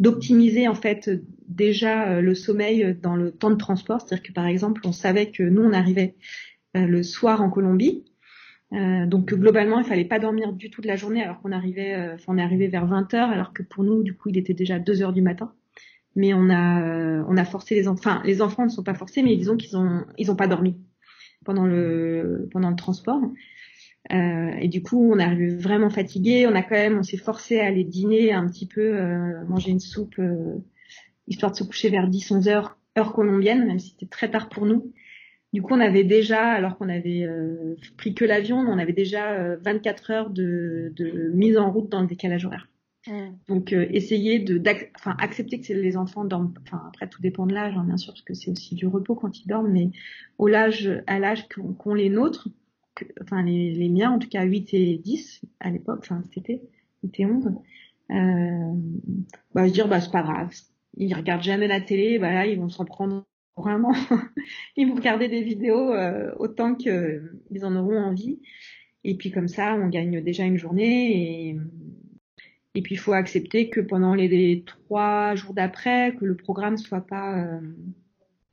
d'optimiser 0.00 0.68
en 0.68 0.74
fait 0.74 1.10
déjà 1.46 2.20
le 2.20 2.34
sommeil 2.34 2.96
dans 3.00 3.14
le 3.14 3.30
temps 3.30 3.50
de 3.50 3.56
transport, 3.56 4.00
c'est-à-dire 4.00 4.22
que 4.22 4.32
par 4.32 4.46
exemple, 4.46 4.80
on 4.84 4.92
savait 4.92 5.30
que 5.30 5.42
nous 5.42 5.62
on 5.62 5.72
arrivait 5.72 6.14
le 6.74 7.02
soir 7.02 7.42
en 7.42 7.50
Colombie, 7.50 8.04
euh, 8.74 9.06
donc 9.06 9.32
globalement, 9.32 9.78
il 9.78 9.84
fallait 9.84 10.04
pas 10.04 10.18
dormir 10.18 10.52
du 10.52 10.70
tout 10.70 10.80
de 10.80 10.88
la 10.88 10.96
journée 10.96 11.22
alors 11.22 11.40
qu'on 11.40 11.52
arrivait, 11.52 11.94
euh, 11.94 12.16
on 12.26 12.38
est 12.38 12.42
arrivé 12.42 12.66
vers 12.66 12.86
20 12.86 13.12
h 13.12 13.16
alors 13.16 13.52
que 13.52 13.62
pour 13.62 13.84
nous, 13.84 14.02
du 14.02 14.14
coup, 14.16 14.30
il 14.30 14.38
était 14.38 14.54
déjà 14.54 14.78
2 14.78 15.02
heures 15.02 15.12
du 15.12 15.22
matin. 15.22 15.52
Mais 16.16 16.32
on 16.34 16.48
a, 16.48 16.82
euh, 16.82 17.24
on 17.28 17.36
a 17.36 17.44
forcé 17.44 17.74
les 17.74 17.88
enfants. 17.88 18.10
Enfin, 18.10 18.22
les 18.24 18.42
enfants 18.42 18.64
ne 18.64 18.70
sont 18.70 18.82
pas 18.82 18.94
forcés, 18.94 19.22
mais 19.22 19.36
disons 19.36 19.56
qu'ils 19.56 19.76
ont, 19.76 20.04
ils 20.18 20.30
ont 20.30 20.36
pas 20.36 20.46
dormi 20.46 20.76
pendant 21.44 21.66
le, 21.66 22.48
pendant 22.52 22.70
le 22.70 22.76
transport. 22.76 23.20
Et 24.10 24.68
du 24.68 24.82
coup, 24.82 25.12
on 25.12 25.18
est 25.18 25.24
arrivé 25.24 25.54
vraiment 25.54 25.90
fatigué. 25.90 26.46
On 26.46 26.54
a 26.54 26.62
quand 26.62 26.74
même, 26.74 26.98
on 26.98 27.02
s'est 27.02 27.16
forcé 27.16 27.60
à 27.60 27.66
aller 27.66 27.84
dîner 27.84 28.32
un 28.32 28.46
petit 28.46 28.66
peu, 28.66 28.98
manger 29.48 29.70
une 29.70 29.80
soupe, 29.80 30.20
histoire 31.26 31.52
de 31.52 31.56
se 31.56 31.64
coucher 31.64 31.88
vers 31.88 32.08
10-11 32.08 32.48
heures 32.48 32.78
heure 32.98 33.12
colombienne, 33.12 33.66
même 33.66 33.78
si 33.78 33.90
c'était 33.90 34.06
très 34.06 34.30
tard 34.30 34.48
pour 34.48 34.66
nous. 34.66 34.92
Du 35.52 35.62
coup, 35.62 35.74
on 35.74 35.80
avait 35.80 36.04
déjà, 36.04 36.48
alors 36.50 36.76
qu'on 36.76 36.88
avait 36.88 37.22
euh, 37.22 37.76
pris 37.96 38.14
que 38.14 38.24
l'avion, 38.24 38.58
on 38.58 38.78
avait 38.78 38.92
déjà 38.92 39.56
24 39.56 40.10
euh, 40.10 40.14
heures 40.14 40.30
de, 40.30 41.30
mise 41.32 41.56
en 41.56 41.70
route 41.70 41.88
dans 41.88 42.00
le 42.00 42.08
décalage 42.08 42.44
horaire. 42.44 42.68
Mm. 43.06 43.28
Donc, 43.48 43.72
euh, 43.72 43.86
essayer 43.90 44.40
de, 44.40 44.60
enfin, 44.96 45.16
accepter 45.20 45.60
que 45.60 45.72
les 45.72 45.96
enfants 45.96 46.24
dorment. 46.24 46.54
Enfin, 46.66 46.82
après, 46.88 47.08
tout 47.08 47.22
dépend 47.22 47.46
de 47.46 47.54
l'âge, 47.54 47.74
hein, 47.76 47.84
bien 47.86 47.96
sûr, 47.96 48.12
parce 48.12 48.22
que 48.22 48.34
c'est 48.34 48.50
aussi 48.50 48.74
du 48.74 48.86
repos 48.86 49.14
quand 49.14 49.40
ils 49.40 49.46
dorment, 49.46 49.70
mais 49.70 49.90
au 50.38 50.48
l'âge, 50.48 50.90
à 51.06 51.20
l'âge 51.20 51.46
qu'ont 51.48 51.94
les 51.94 52.10
nôtres, 52.10 52.48
enfin 53.22 53.42
les, 53.42 53.88
miens, 53.88 54.12
en 54.12 54.18
tout 54.18 54.28
cas 54.28 54.44
8 54.44 54.74
et 54.74 54.98
10 54.98 55.42
à 55.60 55.70
l'époque, 55.70 56.00
enfin 56.00 56.22
été, 56.36 56.62
8 57.02 57.20
et 57.20 57.26
11, 57.26 57.52
bah, 59.54 59.68
se 59.68 59.72
dire, 59.72 59.88
bah 59.88 60.00
c'est 60.00 60.12
pas 60.12 60.22
grave, 60.22 60.50
ils 60.96 61.14
regardent 61.14 61.42
jamais 61.42 61.66
la 61.66 61.80
télé, 61.80 62.18
bah 62.18 62.32
là, 62.32 62.46
ils 62.46 62.58
vont 62.58 62.68
s'en 62.68 62.84
prendre 62.84 63.24
vraiment, 63.56 63.92
ils 64.76 64.88
vont 64.88 64.94
regarder 64.94 65.28
des 65.28 65.42
vidéos 65.42 65.92
euh, 65.92 66.32
autant 66.38 66.74
qu'ils 66.74 67.64
en 67.64 67.76
auront 67.76 67.98
envie. 67.98 68.40
Et 69.04 69.16
puis 69.16 69.30
comme 69.30 69.48
ça, 69.48 69.74
on 69.74 69.88
gagne 69.88 70.22
déjà 70.22 70.44
une 70.44 70.56
journée. 70.56 71.50
Et, 71.50 71.56
et 72.74 72.82
puis 72.82 72.94
il 72.94 72.98
faut 72.98 73.12
accepter 73.12 73.68
que 73.68 73.80
pendant 73.80 74.14
les, 74.14 74.64
trois 74.64 75.34
jours 75.34 75.54
d'après, 75.54 76.16
que 76.16 76.24
le 76.24 76.36
programme 76.36 76.76
soit 76.76 77.06
pas 77.06 77.38
euh, 77.38 77.60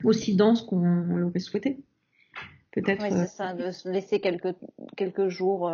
aussi 0.03 0.35
dense 0.35 0.61
qu'on 0.61 0.81
l'aurait 0.81 1.39
souhaité. 1.39 1.77
Peut-être. 2.71 3.03
Oui, 3.03 3.09
c'est 3.09 3.17
euh, 3.17 3.25
ça, 3.25 3.53
de 3.53 3.71
se 3.71 3.89
laisser 3.89 4.19
quelques 4.21 4.55
quelques 4.95 5.27
jours 5.27 5.71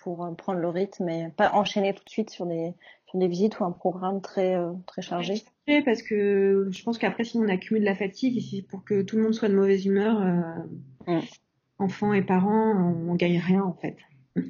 pour 0.00 0.36
prendre 0.36 0.60
le 0.60 0.68
rythme 0.68 1.08
et 1.08 1.30
pas 1.36 1.52
enchaîner 1.52 1.94
tout 1.94 2.04
de 2.04 2.10
suite 2.10 2.30
sur 2.30 2.46
des 2.46 2.74
des 3.14 3.28
visites 3.28 3.60
ou 3.60 3.64
un 3.64 3.70
programme 3.70 4.20
très 4.20 4.54
euh, 4.54 4.72
très 4.86 5.02
chargé 5.02 5.42
Parce 5.84 6.02
que 6.02 6.68
je 6.70 6.82
pense 6.82 6.98
qu'après, 6.98 7.24
si 7.24 7.38
on 7.38 7.48
accumule 7.48 7.82
de 7.82 7.88
la 7.88 7.94
fatigue, 7.94 8.36
ici, 8.36 8.62
pour 8.62 8.84
que 8.84 9.02
tout 9.02 9.16
le 9.16 9.22
monde 9.22 9.34
soit 9.34 9.48
de 9.48 9.54
mauvaise 9.54 9.86
humeur, 9.86 10.20
euh, 10.20 11.18
mm. 11.18 11.22
enfants 11.78 12.12
et 12.12 12.22
parents, 12.22 12.72
on, 13.08 13.14
gagne 13.14 13.38
rien 13.38 13.62
en 13.62 13.74
fait. 13.74 13.96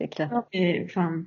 C'est 0.00 0.08
clair. 0.08 0.44
enfin, 0.84 1.24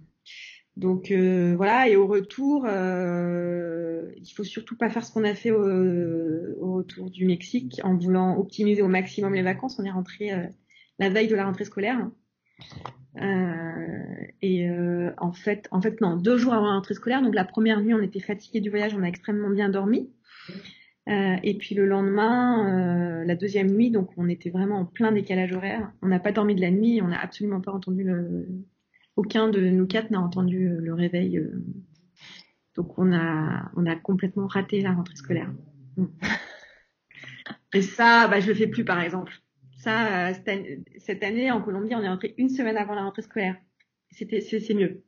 donc 0.75 1.11
euh, 1.11 1.53
voilà, 1.55 1.87
et 1.87 1.95
au 1.95 2.07
retour, 2.07 2.65
euh, 2.67 4.11
il 4.17 4.31
faut 4.31 4.43
surtout 4.43 4.75
pas 4.75 4.89
faire 4.89 5.05
ce 5.05 5.11
qu'on 5.11 5.23
a 5.23 5.35
fait 5.35 5.51
au, 5.51 5.61
au, 5.61 6.73
retour 6.75 7.11
du 7.11 7.25
Mexique 7.25 7.79
en 7.83 7.95
voulant 7.95 8.37
optimiser 8.37 8.81
au 8.81 8.87
maximum 8.87 9.33
les 9.35 9.43
vacances. 9.43 9.77
On 9.79 9.83
est 9.83 9.91
rentré 9.91 10.31
la 10.99 11.09
veille 11.09 11.27
de 11.27 11.35
la 11.35 11.45
rentrée 11.45 11.65
scolaire. 11.65 12.09
Euh, 13.21 14.25
et 14.41 14.67
euh, 14.69 15.11
en 15.17 15.31
fait, 15.31 15.67
en 15.71 15.81
fait, 15.81 16.01
non, 16.01 16.17
deux 16.17 16.37
jours 16.37 16.53
avant 16.53 16.67
la 16.67 16.73
rentrée 16.73 16.93
scolaire. 16.93 17.21
Donc 17.21 17.35
la 17.35 17.45
première 17.45 17.81
nuit, 17.81 17.93
on 17.93 18.01
était 18.01 18.19
fatigué 18.19 18.59
du 18.59 18.69
voyage, 18.69 18.93
on 18.95 19.03
a 19.03 19.07
extrêmement 19.07 19.49
bien 19.49 19.69
dormi. 19.69 20.11
Euh, 21.09 21.35
et 21.43 21.57
puis 21.57 21.75
le 21.75 21.85
lendemain, 21.85 23.23
la 23.25 23.35
deuxième 23.35 23.71
nuit, 23.71 23.91
donc 23.91 24.09
on 24.17 24.29
était 24.29 24.49
vraiment 24.49 24.79
en 24.79 24.85
plein 24.85 25.11
décalage 25.11 25.51
horaire. 25.53 25.91
On 26.01 26.07
n'a 26.07 26.19
pas 26.19 26.31
dormi 26.31 26.55
de 26.55 26.61
la 26.61 26.71
nuit, 26.71 27.01
on 27.01 27.07
n'a 27.07 27.19
absolument 27.19 27.61
pas 27.61 27.71
entendu 27.71 28.03
le. 28.03 28.47
Aucun 29.15 29.49
de 29.49 29.61
nous 29.61 29.85
quatre 29.85 30.09
n'a 30.11 30.19
entendu 30.19 30.67
le 30.67 30.93
réveil. 30.93 31.41
donc 32.75 32.97
on 32.97 33.13
a, 33.13 33.71
on 33.75 33.85
a 33.85 33.95
complètement 33.95 34.47
raté 34.47 34.81
la 34.81 34.93
rentrée 34.93 35.15
scolaire. 35.15 35.51
Et 37.73 37.81
ça, 37.81 38.27
bah, 38.27 38.39
je 38.39 38.47
le 38.47 38.53
fais 38.53 38.67
plus 38.67 38.85
par 38.85 38.99
exemple. 39.01 39.33
Ça, 39.83 40.29
euh, 40.29 40.33
cette 40.97 41.23
année, 41.23 41.51
en 41.51 41.61
Colombie, 41.61 41.93
on 41.93 42.01
est 42.01 42.07
rentré 42.07 42.33
une 42.37 42.49
semaine 42.49 42.77
avant 42.77 42.95
la 42.95 43.03
rentrée 43.03 43.21
scolaire. 43.21 43.57
C'était, 44.11 44.39
c'est 44.39 44.73
mieux. 44.73 45.03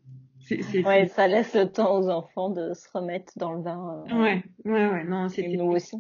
ouais, 0.84 1.08
ça 1.08 1.28
laisse 1.28 1.56
le 1.56 1.72
temps 1.72 1.98
aux 1.98 2.10
enfants 2.10 2.50
de 2.50 2.74
se 2.74 2.89
remettre 2.91 3.32
dans 3.38 3.54
le 3.54 3.62
bain. 3.62 4.04
Euh, 4.10 4.22
ouais, 4.22 4.44
ouais, 4.65 4.88
ouais, 4.89 5.04
non, 5.06 5.30
c'était. 5.30 5.52
Et 5.52 5.58
nous 5.58 5.72
aussi. 5.72 5.96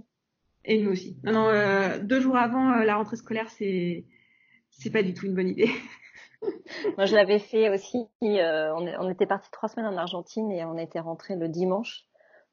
Et 0.65 0.81
nous 0.81 0.91
aussi. 0.91 1.17
Non, 1.23 1.31
non, 1.31 1.47
euh, 1.47 1.99
deux 1.99 2.19
jours 2.19 2.35
avant 2.35 2.75
la 2.83 2.95
rentrée 2.97 3.15
scolaire, 3.15 3.49
c'est, 3.49 4.03
c'est 4.71 4.91
pas 4.91 5.03
du 5.03 5.13
tout 5.13 5.27
une 5.27 5.35
bonne 5.35 5.49
idée. 5.49 5.69
Moi, 6.97 7.05
je 7.05 7.15
l'avais 7.15 7.39
fait 7.39 7.69
aussi. 7.69 8.07
on, 8.21 8.87
on, 8.99 9.09
était 9.09 9.25
parti 9.25 9.49
trois 9.51 9.69
semaines 9.69 9.93
en 9.93 9.97
Argentine 9.97 10.51
et 10.51 10.63
on 10.65 10.77
était 10.77 10.99
rentré 10.99 11.35
le 11.35 11.47
dimanche. 11.49 12.05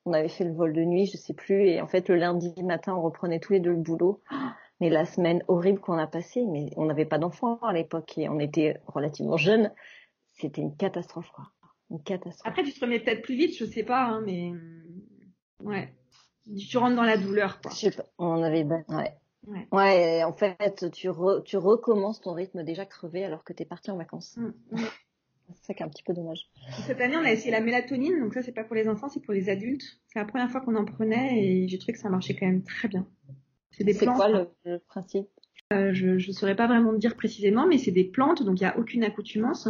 On 0.05 0.13
avait 0.13 0.29
fait 0.29 0.45
le 0.45 0.53
vol 0.53 0.73
de 0.73 0.83
nuit, 0.83 1.07
je 1.07 1.17
sais 1.17 1.35
plus. 1.35 1.69
Et 1.69 1.81
en 1.81 1.87
fait, 1.87 2.09
le 2.09 2.17
lundi 2.17 2.53
matin, 2.63 2.95
on 2.95 3.03
reprenait 3.03 3.41
tous 3.41 3.53
les 3.53 3.61
deux 3.61 3.71
le 3.71 3.77
boulot. 3.77 4.21
Mais 4.81 4.91
la 4.91 5.05
semaine 5.05 5.45
horrible 5.47 5.79
qu'on 5.79 5.99
a 5.99 6.09
passée, 6.09 6.45
mais 6.45 6.71
on 6.77 6.87
n'avait 6.87 7.05
pas 7.05 7.19
d'enfants 7.19 7.59
à 7.63 7.73
l'époque 7.73 8.19
et 8.19 8.29
on 8.29 8.41
était 8.41 8.81
relativement 8.89 9.37
jeunes, 9.37 9.71
c'était 10.33 10.61
une 10.61 10.77
catastrophe, 10.77 11.31
quoi. 11.31 11.45
Une 11.91 12.03
catastrophe. 12.03 12.51
Après, 12.51 12.65
tu 12.65 12.73
te 12.73 12.81
remets 12.81 12.99
peut-être 12.99 13.23
plus 13.23 13.37
vite, 13.37 13.57
je 13.57 13.65
sais 13.65 13.85
pas, 13.85 14.03
hein, 14.03 14.23
mais 14.27 14.51
ouais. 15.61 15.95
Tu 16.59 16.77
rentres 16.79 16.97
dans 16.97 17.05
la 17.05 17.17
douleur, 17.17 17.61
quoi. 17.61 17.71
Je 17.71 17.77
sais 17.77 17.91
pas. 17.93 18.07
On 18.19 18.43
avait, 18.43 18.65
ouais. 18.65 19.15
Ouais. 19.47 19.67
ouais 19.73 20.25
en 20.25 20.33
fait, 20.33 20.91
tu, 20.93 21.09
tu 21.45 21.57
recommences 21.57 22.21
ton 22.21 22.33
rythme 22.33 22.63
déjà 22.63 22.87
crevé 22.87 23.25
alors 23.25 23.45
que 23.45 23.53
tu 23.53 23.63
es 23.63 23.67
parti 23.67 23.91
en 23.91 23.97
vacances. 23.97 24.37
Mm, 24.37 24.53
mm. 24.73 24.79
C'est 25.55 25.67
ça 25.67 25.75
qui 25.75 25.83
est 25.83 25.87
un 25.87 25.89
petit 25.89 26.03
peu 26.03 26.15
dommage. 26.15 26.49
Cette 26.87 27.01
année, 27.01 27.17
on 27.17 27.25
a 27.25 27.31
essayé 27.31 27.51
la 27.51 27.61
mélatonine, 27.61 28.21
donc 28.21 28.33
ça, 28.33 28.43
c'est 28.43 28.53
pas 28.53 28.65
pour 28.65 28.75
les 28.75 28.89
enfants, 28.89 29.09
c'est 29.09 29.21
pour 29.21 29.35
les 29.35 29.51
adultes. 29.51 30.01
C'est 30.07 30.19
la 30.19 30.25
première 30.25 30.51
fois 30.51 30.61
qu'on 30.61 30.77
en 30.77 30.85
prenait 30.85 31.45
et 31.45 31.69
j'ai 31.69 31.79
trouvé 31.79 31.93
que 31.93 31.99
ça 31.99 32.09
marchait 32.09 32.35
quand 32.35 32.47
même 32.47 32.63
très 32.63 32.89
bien. 32.89 33.07
C'est 33.71 33.85
des 33.85 33.95
plantes. 33.95 34.17
quoi 34.17 34.29
le, 34.65 34.79
principe? 34.79 35.29
Euh, 35.73 35.93
Je 35.93 36.27
ne 36.27 36.33
saurais 36.33 36.57
pas 36.57 36.67
vraiment 36.67 36.93
dire 36.93 37.17
précisément, 37.17 37.67
mais 37.67 37.79
c'est 37.79 37.91
des 37.91 38.05
plantes, 38.05 38.43
donc 38.43 38.61
il 38.61 38.65
n'y 38.65 38.71
a 38.71 38.79
aucune 38.79 39.05
accoutumance. 39.05 39.69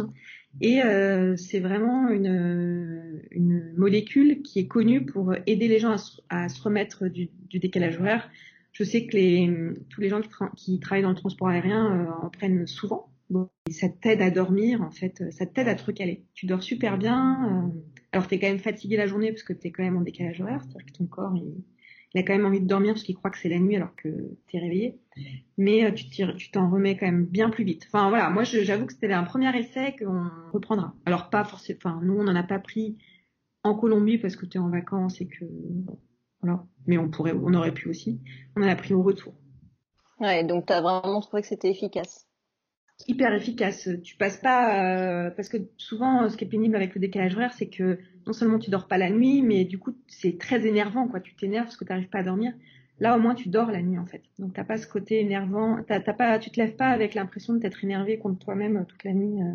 Et 0.61 0.83
euh, 0.83 1.35
c'est 1.35 1.59
vraiment 1.59 2.09
une, 2.09 3.21
une 3.31 3.73
molécule 3.75 4.41
qui 4.41 4.59
est 4.59 4.67
connue 4.67 5.05
pour 5.05 5.33
aider 5.47 5.67
les 5.67 5.79
gens 5.79 5.95
à 6.29 6.49
se, 6.49 6.61
remettre 6.61 7.07
du, 7.07 7.29
du, 7.49 7.59
décalage 7.59 7.99
horaire. 7.99 8.29
Je 8.73 8.83
sais 8.83 9.05
que 9.05 9.15
les, 9.15 9.49
tous 9.89 10.01
les 10.01 10.09
gens 10.09 10.19
qui, 10.55 10.79
travaillent 10.79 11.03
dans 11.03 11.09
le 11.09 11.15
transport 11.15 11.47
aérien 11.47 11.95
euh, 11.95 12.25
en 12.25 12.29
prennent 12.29 12.65
souvent. 12.67 13.07
Bon, 13.29 13.49
et 13.69 13.71
ça 13.71 13.87
t'aide 13.87 14.21
à 14.21 14.31
dormir, 14.31 14.81
en 14.81 14.91
fait, 14.91 15.23
ça 15.31 15.45
t'aide 15.45 15.67
à 15.67 15.75
te 15.75 15.85
recaler. 15.85 16.25
Tu 16.33 16.47
dors 16.47 16.61
super 16.61 16.97
bien. 16.97 17.45
Euh, 17.45 17.79
alors, 18.11 18.27
tu 18.27 18.35
es 18.35 18.39
quand 18.39 18.47
même 18.47 18.59
fatigué 18.59 18.97
la 18.97 19.07
journée 19.07 19.31
parce 19.31 19.43
que 19.43 19.53
tu 19.53 19.67
es 19.67 19.71
quand 19.71 19.83
même 19.83 19.97
en 19.97 20.01
décalage 20.01 20.41
horaire, 20.41 20.61
c'est-à-dire 20.63 20.85
que 20.87 20.91
ton 20.91 21.05
corps, 21.05 21.33
il, 21.35 22.19
a 22.19 22.23
quand 22.23 22.33
même 22.33 22.45
envie 22.45 22.61
de 22.61 22.67
dormir 22.67 22.93
parce 22.93 23.03
qu'il 23.03 23.15
croit 23.15 23.31
que 23.31 23.37
c'est 23.37 23.49
la 23.49 23.59
nuit 23.59 23.75
alors 23.75 23.95
que 23.95 24.09
tu 24.47 24.57
es 24.57 24.59
réveillé. 24.59 24.99
Mais 25.57 25.85
euh, 25.85 25.91
tu 25.91 26.51
t'en 26.51 26.69
remets 26.69 26.97
quand 26.97 27.05
même 27.05 27.25
bien 27.25 27.49
plus 27.49 27.63
vite. 27.63 27.87
Enfin 27.87 28.09
voilà, 28.09 28.29
moi 28.29 28.43
j'avoue 28.43 28.85
que 28.87 28.93
c'était 28.93 29.11
un 29.13 29.23
premier 29.23 29.55
essai 29.57 29.95
qu'on 29.97 30.29
reprendra. 30.51 30.93
Alors 31.05 31.29
pas 31.31 31.43
forcément, 31.43 31.79
enfin 31.83 32.01
nous 32.03 32.13
on 32.13 32.23
n'en 32.23 32.35
a 32.35 32.43
pas 32.43 32.59
pris 32.59 32.97
en 33.63 33.73
Colombie 33.75 34.19
parce 34.19 34.35
que 34.35 34.45
tu 34.45 34.57
es 34.57 34.61
en 34.61 34.69
vacances 34.69 35.21
et 35.21 35.27
que 35.27 35.45
voilà. 36.43 36.63
Mais 36.85 36.97
on 36.97 37.09
pourrait, 37.09 37.33
on 37.33 37.53
aurait 37.53 37.73
pu 37.73 37.89
aussi. 37.89 38.21
On 38.55 38.63
en 38.63 38.67
a 38.67 38.75
pris 38.75 38.93
au 38.93 39.01
retour. 39.01 39.33
Ouais, 40.19 40.43
donc 40.43 40.67
tu 40.67 40.73
as 40.73 40.81
vraiment 40.81 41.21
trouvé 41.21 41.41
que 41.41 41.47
c'était 41.47 41.71
efficace 41.71 42.27
hyper 43.07 43.33
efficace. 43.33 43.89
Tu 44.03 44.15
passes 44.15 44.37
pas 44.37 44.83
euh, 44.85 45.29
parce 45.31 45.49
que 45.49 45.57
souvent 45.77 46.29
ce 46.29 46.37
qui 46.37 46.45
est 46.45 46.47
pénible 46.47 46.75
avec 46.75 46.95
le 46.95 47.01
décalage 47.01 47.35
horaire, 47.35 47.53
c'est 47.53 47.67
que 47.67 47.99
non 48.25 48.33
seulement 48.33 48.59
tu 48.59 48.69
dors 48.69 48.87
pas 48.87 48.97
la 48.97 49.09
nuit, 49.09 49.41
mais 49.41 49.65
du 49.65 49.77
coup 49.79 49.95
c'est 50.07 50.37
très 50.37 50.65
énervant 50.65 51.07
quoi. 51.07 51.19
Tu 51.19 51.35
t'énerves 51.35 51.65
parce 51.65 51.77
que 51.77 51.85
tu 51.85 51.91
n'arrives 51.91 52.09
pas 52.09 52.19
à 52.19 52.23
dormir. 52.23 52.53
Là 52.99 53.17
au 53.17 53.19
moins 53.19 53.35
tu 53.35 53.49
dors 53.49 53.71
la 53.71 53.81
nuit 53.81 53.97
en 53.97 54.05
fait. 54.05 54.21
Donc 54.39 54.53
t'as 54.53 54.63
pas 54.63 54.77
ce 54.77 54.87
côté 54.87 55.19
énervant. 55.19 55.83
T'as, 55.87 55.99
pas, 55.99 56.39
tu 56.39 56.49
te 56.49 56.59
lèves 56.59 56.75
pas 56.75 56.89
avec 56.89 57.15
l'impression 57.15 57.53
d'être 57.53 57.83
énervé 57.83 58.17
contre 58.17 58.39
toi-même 58.39 58.85
toute 58.87 59.03
la 59.03 59.13
nuit. 59.13 59.41
Euh. 59.41 59.53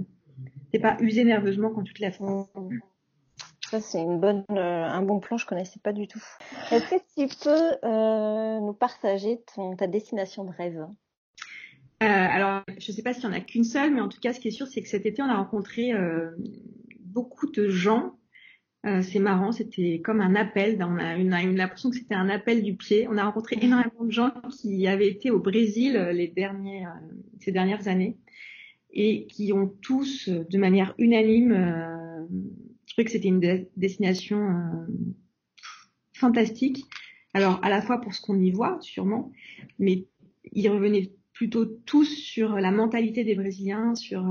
T'es 0.72 0.78
pas 0.78 0.96
usé 1.00 1.24
nerveusement 1.24 1.70
quand 1.70 1.82
tu 1.82 1.94
te 1.94 2.02
lèves. 2.02 2.18
Ça, 3.70 3.80
c'est 3.80 4.00
une 4.00 4.18
bonne, 4.18 4.44
un 4.48 5.02
bon 5.02 5.20
plan, 5.20 5.36
je 5.36 5.46
connaissais 5.46 5.78
pas 5.80 5.92
du 5.92 6.08
tout. 6.08 6.22
Est-ce 6.70 6.90
que 6.90 7.00
tu 7.16 7.36
peux 7.44 8.60
nous 8.64 8.72
partager 8.72 9.40
ton, 9.54 9.76
ta 9.76 9.86
destination 9.86 10.44
de 10.44 10.50
rêve? 10.50 10.86
Alors, 12.00 12.62
je 12.78 12.90
ne 12.90 12.96
sais 12.96 13.02
pas 13.02 13.12
s'il 13.12 13.24
y 13.24 13.26
en 13.26 13.32
a 13.32 13.40
qu'une 13.40 13.64
seule, 13.64 13.92
mais 13.92 14.00
en 14.00 14.08
tout 14.08 14.20
cas, 14.20 14.32
ce 14.32 14.40
qui 14.40 14.48
est 14.48 14.52
sûr, 14.52 14.66
c'est 14.66 14.80
que 14.80 14.88
cet 14.88 15.04
été, 15.04 15.20
on 15.20 15.28
a 15.28 15.36
rencontré 15.36 15.92
beaucoup 17.00 17.50
de 17.50 17.68
gens 17.68 18.18
euh, 18.86 19.02
c'est 19.02 19.18
marrant, 19.18 19.50
c'était 19.50 20.00
comme 20.04 20.20
un 20.20 20.34
appel. 20.34 20.78
On 20.82 20.98
a, 20.98 21.18
eu 21.18 21.54
l'impression 21.54 21.90
que 21.90 21.96
c'était 21.96 22.14
un 22.14 22.28
appel 22.28 22.62
du 22.62 22.76
pied. 22.76 23.08
On 23.08 23.18
a 23.18 23.24
rencontré 23.24 23.58
énormément 23.60 24.04
de 24.04 24.10
gens 24.10 24.30
qui 24.50 24.86
avaient 24.86 25.08
été 25.08 25.30
au 25.30 25.40
Brésil 25.40 25.96
euh, 25.96 26.12
les 26.12 26.28
dernières, 26.28 26.96
euh, 27.02 27.14
ces 27.40 27.50
dernières 27.52 27.88
années 27.88 28.16
et 28.90 29.26
qui 29.26 29.52
ont 29.52 29.68
tous, 29.82 30.28
de 30.28 30.58
manière 30.58 30.94
unanime, 30.96 32.26
euh, 32.98 33.04
trouvé 33.04 33.04
que 33.04 33.10
c'était 33.10 33.28
une 33.28 33.66
destination 33.76 34.86
fantastique. 36.14 36.84
Alors, 37.34 37.60
à 37.62 37.70
la 37.70 37.82
fois 37.82 38.00
pour 38.00 38.14
ce 38.14 38.20
qu'on 38.20 38.40
y 38.40 38.50
voit, 38.50 38.78
sûrement, 38.80 39.32
mais 39.78 40.06
ils 40.52 40.68
revenaient 40.68 41.12
plutôt 41.32 41.64
tous 41.64 42.06
sur 42.06 42.56
la 42.56 42.70
mentalité 42.70 43.22
des 43.22 43.34
Brésiliens, 43.34 43.94
sur 43.94 44.24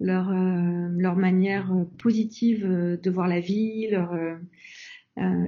leur, 0.00 0.30
euh, 0.30 0.88
leur 0.96 1.16
manière 1.16 1.72
euh, 1.72 1.84
positive 1.98 2.64
euh, 2.64 2.96
de 2.96 3.10
voir 3.10 3.28
la 3.28 3.40
vie, 3.40 3.88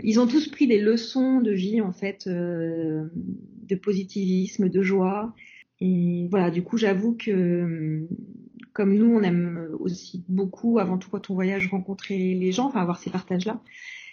ils 0.02 0.18
ont 0.18 0.26
tous 0.26 0.48
pris 0.48 0.66
des 0.66 0.80
leçons 0.80 1.42
de 1.42 1.50
vie 1.50 1.82
en 1.82 1.92
fait, 1.92 2.26
de 2.26 3.74
positivisme, 3.82 4.70
de 4.70 4.82
joie. 4.82 5.34
Et 5.80 6.26
voilà, 6.30 6.50
du 6.50 6.62
coup, 6.62 6.78
j'avoue 6.78 7.14
que 7.14 8.08
comme 8.78 8.94
nous, 8.94 9.12
on 9.12 9.22
aime 9.24 9.68
aussi 9.80 10.24
beaucoup, 10.28 10.78
avant 10.78 10.98
tout 10.98 11.10
quand 11.10 11.30
on 11.30 11.34
voyage, 11.34 11.66
rencontrer 11.66 12.34
les 12.34 12.52
gens, 12.52 12.66
enfin 12.66 12.80
avoir 12.80 12.98
ces 12.98 13.10
partages-là, 13.10 13.60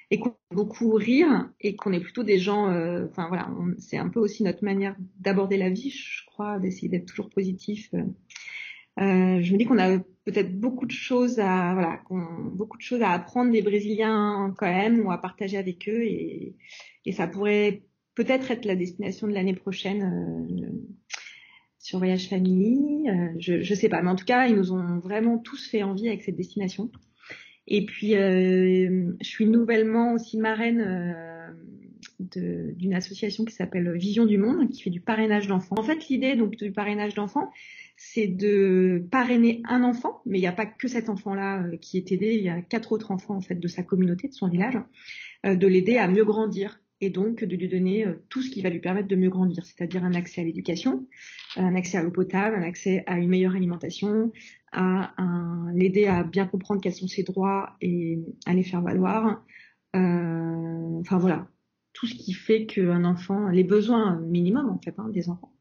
et 0.09 0.17
qu'on 0.17 0.29
aime 0.29 0.57
beaucoup 0.57 0.91
rire, 0.93 1.51
et 1.61 1.75
qu'on 1.75 1.93
est 1.93 1.99
plutôt 1.99 2.23
des 2.23 2.39
gens, 2.39 2.65
enfin 3.05 3.27
voilà, 3.27 3.47
c'est 3.77 3.97
un 3.97 4.09
peu 4.09 4.19
aussi 4.19 4.41
notre 4.41 4.63
manière 4.63 4.95
d'aborder 5.19 5.57
la 5.57 5.69
vie, 5.69 5.91
je 5.91 6.25
crois, 6.25 6.57
d'essayer 6.57 6.89
d'être 6.89 7.05
toujours 7.05 7.29
positif. 7.29 7.93
Euh, 8.99 9.41
je 9.41 9.53
me 9.53 9.57
dis 9.57 9.65
qu'on 9.65 9.77
a 9.77 9.97
peut-être 10.23 10.57
beaucoup 10.57 10.85
de 10.85 10.91
choses 10.91 11.39
à 11.39 11.73
voilà, 11.73 12.01
beaucoup 12.09 12.77
de 12.77 12.81
choses 12.81 13.01
à 13.01 13.11
apprendre 13.11 13.51
des 13.51 13.61
Brésiliens 13.61 14.53
quand 14.57 14.67
même 14.67 15.05
ou 15.05 15.11
à 15.11 15.17
partager 15.17 15.57
avec 15.57 15.89
eux 15.89 16.03
et, 16.03 16.55
ça 17.11 17.27
pourrait 17.27 17.83
peut-être 18.15 18.49
être 18.49 18.65
la 18.65 18.75
destination 18.75 19.27
de 19.27 19.33
l'année 19.33 19.53
prochaine 19.53 20.47
euh, 20.49 20.71
sur 21.85 21.99
Voyage 21.99 22.29
Family. 22.29 23.07
Euh, 23.07 23.27
je 23.37 23.61
je 23.61 23.75
sais 23.75 23.89
pas, 23.89 24.01
mais 24.01 24.09
en 24.09 24.15
tout 24.15 24.25
cas 24.25 24.47
ils 24.47 24.55
nous 24.55 24.71
ont 24.71 24.97
vraiment 24.97 25.37
tous 25.37 25.69
fait 25.69 25.83
envie 25.83 26.07
avec 26.07 26.23
cette 26.23 26.35
destination. 26.35 26.89
Et 27.67 27.85
puis 27.85 28.15
euh, 28.15 29.11
je 29.21 29.27
suis 29.27 29.45
nouvellement 29.45 30.13
aussi 30.13 30.39
marraine 30.39 30.81
euh, 30.81 31.51
d'une 32.19 32.95
association 32.95 33.45
qui 33.45 33.53
s'appelle 33.53 33.95
Vision 33.97 34.25
du 34.25 34.39
Monde, 34.39 34.67
qui 34.71 34.81
fait 34.81 34.89
du 34.89 34.99
parrainage 34.99 35.47
d'enfants. 35.47 35.75
En 35.77 35.83
fait, 35.83 36.07
l'idée 36.09 36.35
donc 36.35 36.55
du 36.55 36.71
parrainage 36.71 37.13
d'enfants, 37.13 37.51
c'est 37.97 38.27
de 38.27 39.05
parrainer 39.11 39.61
un 39.65 39.83
enfant, 39.83 40.21
mais 40.25 40.39
il 40.39 40.41
n'y 40.41 40.47
a 40.47 40.53
pas 40.53 40.65
que 40.65 40.87
cet 40.87 41.07
enfant-là 41.07 41.65
qui 41.81 41.97
est 41.97 42.11
aidé, 42.11 42.33
il 42.33 42.43
y 42.43 42.49
a 42.49 42.61
quatre 42.63 42.93
autres 42.93 43.11
enfants 43.11 43.35
en 43.35 43.41
fait 43.41 43.55
de 43.55 43.67
sa 43.67 43.83
communauté, 43.83 44.27
de 44.27 44.33
son 44.33 44.47
village, 44.47 44.79
de 45.43 45.67
l'aider 45.67 45.97
à 45.97 46.07
mieux 46.07 46.25
grandir 46.25 46.79
et 47.05 47.09
donc 47.09 47.43
de 47.43 47.55
lui 47.55 47.67
donner 47.67 48.05
euh, 48.05 48.13
tout 48.29 48.41
ce 48.41 48.49
qui 48.49 48.61
va 48.61 48.69
lui 48.69 48.79
permettre 48.79 49.07
de 49.07 49.15
mieux 49.15 49.29
grandir, 49.29 49.65
c'est-à-dire 49.65 50.03
un 50.03 50.13
accès 50.13 50.41
à 50.41 50.43
l'éducation, 50.43 51.07
un 51.55 51.75
accès 51.75 51.97
à 51.97 52.03
l'eau 52.03 52.11
potable, 52.11 52.55
un 52.55 52.63
accès 52.63 53.03
à 53.07 53.17
une 53.17 53.29
meilleure 53.29 53.55
alimentation, 53.55 54.31
à 54.71 55.13
l'aider 55.73 56.05
à 56.05 56.23
bien 56.23 56.45
comprendre 56.45 56.81
quels 56.81 56.93
sont 56.93 57.07
ses 57.07 57.23
droits 57.23 57.77
et 57.79 58.19
à 58.45 58.53
les 58.53 58.63
faire 58.63 58.81
valoir. 58.81 59.45
enfin 59.93 61.17
voilà, 61.17 61.47
tout 61.93 62.05
ce 62.05 62.13
qui 62.13 62.33
fait 62.33 62.65
qu'un 62.65 63.05
enfant, 63.05 63.47
les 63.47 63.63
besoins 63.63 64.19
minimums 64.19 64.69
en 64.69 64.79
fait 64.79 64.93
hein, 64.97 65.09
des 65.09 65.29
enfants. 65.29 65.55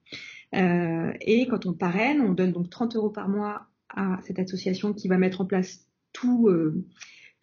Euh, 0.55 1.13
et 1.21 1.47
quand 1.47 1.67
on 1.67 1.73
parraine, 1.73 2.21
on 2.21 2.33
donne 2.33 2.53
donc 2.53 2.71
30 2.71 2.97
euros 2.97 3.11
par 3.11 3.29
mois 3.29 3.67
à 3.89 4.19
cette 4.25 4.39
association 4.39 4.93
qui 4.93 5.09
va 5.09 5.17
mettre 5.17 5.41
en 5.41 5.47
place 5.47 5.87
tout, 6.13 6.49
euh, 6.49 6.85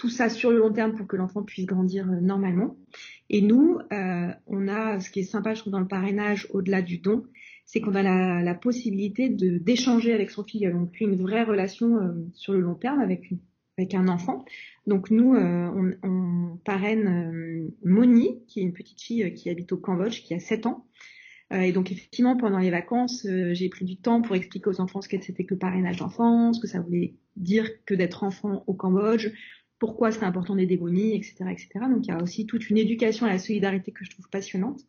tout 0.01 0.09
ça 0.09 0.29
sur 0.29 0.49
le 0.49 0.57
long 0.57 0.73
terme 0.73 0.95
pour 0.95 1.05
que 1.05 1.15
l'enfant 1.15 1.43
puisse 1.43 1.67
grandir 1.67 2.09
euh, 2.09 2.19
normalement. 2.21 2.75
Et 3.29 3.43
nous, 3.43 3.77
on 4.47 4.67
a, 4.67 4.99
ce 4.99 5.11
qui 5.11 5.19
est 5.19 5.23
sympa, 5.23 5.53
je 5.53 5.61
trouve, 5.61 5.71
dans 5.71 5.79
le 5.79 5.87
parrainage, 5.87 6.47
au-delà 6.49 6.81
du 6.81 6.97
don, 6.97 7.23
c'est 7.65 7.79
qu'on 7.79 7.93
a 7.93 8.03
la, 8.41 8.55
possibilité 8.55 9.29
de 9.29 9.57
d'échanger 9.57 10.11
avec 10.11 10.31
son 10.31 10.43
filleul. 10.43 10.75
On 10.75 10.85
crée 10.87 11.05
une 11.05 11.15
vraie 11.15 11.43
relation 11.43 12.13
sur 12.33 12.51
le 12.51 12.59
long 12.59 12.75
terme 12.75 12.99
avec, 12.99 13.31
avec 13.77 13.93
un 13.93 14.09
enfant. 14.09 14.43
Donc 14.85 15.11
nous, 15.11 15.33
on, 15.33 16.57
parraine 16.65 17.71
Moni, 17.85 18.43
qui 18.47 18.59
est 18.59 18.63
une 18.63 18.73
petite 18.73 19.01
fille 19.01 19.33
qui 19.33 19.49
habite 19.49 19.71
au 19.71 19.77
Cambodge, 19.77 20.23
qui 20.23 20.33
a 20.33 20.39
7 20.39 20.65
ans, 20.65 20.85
euh, 21.51 21.61
et 21.61 21.71
donc 21.71 21.91
effectivement, 21.91 22.37
pendant 22.37 22.59
les 22.59 22.71
vacances, 22.71 23.25
euh, 23.25 23.53
j'ai 23.53 23.69
pris 23.69 23.85
du 23.85 23.97
temps 23.97 24.21
pour 24.21 24.35
expliquer 24.35 24.69
aux 24.69 24.79
enfants 24.79 25.01
ce 25.01 25.09
que 25.09 25.21
c'était 25.21 25.43
que 25.43 25.53
le 25.53 25.59
parrainage 25.59 25.97
d'enfants, 25.97 26.53
ce 26.53 26.61
que 26.61 26.67
ça 26.67 26.79
voulait 26.79 27.15
dire 27.35 27.67
que 27.85 27.93
d'être 27.93 28.23
enfant 28.23 28.63
au 28.67 28.73
Cambodge, 28.73 29.31
pourquoi 29.81 30.11
c'est 30.11 30.23
important 30.23 30.55
d'aider 30.55 30.77
Bonnie, 30.77 31.15
etc., 31.15 31.37
etc. 31.49 31.69
Donc 31.89 32.05
il 32.05 32.09
y 32.09 32.11
a 32.11 32.21
aussi 32.21 32.45
toute 32.45 32.69
une 32.69 32.77
éducation 32.77 33.25
à 33.25 33.29
la 33.29 33.39
solidarité 33.39 33.91
que 33.91 34.05
je 34.05 34.11
trouve 34.11 34.29
passionnante. 34.29 34.81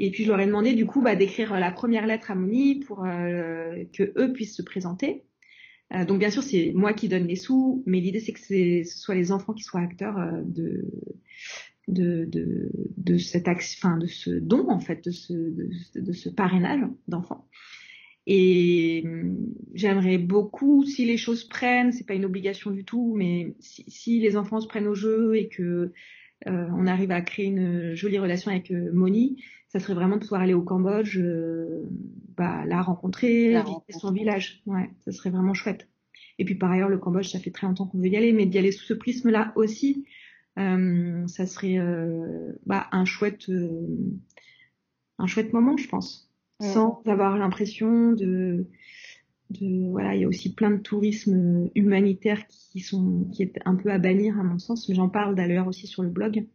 Et 0.00 0.10
puis 0.10 0.24
je 0.24 0.30
leur 0.30 0.40
ai 0.40 0.46
demandé 0.46 0.74
du 0.74 0.84
coup 0.84 1.00
bah, 1.00 1.14
d'écrire 1.14 1.54
la 1.54 1.70
première 1.70 2.08
lettre 2.08 2.32
à 2.32 2.34
Moni 2.34 2.80
pour 2.80 3.04
euh, 3.04 3.84
que 3.92 4.12
eux 4.16 4.32
puissent 4.32 4.56
se 4.56 4.62
présenter. 4.62 5.22
Euh, 5.94 6.04
donc 6.04 6.18
bien 6.18 6.30
sûr 6.30 6.42
c'est 6.42 6.72
moi 6.74 6.92
qui 6.92 7.08
donne 7.08 7.28
les 7.28 7.36
sous, 7.36 7.84
mais 7.86 8.00
l'idée 8.00 8.18
c'est 8.18 8.32
que 8.32 8.40
ce 8.40 8.82
soit 8.84 9.14
les 9.14 9.30
enfants 9.30 9.52
qui 9.52 9.62
soient 9.62 9.80
acteurs 9.80 10.18
de 10.44 10.90
de, 11.86 12.24
de, 12.24 12.70
de 12.96 13.16
cette 13.16 13.46
enfin 13.46 13.96
de 13.96 14.08
ce 14.08 14.30
don 14.30 14.70
en 14.70 14.80
fait, 14.80 15.04
de 15.04 15.12
ce, 15.12 15.32
de, 15.32 16.12
ce 16.12 16.28
parrainage 16.28 16.80
d'enfants. 17.06 17.46
Et 18.32 19.02
hum, 19.04 19.52
j'aimerais 19.74 20.16
beaucoup, 20.16 20.84
si 20.84 21.04
les 21.04 21.16
choses 21.16 21.42
prennent, 21.42 21.90
c'est 21.90 22.06
pas 22.06 22.14
une 22.14 22.24
obligation 22.24 22.70
du 22.70 22.84
tout, 22.84 23.12
mais 23.16 23.54
si, 23.58 23.84
si 23.88 24.20
les 24.20 24.36
enfants 24.36 24.60
se 24.60 24.68
prennent 24.68 24.86
au 24.86 24.94
jeu 24.94 25.34
et 25.34 25.48
que 25.48 25.92
euh, 26.46 26.66
on 26.76 26.86
arrive 26.86 27.10
à 27.10 27.22
créer 27.22 27.46
une 27.46 27.96
jolie 27.96 28.20
relation 28.20 28.52
avec 28.52 28.70
euh, 28.70 28.92
Moni, 28.92 29.42
ça 29.66 29.80
serait 29.80 29.94
vraiment 29.94 30.14
de 30.14 30.22
pouvoir 30.22 30.42
aller 30.42 30.54
au 30.54 30.62
Cambodge, 30.62 31.18
euh, 31.18 31.82
bah, 32.36 32.64
la 32.66 32.80
rencontrer, 32.82 33.60
visiter 33.64 33.92
son 33.98 34.12
village. 34.12 34.62
Ouais, 34.64 34.90
ça 35.00 35.10
serait 35.10 35.30
vraiment 35.30 35.52
chouette. 35.52 35.88
Et 36.38 36.44
puis 36.44 36.54
par 36.54 36.70
ailleurs, 36.70 36.88
le 36.88 36.98
Cambodge, 36.98 37.30
ça 37.30 37.40
fait 37.40 37.50
très 37.50 37.66
longtemps 37.66 37.88
qu'on 37.88 37.98
veut 37.98 38.06
y 38.06 38.16
aller, 38.16 38.32
mais 38.32 38.46
d'y 38.46 38.58
aller 38.58 38.70
sous 38.70 38.84
ce 38.84 38.94
prisme-là 38.94 39.52
aussi, 39.56 40.06
euh, 40.56 41.26
ça 41.26 41.46
serait 41.46 41.78
bah, 42.64 42.86
un 42.92 43.04
chouette 43.04 43.50
un 45.18 45.26
chouette 45.26 45.52
moment, 45.52 45.76
je 45.76 45.88
pense, 45.88 46.29
sans 46.60 47.02
avoir 47.06 47.36
l'impression 47.38 48.12
de 48.12 48.66
voilà, 49.60 50.14
il 50.14 50.20
y 50.20 50.24
a 50.24 50.28
aussi 50.28 50.54
plein 50.54 50.70
de 50.70 50.76
tourisme 50.76 51.70
humanitaire 51.74 52.46
qui 52.46 52.80
sont 52.80 53.28
qui 53.32 53.42
est 53.42 53.58
un 53.64 53.74
peu 53.74 53.90
à 53.90 53.98
bannir 53.98 54.38
à 54.38 54.44
mon 54.44 54.58
sens, 54.58 54.88
mais 54.88 54.94
j'en 54.94 55.08
parle 55.08 55.34
d'ailleurs 55.34 55.66
aussi 55.66 55.86
sur 55.86 56.02
le 56.02 56.08
blog. 56.08 56.46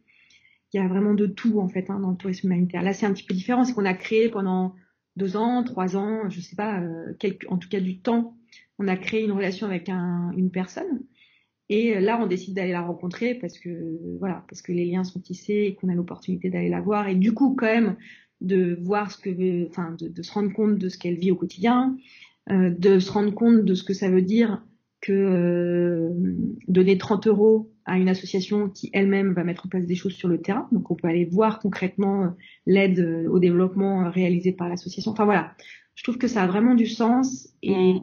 Il 0.72 0.80
y 0.80 0.82
a 0.82 0.88
vraiment 0.88 1.14
de 1.14 1.26
tout 1.26 1.60
en 1.60 1.68
fait 1.68 1.90
hein, 1.90 2.00
dans 2.00 2.10
le 2.10 2.16
tourisme 2.16 2.46
humanitaire. 2.46 2.82
Là, 2.82 2.92
c'est 2.92 3.06
un 3.06 3.12
petit 3.12 3.24
peu 3.24 3.34
différent, 3.34 3.64
c'est 3.64 3.74
qu'on 3.74 3.84
a 3.84 3.94
créé 3.94 4.30
pendant 4.30 4.74
deux 5.16 5.36
ans, 5.36 5.62
trois 5.62 5.96
ans, 5.96 6.28
je 6.30 6.40
sais 6.40 6.56
pas, 6.56 6.80
euh, 6.80 7.14
en 7.48 7.58
tout 7.58 7.68
cas 7.68 7.80
du 7.80 8.00
temps, 8.00 8.36
on 8.78 8.88
a 8.88 8.96
créé 8.96 9.24
une 9.24 9.32
relation 9.32 9.66
avec 9.66 9.88
un, 9.88 10.32
une 10.36 10.50
personne 10.50 11.02
et 11.68 11.98
là, 12.00 12.18
on 12.22 12.26
décide 12.26 12.54
d'aller 12.54 12.72
la 12.72 12.82
rencontrer 12.82 13.34
parce 13.34 13.58
que 13.58 13.98
voilà, 14.18 14.44
parce 14.48 14.62
que 14.62 14.72
les 14.72 14.86
liens 14.86 15.04
sont 15.04 15.20
tissés 15.20 15.64
et 15.66 15.74
qu'on 15.74 15.88
a 15.88 15.94
l'opportunité 15.94 16.48
d'aller 16.48 16.68
la 16.68 16.80
voir. 16.80 17.08
Et 17.08 17.16
du 17.16 17.34
coup, 17.34 17.54
quand 17.56 17.66
même, 17.66 17.96
de 18.40 18.78
voir 18.82 19.10
ce 19.10 19.18
que, 19.18 19.68
enfin, 19.68 19.96
de, 19.98 20.08
de 20.08 20.22
se 20.22 20.32
rendre 20.32 20.52
compte 20.52 20.78
de 20.78 20.88
ce 20.88 20.98
qu'elle 20.98 21.16
vit 21.16 21.30
au 21.30 21.36
quotidien, 21.36 21.96
euh, 22.50 22.70
de 22.70 22.98
se 22.98 23.10
rendre 23.10 23.34
compte 23.34 23.64
de 23.64 23.74
ce 23.74 23.82
que 23.84 23.94
ça 23.94 24.08
veut 24.08 24.22
dire 24.22 24.62
que 25.00 25.12
euh, 25.12 26.10
donner 26.68 26.98
30 26.98 27.26
euros 27.26 27.72
à 27.84 27.98
une 27.98 28.08
association 28.08 28.68
qui 28.68 28.90
elle-même 28.92 29.32
va 29.32 29.44
mettre 29.44 29.66
en 29.66 29.68
place 29.68 29.86
des 29.86 29.94
choses 29.94 30.14
sur 30.14 30.28
le 30.28 30.40
terrain. 30.40 30.68
Donc, 30.72 30.90
on 30.90 30.94
peut 30.94 31.08
aller 31.08 31.24
voir 31.24 31.60
concrètement 31.60 32.24
euh, 32.24 32.28
l'aide 32.66 33.00
euh, 33.00 33.28
au 33.28 33.38
développement 33.38 34.10
réalisée 34.10 34.52
par 34.52 34.68
l'association. 34.68 35.12
Enfin 35.12 35.24
voilà, 35.24 35.54
je 35.94 36.02
trouve 36.02 36.18
que 36.18 36.28
ça 36.28 36.42
a 36.42 36.46
vraiment 36.46 36.74
du 36.74 36.86
sens 36.86 37.48
et 37.62 37.96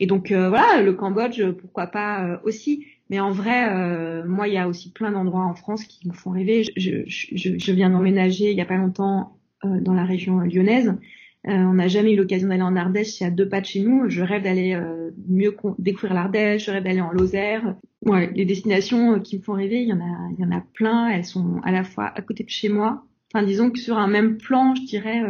et 0.00 0.06
donc 0.06 0.32
euh, 0.32 0.48
voilà, 0.48 0.82
le 0.82 0.92
Cambodge, 0.92 1.42
pourquoi 1.52 1.86
pas 1.86 2.24
euh, 2.26 2.38
aussi. 2.44 2.86
Mais 3.10 3.20
en 3.20 3.30
vrai, 3.30 3.68
euh, 3.72 4.24
moi, 4.26 4.48
il 4.48 4.54
y 4.54 4.58
a 4.58 4.68
aussi 4.68 4.92
plein 4.92 5.12
d'endroits 5.12 5.44
en 5.44 5.54
France 5.54 5.84
qui 5.84 6.08
me 6.08 6.12
font 6.12 6.30
rêver. 6.30 6.64
Je, 6.76 7.02
je, 7.06 7.58
je 7.58 7.72
viens 7.72 7.90
d'emménager 7.90 8.50
il 8.50 8.56
y 8.56 8.60
a 8.60 8.66
pas 8.66 8.76
longtemps 8.76 9.38
dans 9.64 9.94
la 9.94 10.04
région 10.04 10.40
lyonnaise. 10.40 10.94
on 11.44 11.74
n'a 11.74 11.88
jamais 11.88 12.12
eu 12.12 12.16
l'occasion 12.16 12.48
d'aller 12.48 12.62
en 12.62 12.76
Ardèche, 12.76 13.18
c'est 13.18 13.24
à 13.24 13.30
deux 13.30 13.48
pas 13.48 13.60
de 13.60 13.66
chez 13.66 13.80
nous. 13.80 14.08
Je 14.08 14.22
rêve 14.22 14.42
d'aller 14.42 14.78
mieux 15.28 15.54
découvrir 15.78 16.14
l'Ardèche, 16.14 16.66
je 16.66 16.70
rêve 16.70 16.84
d'aller 16.84 17.00
en 17.00 17.12
Lozère. 17.12 17.74
Les 18.34 18.44
destinations 18.44 19.20
qui 19.20 19.38
me 19.38 19.42
font 19.42 19.54
rêver, 19.54 19.82
il 19.82 19.88
y 19.88 19.92
il 19.92 20.40
y 20.40 20.44
en 20.44 20.52
a 20.52 20.62
plein. 20.74 21.08
Elles 21.08 21.24
sont 21.24 21.60
à 21.64 21.72
la 21.72 21.84
fois 21.84 22.12
à 22.14 22.22
côté 22.22 22.44
de 22.44 22.50
chez 22.50 22.68
moi. 22.68 23.04
Enfin, 23.32 23.44
disons 23.44 23.70
que 23.70 23.78
sur 23.78 23.98
un 23.98 24.06
même 24.06 24.36
plan, 24.36 24.74
je 24.74 24.82
dirais, 24.82 25.22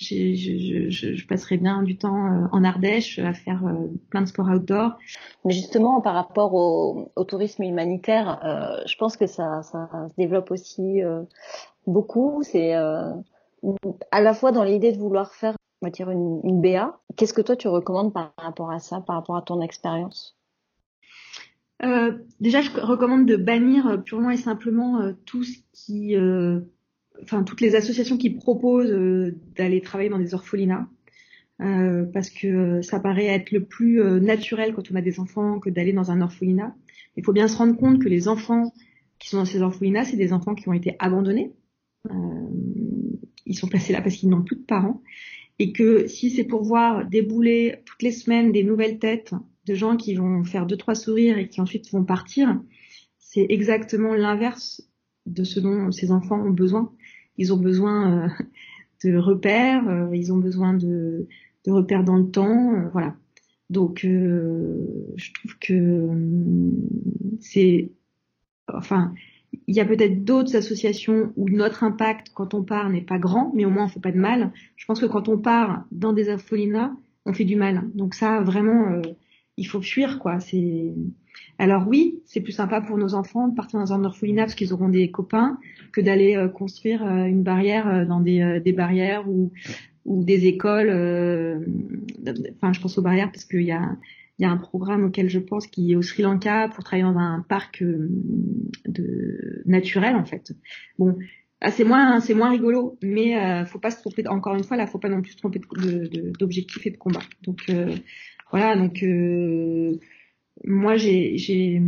je, 0.00 0.88
je, 0.88 1.14
je, 1.14 1.26
passerais 1.26 1.58
bien 1.58 1.82
du 1.82 1.98
temps 1.98 2.26
euh, 2.26 2.46
en 2.52 2.64
Ardèche 2.64 3.18
à 3.18 3.34
faire 3.34 3.66
euh, 3.66 3.88
plein 4.08 4.22
de 4.22 4.26
sports 4.26 4.48
outdoor. 4.48 4.98
Mais 5.44 5.52
justement, 5.52 6.00
par 6.00 6.14
rapport 6.14 6.54
au, 6.54 7.12
au 7.14 7.24
tourisme 7.24 7.62
humanitaire, 7.64 8.40
euh, 8.44 8.82
je 8.86 8.96
pense 8.96 9.16
que 9.16 9.26
ça, 9.26 9.62
ça 9.62 9.90
se 10.08 10.14
développe 10.16 10.50
aussi 10.50 11.02
euh, 11.02 11.22
beaucoup. 11.86 12.42
C'est 12.42 12.72
à 12.72 14.20
la 14.20 14.32
fois 14.32 14.52
dans 14.52 14.64
l'idée 14.64 14.92
de 14.92 14.98
vouloir 14.98 15.34
faire, 15.34 15.54
on 15.82 15.86
va 15.86 15.90
dire, 15.90 16.10
une, 16.10 16.40
une 16.44 16.62
BA. 16.62 16.98
Qu'est-ce 17.16 17.34
que 17.34 17.42
toi 17.42 17.56
tu 17.56 17.68
recommandes 17.68 18.14
par 18.14 18.32
rapport 18.38 18.70
à 18.70 18.78
ça, 18.78 19.00
par 19.00 19.16
rapport 19.16 19.36
à 19.36 19.42
ton 19.42 19.60
expérience? 19.60 20.36
Déjà, 22.40 22.60
je 22.60 22.70
recommande 22.78 23.24
de 23.24 23.36
bannir 23.36 24.02
purement 24.04 24.30
et 24.30 24.36
simplement 24.36 25.00
tout 25.24 25.44
ce 25.44 25.58
qui 25.72 26.14
enfin 27.22 27.42
toutes 27.42 27.60
les 27.60 27.74
associations 27.74 28.16
qui 28.16 28.30
proposent 28.30 28.90
euh, 28.90 29.36
d'aller 29.56 29.80
travailler 29.80 30.10
dans 30.10 30.18
des 30.18 30.34
orphelinats. 30.34 30.88
Euh, 31.60 32.06
parce 32.06 32.30
que 32.30 32.80
ça 32.80 33.00
paraît 33.00 33.26
être 33.26 33.50
le 33.50 33.62
plus 33.62 34.00
euh, 34.00 34.18
naturel 34.18 34.72
quand 34.72 34.90
on 34.90 34.94
a 34.94 35.02
des 35.02 35.20
enfants 35.20 35.60
que 35.60 35.68
d'aller 35.68 35.92
dans 35.92 36.10
un 36.10 36.22
orphelinat. 36.22 36.74
Il 37.16 37.24
faut 37.24 37.34
bien 37.34 37.48
se 37.48 37.56
rendre 37.58 37.76
compte 37.76 38.02
que 38.02 38.08
les 38.08 38.28
enfants 38.28 38.72
qui 39.18 39.28
sont 39.28 39.36
dans 39.36 39.44
ces 39.44 39.60
orphelinats, 39.60 40.04
c'est 40.04 40.16
des 40.16 40.32
enfants 40.32 40.54
qui 40.54 40.68
ont 40.70 40.72
été 40.72 40.96
abandonnés. 40.98 41.52
Euh, 42.10 42.12
ils 43.44 43.58
sont 43.58 43.66
placés 43.66 43.92
là 43.92 44.00
parce 44.00 44.16
qu'ils 44.16 44.30
n'ont 44.30 44.42
plus 44.42 44.56
de 44.56 44.62
parents. 44.62 45.02
Et 45.58 45.72
que 45.72 46.06
si 46.06 46.30
c'est 46.30 46.44
pour 46.44 46.62
voir 46.62 47.06
débouler 47.06 47.82
toutes 47.84 48.02
les 48.02 48.12
semaines 48.12 48.52
des 48.52 48.64
nouvelles 48.64 48.98
têtes 48.98 49.34
de 49.66 49.74
gens 49.74 49.98
qui 49.98 50.14
vont 50.14 50.42
faire 50.44 50.64
deux 50.64 50.78
trois 50.78 50.94
sourires 50.94 51.36
et 51.36 51.48
qui 51.48 51.60
ensuite 51.60 51.90
vont 51.92 52.04
partir, 52.04 52.58
c'est 53.18 53.44
exactement 53.50 54.14
l'inverse 54.14 54.82
de 55.26 55.44
ce 55.44 55.60
dont 55.60 55.92
ces 55.92 56.10
enfants 56.10 56.40
ont 56.40 56.50
besoin 56.50 56.90
ils 57.40 57.54
ont 57.54 57.56
besoin 57.56 58.26
euh, 58.26 58.28
de 59.02 59.16
repères, 59.16 59.88
euh, 59.88 60.14
ils 60.14 60.32
ont 60.32 60.36
besoin 60.36 60.74
de, 60.74 61.26
repères 61.66 62.04
dans 62.04 62.18
le 62.18 62.30
temps, 62.30 62.74
euh, 62.74 62.88
voilà. 62.92 63.16
Donc, 63.70 64.00
je 64.02 65.32
trouve 65.32 65.56
que 65.60 66.08
c'est, 67.38 67.92
enfin, 68.66 69.14
il 69.68 69.76
y 69.76 69.80
a 69.80 69.84
peut-être 69.84 70.24
d'autres 70.24 70.56
associations 70.56 71.32
où 71.36 71.48
notre 71.48 71.84
impact 71.84 72.32
quand 72.34 72.52
on 72.52 72.64
part 72.64 72.90
n'est 72.90 73.00
pas 73.00 73.18
grand, 73.18 73.52
mais 73.54 73.64
au 73.64 73.70
moins 73.70 73.84
on 73.84 73.88
fait 73.88 74.00
pas 74.00 74.10
de 74.10 74.18
mal. 74.18 74.52
Je 74.74 74.86
pense 74.86 75.00
que 75.00 75.06
quand 75.06 75.28
on 75.28 75.38
part 75.38 75.84
dans 75.92 76.12
des 76.12 76.28
orphelinats, 76.30 76.92
on 77.26 77.32
fait 77.32 77.44
du 77.44 77.54
mal. 77.54 77.88
Donc 77.94 78.14
ça, 78.14 78.40
vraiment, 78.40 79.00
il 79.60 79.66
faut 79.66 79.82
fuir, 79.82 80.18
quoi. 80.18 80.40
C'est 80.40 80.92
alors 81.58 81.86
oui, 81.86 82.20
c'est 82.24 82.40
plus 82.40 82.52
sympa 82.52 82.80
pour 82.80 82.96
nos 82.96 83.14
enfants 83.14 83.46
de 83.46 83.54
partir 83.54 83.78
dans 83.78 83.92
un 83.92 84.02
orphelinat 84.04 84.44
parce 84.44 84.54
qu'ils 84.54 84.72
auront 84.72 84.88
des 84.88 85.10
copains 85.10 85.58
que 85.92 86.00
d'aller 86.00 86.34
euh, 86.34 86.48
construire 86.48 87.04
euh, 87.04 87.26
une 87.26 87.42
barrière 87.42 87.86
euh, 87.86 88.04
dans 88.06 88.20
des, 88.20 88.72
barrières 88.72 89.28
ou, 89.28 89.52
des 90.06 90.46
écoles. 90.46 90.88
enfin, 92.56 92.72
je 92.72 92.80
pense 92.80 92.96
aux 92.96 93.02
barrières 93.02 93.30
parce 93.30 93.44
qu'il 93.44 93.62
y 93.62 93.72
a 93.72 93.98
un 94.40 94.56
programme 94.56 95.04
auquel 95.04 95.28
je 95.28 95.38
pense 95.38 95.66
qui 95.66 95.92
est 95.92 95.96
au 95.96 96.02
Sri 96.02 96.22
Lanka 96.22 96.68
pour 96.68 96.82
travailler 96.82 97.04
dans 97.04 97.18
un 97.18 97.44
parc 97.46 97.84
de 97.84 99.62
naturel 99.66 100.16
en 100.16 100.24
fait. 100.24 100.52
Bon, 100.98 101.16
ah, 101.62 101.70
c'est 101.70 101.84
moins 101.84 102.50
rigolo, 102.50 102.96
mais 103.02 103.38
euh, 103.38 103.66
faut 103.66 103.78
pas 103.78 103.90
se 103.90 104.00
tromper. 104.00 104.26
Encore 104.28 104.54
une 104.54 104.64
fois, 104.64 104.78
là, 104.78 104.86
faut 104.86 104.98
pas 104.98 105.10
non 105.10 105.20
plus 105.20 105.32
se 105.32 105.36
tromper 105.36 105.60
d'objectif 106.38 106.86
et 106.86 106.90
de 106.90 106.96
combat. 106.96 107.20
Donc 107.42 107.70
voilà, 108.50 108.76
donc 108.76 109.04
moi 110.64 110.96
j'ai 110.96 111.36
j'ai 111.36 111.80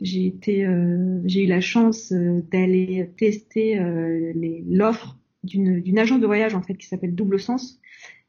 j'ai 0.00 0.26
été 0.26 0.66
euh, 0.66 1.20
j'ai 1.24 1.44
eu 1.44 1.46
la 1.46 1.60
chance 1.60 2.12
euh, 2.12 2.42
d'aller 2.50 3.10
tester 3.16 3.78
euh, 3.78 4.32
l'offre 4.68 5.16
d'une 5.44 5.80
d'une 5.80 5.98
agence 5.98 6.20
de 6.20 6.26
voyage 6.26 6.54
en 6.54 6.62
fait 6.62 6.74
qui 6.74 6.86
s'appelle 6.86 7.14
Double 7.14 7.40
Sens 7.40 7.80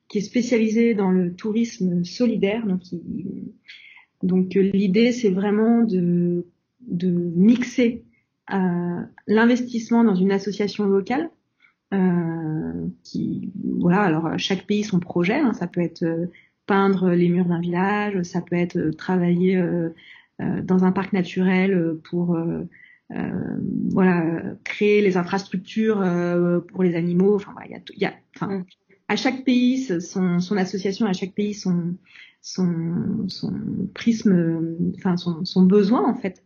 qui 0.07 0.19
est 0.19 0.21
spécialisée 0.21 0.93
dans 0.93 1.09
le 1.09 1.33
tourisme 1.33 2.03
solidaire. 2.03 2.65
Donc 2.67 2.81
donc 4.21 4.53
l'idée 4.53 5.11
c'est 5.11 5.31
vraiment 5.31 5.83
de 5.83 6.45
de 6.81 7.09
mixer 7.09 8.03
l'investissement 9.27 10.03
dans 10.03 10.13
une 10.13 10.31
association 10.31 10.85
locale 10.85 11.31
qui 13.03 13.51
voilà 13.79 14.01
alors 14.01 14.37
chaque 14.37 14.67
pays 14.67 14.83
son 14.83 14.99
projet 14.99 15.35
hein, 15.35 15.53
ça 15.53 15.65
peut 15.65 15.81
être 15.81 16.05
peindre 16.65 17.11
les 17.11 17.29
murs 17.29 17.45
d'un 17.45 17.59
village, 17.59 18.21
ça 18.23 18.41
peut 18.41 18.55
être 18.55 18.77
euh, 18.77 18.91
travailler 18.91 19.57
euh, 19.57 19.89
euh, 20.41 20.61
dans 20.61 20.83
un 20.83 20.91
parc 20.91 21.13
naturel 21.13 21.97
pour 22.09 22.37
voilà 23.91 24.41
créer 24.63 25.01
les 25.01 25.15
infrastructures 25.15 26.03
pour 26.67 26.83
les 26.83 26.95
animaux. 26.95 27.35
Enfin, 27.35 27.53
il 27.65 27.71
y 27.71 27.75
a, 27.75 27.79
y 27.97 28.05
a 28.05 28.13
enfin, 28.35 28.47
mm. 28.47 28.65
à 29.09 29.15
chaque 29.15 29.43
pays 29.43 30.01
son, 30.01 30.39
son 30.39 30.57
association, 30.57 31.05
à 31.05 31.13
chaque 31.13 31.33
pays 31.33 31.53
son 31.53 31.95
son, 32.41 33.27
son 33.27 33.53
prisme, 33.93 34.77
enfin 34.97 35.17
son, 35.17 35.45
son 35.45 35.63
besoin 35.63 36.07
en 36.07 36.15
fait. 36.15 36.43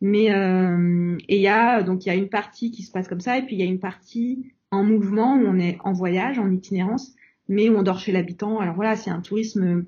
Mais 0.00 0.32
euh, 0.32 1.18
et 1.28 1.36
il 1.36 1.42
y 1.42 1.48
a 1.48 1.82
donc 1.82 2.06
il 2.06 2.08
y 2.08 2.12
a 2.12 2.14
une 2.14 2.28
partie 2.28 2.70
qui 2.70 2.82
se 2.82 2.90
passe 2.90 3.08
comme 3.08 3.20
ça 3.20 3.36
et 3.36 3.42
puis 3.42 3.56
il 3.56 3.58
y 3.58 3.62
a 3.62 3.66
une 3.66 3.80
partie 3.80 4.52
en 4.70 4.84
mouvement 4.84 5.34
où 5.34 5.46
on 5.46 5.58
est 5.58 5.78
en 5.84 5.92
voyage, 5.92 6.38
en 6.38 6.50
itinérance 6.50 7.14
mais 7.50 7.68
on 7.68 7.82
dort 7.82 7.98
chez 7.98 8.12
l'habitant. 8.12 8.60
Alors 8.60 8.76
voilà, 8.76 8.96
c'est 8.96 9.10
un 9.10 9.20
tourisme. 9.20 9.84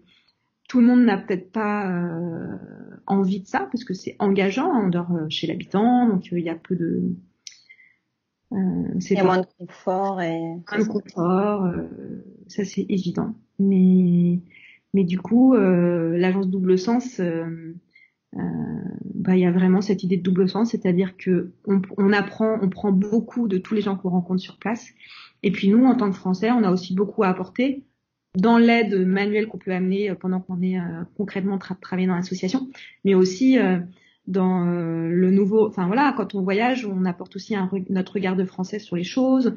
Tout 0.69 0.81
le 0.81 0.87
monde 0.87 1.05
n'a 1.05 1.17
peut-être 1.17 1.53
pas 1.53 1.89
euh, 1.89 2.57
envie 3.07 3.41
de 3.41 3.47
ça 3.47 3.69
parce 3.71 3.85
que 3.85 3.95
c'est 3.95 4.17
engageant. 4.19 4.69
On 4.69 4.89
dort 4.89 5.13
euh, 5.13 5.27
chez 5.29 5.47
l'habitant, 5.47 6.09
donc 6.09 6.29
euh, 6.33 6.41
il 6.41 6.45
y 6.45 6.51
a 6.51 6.57
peu 6.57 6.75
de. 6.75 7.15
il 8.51 9.13
y 9.13 9.17
a 9.17 9.25
moins 9.25 9.41
de 9.41 9.47
confort 9.59 10.21
et. 10.21 10.41
Moins 10.41 10.79
de 10.79 10.89
confort, 10.89 11.73
ça 12.49 12.65
c'est 12.65 12.85
évident. 12.89 13.35
Mais 13.61 14.41
mais 14.93 15.05
du 15.05 15.21
coup, 15.21 15.55
l'agence 15.55 16.49
double 16.49 16.77
sens. 16.77 17.21
bah, 18.33 19.37
il 19.37 19.41
y 19.41 19.47
a 19.47 19.53
vraiment 19.53 19.83
cette 19.83 20.03
idée 20.03 20.17
de 20.17 20.23
double 20.23 20.49
sens, 20.49 20.71
c'est-à-dire 20.73 21.17
que 21.17 21.53
on, 21.67 21.81
on, 21.97 22.13
apprend, 22.13 22.59
on 22.61 22.69
prend 22.69 22.91
beaucoup 22.91 23.47
de 23.47 23.59
tous 23.59 23.75
les 23.75 23.83
gens 23.83 23.97
qu'on 23.97 24.11
rencontre 24.11 24.41
sur 24.41 24.59
place, 24.59 24.89
et 25.43 25.51
puis 25.51 25.69
nous, 25.69 25.85
en 25.85 25.97
tant 25.97 26.11
que 26.11 26.17
Français, 26.17 26.51
on 26.51 26.63
a 26.63 26.71
aussi 26.71 26.95
beaucoup 26.95 27.23
à 27.23 27.29
apporter 27.29 27.85
dans 28.37 28.59
l'aide 28.59 28.95
manuelle 29.07 29.47
qu'on 29.47 29.59
peut 29.59 29.73
amener 29.73 30.11
euh, 30.11 30.15
pendant 30.15 30.41
qu'on 30.41 30.63
est 30.63 30.79
euh, 30.79 31.05
concrètement 31.17 31.59
tra 31.59 31.75
travaillé 31.75 32.09
dans 32.09 32.15
l'association, 32.15 32.69
mais 33.05 33.15
aussi 33.15 33.59
euh, 33.59 33.79
dans 34.27 34.65
le 34.65 35.31
nouveau. 35.33 35.67
Enfin 35.67 35.89
voilà, 35.89 36.15
quand 36.17 36.37
on 36.37 36.43
voyage, 36.43 36.87
on 36.87 37.05
apporte 37.05 37.35
aussi 37.35 37.57
notre 37.91 38.15
regard 38.15 38.37
de 38.37 38.45
français 38.45 38.79
sur 38.79 38.95
les 38.95 39.03
choses. 39.03 39.57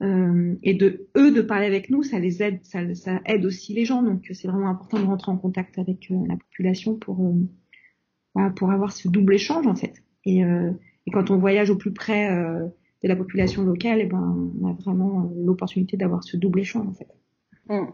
et 0.00 0.74
de 0.74 1.08
eux 1.16 1.32
de 1.32 1.42
parler 1.42 1.66
avec 1.66 1.90
nous, 1.90 2.04
ça 2.04 2.20
les 2.20 2.40
aide, 2.40 2.60
ça, 2.62 2.82
aide 3.24 3.44
aussi 3.44 3.74
les 3.74 3.84
gens. 3.84 4.04
Donc 4.04 4.30
c'est 4.32 4.46
vraiment 4.46 4.68
important 4.68 5.00
de 5.00 5.06
rentrer 5.06 5.32
en 5.32 5.36
contact 5.36 5.80
avec 5.80 6.08
la 6.08 6.36
population 6.36 6.94
pour 6.94 7.34
pour 8.54 8.70
avoir 8.70 8.92
ce 8.92 9.08
double 9.08 9.34
échange 9.34 9.66
en 9.66 9.74
fait. 9.74 9.94
Et 10.24 10.44
quand 11.12 11.32
on 11.32 11.36
voyage 11.36 11.70
au 11.70 11.76
plus 11.76 11.92
près 11.92 12.30
de 13.06 13.12
la 13.12 13.16
population 13.16 13.62
locale, 13.62 14.00
et 14.00 14.02
eh 14.02 14.06
ben, 14.06 14.50
on 14.60 14.68
a 14.68 14.72
vraiment 14.72 15.30
l'opportunité 15.44 15.96
d'avoir 15.96 16.24
ce 16.24 16.36
double 16.36 16.60
échange 16.60 16.86
en 16.86 16.92
fait. 16.92 17.08
Hmm. 17.68 17.90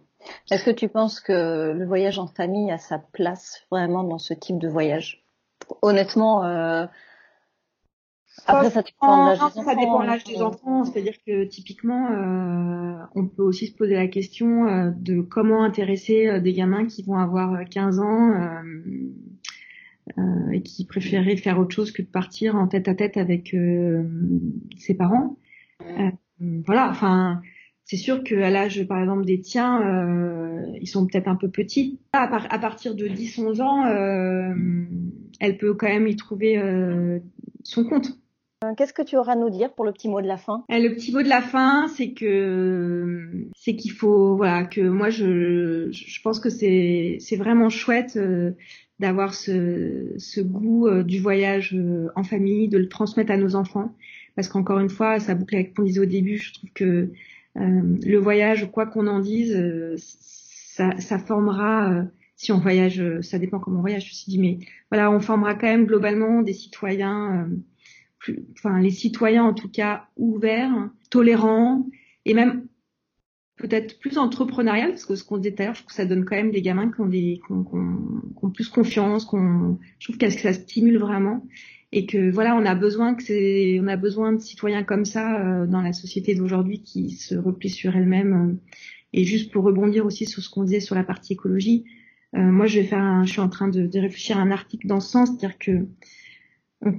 Est-ce 0.51 0.65
que 0.65 0.71
tu 0.71 0.89
penses 0.89 1.21
que 1.21 1.73
le 1.73 1.87
voyage 1.87 2.19
en 2.19 2.27
famille 2.27 2.71
a 2.71 2.79
sa 2.79 2.99
place 2.99 3.67
vraiment 3.71 4.05
dans 4.05 4.19
ce 4.19 4.35
type 4.35 4.59
de 4.59 4.69
voyage? 4.69 5.25
Honnêtement, 5.81 6.45
euh... 6.45 6.87
après 8.47 8.71
ça 8.71 8.83
dépend 8.83 9.25
de 9.25 9.31
l'âge 9.31 9.39
des 9.39 9.43
enfants. 9.45 9.65
Ça 9.65 9.75
dépend 9.75 10.01
de 10.01 10.07
l'âge 10.07 10.25
des 10.25 10.43
enfants, 10.43 10.85
c'est-à-dire 10.85 11.15
que 11.27 11.45
typiquement, 11.45 12.11
euh, 12.11 13.05
on 13.15 13.27
peut 13.27 13.43
aussi 13.43 13.67
se 13.67 13.75
poser 13.75 13.95
la 13.95 14.09
question 14.09 14.69
euh, 14.69 14.91
de 14.95 15.21
comment 15.21 15.63
intéresser 15.65 16.41
des 16.41 16.53
gamins 16.53 16.87
qui 16.87 17.03
vont 17.03 17.17
avoir 17.19 17.65
15 17.69 17.99
ans 18.01 18.63
euh, 20.19 20.51
et 20.53 20.63
qui 20.63 20.85
préférait 20.85 21.37
faire 21.37 21.59
autre 21.59 21.75
chose 21.75 21.93
que 21.93 22.03
de 22.03 22.07
partir 22.07 22.57
en 22.57 22.69
tête 22.69 22.89
à 22.89 22.95
tête 22.95 23.17
avec 23.17 23.55
euh, 23.55 24.03
ses 24.77 24.95
parents. 24.95 25.39
Euh, 25.83 26.11
voilà, 26.67 26.91
enfin, 26.91 27.41
c'est 27.85 27.97
sûr 27.97 28.23
qu'à 28.23 28.51
l'âge, 28.51 28.87
par 28.87 29.01
exemple, 29.01 29.25
des 29.25 29.41
tiens, 29.41 29.81
ils 30.81 30.89
sont 30.89 31.07
peut-être 31.07 31.29
un 31.29 31.37
peu 31.37 31.49
petits. 31.49 32.01
À, 32.13 32.25
à 32.25 32.59
partir 32.59 32.95
de 32.95 33.07
10-11 33.07 33.63
ans, 33.63 33.87
elle 35.41 35.57
peut 35.57 35.75
quand 35.75 35.89
même 35.89 36.09
y 36.09 36.17
trouver 36.17 36.61
son 37.63 37.85
compte. 37.85 38.19
Qu'est-ce 38.77 38.93
que 38.93 39.03
tu 39.03 39.17
auras 39.17 39.33
à 39.33 39.37
nous 39.37 39.51
dire 39.51 39.73
pour 39.73 39.85
le 39.85 39.93
petit 39.93 40.09
mot 40.09 40.21
de 40.21 40.27
la 40.27 40.37
fin? 40.37 40.65
Le 40.69 40.89
petit 40.95 41.13
mot 41.13 41.23
de 41.23 41.29
la 41.29 41.43
fin, 41.43 41.87
c'est 41.89 42.13
que 42.13 43.49
c'est 43.57 43.77
qu'il 43.77 43.93
faut 43.93 44.37
voilà 44.37 44.65
que 44.65 44.81
moi 44.81 45.11
je 45.11 45.91
je 45.91 46.23
pense 46.23 46.41
que 46.41 46.51
c'est 46.51 47.19
c'est 47.21 47.37
vraiment 47.37 47.69
chouette 47.69 48.19
d'avoir 48.99 49.35
ce, 49.35 50.15
ce, 50.19 50.41
goût 50.41 50.87
euh, 50.87 51.03
du 51.03 51.21
voyage 51.21 51.75
euh, 51.75 52.09
en 52.15 52.23
famille, 52.23 52.69
de 52.69 52.79
le 52.79 52.89
transmettre 52.89 53.33
à 53.33 53.37
nos 53.37 53.57
enfants. 53.57 53.95
Parce 54.37 54.49
qu'encore 54.49 54.79
une 54.79 54.91
fois, 54.91 55.19
ça 55.21 55.35
boucle 55.35 55.55
avec 55.57 55.71
ce 55.71 55.75
qu'on 55.75 55.83
disait 55.83 56.01
au 56.01 56.07
début, 56.07 56.39
je 56.39 56.55
trouve 56.55 56.71
que 56.75 57.11
euh, 57.57 57.99
le 58.05 58.19
voyage, 58.19 58.71
quoi 58.71 58.87
qu'on 58.87 59.07
en 59.07 59.21
dise, 59.21 59.55
ça, 59.97 60.99
ça, 60.99 61.19
formera, 61.19 62.05
si 62.37 62.51
on 62.51 62.59
voyage, 62.59 63.03
ça 63.21 63.39
dépend 63.39 63.59
comment 63.59 63.79
on 63.79 63.83
voyage, 63.83 64.05
je 64.05 64.11
me 64.11 64.15
suis 64.15 64.31
dit, 64.31 64.39
mais 64.39 64.59
voilà, 64.91 65.11
on 65.11 65.21
formera 65.21 65.55
quand 65.55 65.67
même 65.67 65.85
globalement 65.85 66.41
des 66.41 66.55
citoyens, 66.55 67.47
plus, 68.19 68.47
enfin 68.53 68.81
les 68.81 68.91
citoyens 68.91 69.45
en 69.45 69.53
tout 69.53 69.69
cas 69.69 70.07
ouverts, 70.17 70.89
tolérants, 71.11 71.87
et 72.25 72.33
même 72.33 72.67
peut-être 73.63 74.01
plus 74.01 74.19
entrepreneurial, 74.19 74.91
parce 74.91 75.07
que 75.07 75.15
ce 75.15 75.23
qu'on 75.25 75.39
disait 75.39 75.55
tout 75.55 75.63
à 75.63 75.67
l'heure, 75.67 75.75
je 75.75 75.81
trouve 75.81 75.91
que 75.91 75.95
ça 75.95 76.05
donne 76.05 76.25
quand 76.25 76.35
même 76.35 76.51
des 76.51 76.63
gamins 76.63 76.91
qui 76.91 77.01
ont, 77.01 77.07
des, 77.07 77.41
qui 77.47 77.53
ont, 77.53 77.63
qui 77.63 78.45
ont, 78.45 78.51
plus 78.51 78.69
confiance, 78.69 79.25
qu'on, 79.25 79.79
je 80.01 80.07
trouve 80.07 80.19
que 80.19 80.29
ça 80.29 80.53
stimule 80.53 80.99
vraiment. 80.99 81.47
Et 81.93 82.07
que 82.07 82.31
voilà, 82.31 82.57
on 82.57 82.65
a 82.65 82.75
besoin 82.75 83.15
que 83.15 83.23
c'est, 83.23 83.79
on 83.81 83.87
a 83.87 83.97
besoin 83.97 84.33
de 84.33 84.41
citoyens 84.41 84.83
comme 84.83 85.05
ça 85.05 85.41
euh, 85.41 85.67
dans 85.67 85.83
la 85.83 85.93
société 85.93 86.35
d'aujourd'hui 86.35 86.83
qui 86.83 87.11
se 87.11 87.35
replient 87.35 87.71
sur 87.71 87.95
elles-mêmes. 87.95 88.33
Euh. 88.33 88.55
et 89.13 89.25
juste 89.25 89.53
pour 89.53 89.65
rebondir 89.65 90.07
aussi 90.07 90.27
sur 90.27 90.43
ce 90.43 90.51
qu'on 90.51 90.65
disait 90.65 90.81
sur 90.81 90.95
la 90.95 91.05
partie 91.05 91.35
écologie, 91.35 91.85
euh, 92.35 92.41
moi 92.41 92.67
je 92.67 92.81
vais 92.81 92.87
faire, 92.87 92.99
un, 92.99 93.25
je 93.25 93.33
suis 93.33 93.41
en 93.41 93.51
train 93.51 93.69
de, 93.69 93.87
de, 93.87 93.99
réfléchir 94.01 94.39
à 94.39 94.41
un 94.41 94.51
article 94.51 94.87
dans 94.87 95.01
ce 95.01 95.11
sens, 95.11 95.29
c'est-à-dire 95.29 95.59
que 95.59 95.87
on, 96.81 96.97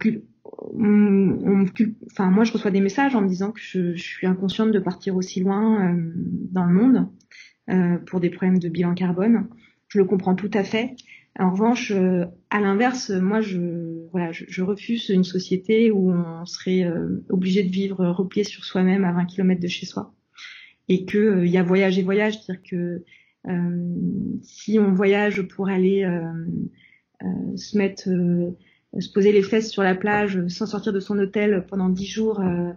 on, 0.57 1.65
enfin 2.11 2.29
moi 2.29 2.43
je 2.43 2.53
reçois 2.53 2.71
des 2.71 2.81
messages 2.81 3.15
en 3.15 3.21
me 3.21 3.27
disant 3.27 3.51
que 3.51 3.59
je, 3.59 3.95
je 3.95 4.03
suis 4.03 4.27
inconsciente 4.27 4.71
de 4.71 4.79
partir 4.79 5.15
aussi 5.15 5.39
loin 5.39 5.93
euh, 5.93 6.13
dans 6.51 6.65
le 6.65 6.73
monde 6.73 7.07
euh, 7.69 7.97
pour 7.97 8.19
des 8.19 8.29
problèmes 8.29 8.59
de 8.59 8.69
bilan 8.69 8.93
carbone. 8.93 9.47
Je 9.87 9.99
le 9.99 10.05
comprends 10.05 10.35
tout 10.35 10.51
à 10.53 10.63
fait. 10.63 10.95
En 11.39 11.51
revanche, 11.51 11.91
euh, 11.91 12.25
à 12.49 12.59
l'inverse, 12.59 13.09
moi 13.09 13.41
je 13.41 14.07
voilà, 14.11 14.31
je, 14.31 14.45
je, 14.47 14.61
refuse 14.61 15.09
une 15.09 15.23
société 15.23 15.89
où 15.89 16.11
on 16.11 16.45
serait 16.45 16.83
euh, 16.83 17.23
obligé 17.29 17.63
de 17.63 17.71
vivre 17.71 18.05
replié 18.07 18.43
sur 18.43 18.65
soi-même 18.65 19.03
à 19.03 19.11
20 19.13 19.25
km 19.25 19.59
de 19.59 19.67
chez 19.67 19.85
soi 19.85 20.13
et 20.89 21.05
que 21.05 21.43
il 21.43 21.51
y 21.51 21.57
a 21.57 21.63
voyage 21.63 21.97
et 21.97 22.03
voyage, 22.03 22.39
c'est-à-dire 22.39 22.63
que 22.69 23.03
si 24.41 24.79
on 24.79 24.93
voyage 24.93 25.41
pour 25.41 25.67
aller 25.67 26.05
se 27.55 27.77
mettre 27.77 28.09
se 28.99 29.11
poser 29.11 29.31
les 29.31 29.41
fesses 29.41 29.71
sur 29.71 29.83
la 29.83 29.95
plage 29.95 30.45
sans 30.47 30.65
sortir 30.65 30.93
de 30.93 30.99
son 30.99 31.17
hôtel 31.17 31.65
pendant 31.67 31.89
dix 31.89 32.05
jours 32.05 32.39
euh, 32.41 32.71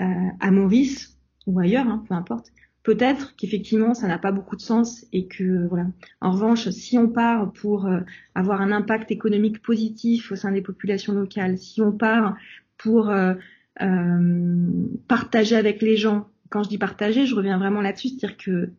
euh, 0.00 0.04
à 0.40 0.50
Maurice 0.50 1.18
ou 1.46 1.58
ailleurs, 1.58 1.86
hein, 1.86 2.04
peu 2.08 2.14
importe. 2.14 2.52
Peut-être 2.82 3.36
qu'effectivement 3.36 3.94
ça 3.94 4.08
n'a 4.08 4.18
pas 4.18 4.32
beaucoup 4.32 4.56
de 4.56 4.60
sens 4.60 5.06
et 5.12 5.26
que 5.26 5.68
voilà. 5.68 5.86
En 6.20 6.32
revanche, 6.32 6.68
si 6.70 6.98
on 6.98 7.08
part 7.08 7.52
pour 7.52 7.86
euh, 7.86 8.00
avoir 8.34 8.60
un 8.60 8.72
impact 8.72 9.10
économique 9.12 9.62
positif 9.62 10.32
au 10.32 10.36
sein 10.36 10.50
des 10.50 10.62
populations 10.62 11.12
locales, 11.12 11.58
si 11.58 11.80
on 11.80 11.92
part 11.92 12.36
pour 12.78 13.10
euh, 13.10 13.34
partager 15.06 15.54
avec 15.54 15.80
les 15.80 15.96
gens, 15.96 16.28
quand 16.50 16.64
je 16.64 16.68
dis 16.68 16.78
partager, 16.78 17.24
je 17.24 17.34
reviens 17.36 17.56
vraiment 17.56 17.80
là-dessus, 17.80 18.08
c'est-à-dire 18.08 18.36
que 18.36 18.70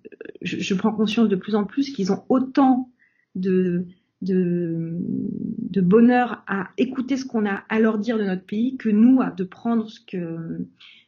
je, 0.41 0.59
je, 0.59 0.73
prends 0.75 0.91
conscience 0.91 1.29
de 1.29 1.35
plus 1.35 1.55
en 1.55 1.63
plus 1.63 1.91
qu'ils 1.91 2.11
ont 2.11 2.23
autant 2.27 2.91
de 3.35 3.87
de, 4.23 5.81
bonheur 5.81 6.43
à 6.47 6.69
écouter 6.77 7.17
ce 7.17 7.25
qu'on 7.25 7.45
a 7.45 7.63
à 7.69 7.79
leur 7.79 7.97
dire 7.97 8.17
de 8.17 8.23
notre 8.23 8.45
pays 8.45 8.77
que 8.77 8.89
nous 8.89 9.21
à 9.21 9.31
de 9.31 9.43
prendre 9.43 9.89
ce 9.89 9.99
que 9.99 10.61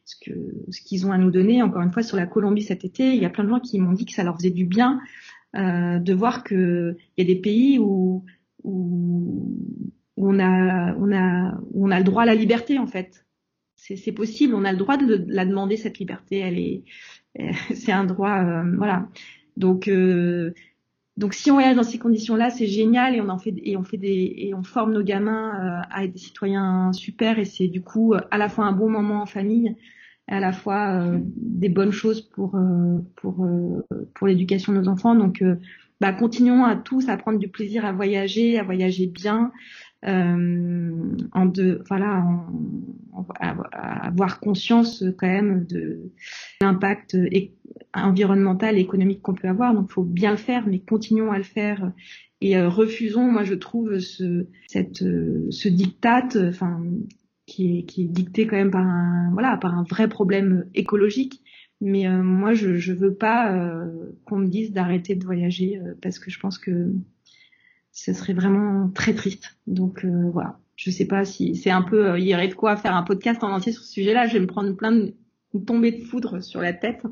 ce 0.06 0.80
qu'ils 0.82 1.06
ont 1.06 1.12
à 1.12 1.18
nous 1.18 1.30
donner. 1.30 1.62
Encore 1.62 1.82
une 1.82 1.92
fois 1.92 2.02
sur 2.02 2.16
la 2.16 2.26
Colombie 2.26 2.62
cet 2.62 2.84
été, 2.84 3.14
il 3.14 3.20
y 3.20 3.24
a 3.24 3.30
plein 3.30 3.44
de 3.44 3.48
gens 3.48 3.60
qui 3.60 3.78
m'ont 3.78 3.92
dit 3.92 4.06
que 4.06 4.12
ça 4.12 4.22
leur 4.22 4.36
faisait 4.36 4.50
du 4.50 4.64
bien 4.64 5.00
euh, 5.56 5.98
de 5.98 6.12
voir 6.12 6.44
que 6.44 6.96
il 7.16 7.26
y 7.26 7.30
a 7.30 7.34
des 7.34 7.40
pays 7.40 7.78
où, 7.78 8.24
où 8.62 9.56
on 10.16 10.38
a 10.38 10.94
on 10.96 11.12
a 11.12 11.60
on 11.74 11.90
a 11.90 11.98
le 11.98 12.04
droit 12.04 12.22
à 12.22 12.26
la 12.26 12.34
liberté 12.34 12.78
en 12.78 12.86
fait. 12.86 13.24
C'est 13.78 14.12
possible, 14.12 14.54
on 14.54 14.64
a 14.64 14.72
le 14.72 14.78
droit 14.78 14.96
de, 14.96 15.24
la 15.28 15.44
demander 15.44 15.76
cette 15.76 15.98
liberté. 15.98 16.38
Elle 16.38 16.58
est 16.58 16.84
c'est 17.74 17.92
un 17.92 18.04
droit 18.04 18.42
euh, 18.42 18.64
voilà. 18.76 19.08
Donc 19.56 19.88
euh, 19.88 20.52
donc 21.16 21.32
si 21.32 21.50
on 21.50 21.54
voyage 21.54 21.76
dans 21.76 21.82
ces 21.82 21.98
conditions-là, 21.98 22.50
c'est 22.50 22.66
génial 22.66 23.14
et 23.14 23.20
on 23.20 23.28
en 23.28 23.38
fait 23.38 23.54
et 23.62 23.76
on 23.76 23.84
fait 23.84 23.96
des 23.96 24.34
et 24.36 24.54
on 24.54 24.62
forme 24.62 24.92
nos 24.92 25.02
gamins 25.02 25.48
euh, 25.54 25.82
à 25.90 26.04
être 26.04 26.12
des 26.12 26.18
citoyens 26.18 26.92
super 26.92 27.38
et 27.38 27.46
c'est 27.46 27.68
du 27.68 27.82
coup 27.82 28.12
euh, 28.12 28.20
à 28.30 28.36
la 28.36 28.48
fois 28.48 28.66
un 28.66 28.72
bon 28.72 28.90
moment 28.90 29.22
en 29.22 29.26
famille, 29.26 29.76
et 30.28 30.32
à 30.32 30.40
la 30.40 30.52
fois 30.52 31.00
euh, 31.00 31.18
des 31.22 31.70
bonnes 31.70 31.92
choses 31.92 32.20
pour 32.20 32.58
pour 33.16 33.46
pour 34.14 34.26
l'éducation 34.26 34.74
de 34.74 34.80
nos 34.80 34.88
enfants. 34.88 35.14
Donc 35.14 35.42
bah, 36.00 36.12
continuons 36.12 36.64
à 36.64 36.76
tous 36.76 37.08
à 37.08 37.16
prendre 37.16 37.38
du 37.38 37.48
plaisir 37.48 37.86
à 37.86 37.92
voyager, 37.92 38.58
à 38.58 38.62
voyager 38.62 39.06
bien, 39.06 39.44
euh, 39.44 39.48
en 40.06 41.46
de 41.46 41.82
voilà 41.88 42.24
avoir 43.52 44.40
conscience 44.40 45.04
quand 45.18 45.26
même 45.26 45.64
de 45.66 46.12
l'impact 46.60 47.16
environnemental 47.92 48.78
et 48.78 48.80
économique 48.80 49.22
qu'on 49.22 49.34
peut 49.34 49.48
avoir. 49.48 49.74
Donc 49.74 49.90
faut 49.90 50.04
bien 50.04 50.30
le 50.30 50.36
faire 50.36 50.66
mais 50.66 50.78
continuons 50.78 51.32
à 51.32 51.38
le 51.38 51.44
faire. 51.44 51.92
Et 52.40 52.56
euh, 52.56 52.68
refusons 52.68 53.30
moi 53.30 53.42
je 53.44 53.54
trouve 53.54 53.98
ce 53.98 54.46
cette 54.68 55.02
euh, 55.02 55.46
ce 55.50 55.68
diktat 55.68 56.28
enfin 56.48 56.82
qui 57.46 57.78
est 57.78 57.82
qui 57.84 58.02
est 58.02 58.08
dicté 58.08 58.46
quand 58.46 58.56
même 58.56 58.70
par 58.70 58.86
un 58.86 59.30
voilà 59.32 59.56
par 59.56 59.74
un 59.76 59.84
vrai 59.84 60.08
problème 60.08 60.66
écologique. 60.74 61.42
Mais 61.80 62.08
moi 62.08 62.54
je 62.54 62.76
je 62.76 62.92
veux 62.94 63.14
pas 63.14 63.54
qu'on 64.24 64.38
me 64.38 64.46
dise 64.46 64.72
d'arrêter 64.72 65.14
de 65.14 65.24
voyager 65.24 65.78
parce 66.00 66.18
que 66.18 66.30
je 66.30 66.40
pense 66.40 66.56
que 66.58 66.90
ce 67.96 68.12
serait 68.12 68.34
vraiment 68.34 68.90
très 68.90 69.14
triste. 69.14 69.56
Donc 69.66 70.04
euh, 70.04 70.30
voilà, 70.30 70.58
je 70.76 70.90
sais 70.90 71.06
pas 71.06 71.24
si 71.24 71.56
c'est 71.56 71.70
un 71.70 71.80
peu, 71.80 72.10
euh, 72.10 72.18
il 72.18 72.26
y 72.26 72.34
aurait 72.34 72.48
de 72.48 72.54
quoi 72.54 72.76
faire 72.76 72.94
un 72.94 73.02
podcast 73.02 73.42
en 73.42 73.50
entier 73.50 73.72
sur 73.72 73.82
ce 73.82 73.90
sujet-là. 73.90 74.26
Je 74.26 74.34
vais 74.34 74.40
me 74.40 74.46
prendre 74.46 74.76
plein 74.76 74.92
de 74.92 75.14
tombées 75.66 75.92
de 75.92 76.04
foudre 76.04 76.42
sur 76.42 76.60
la 76.60 76.74
tête 76.74 77.02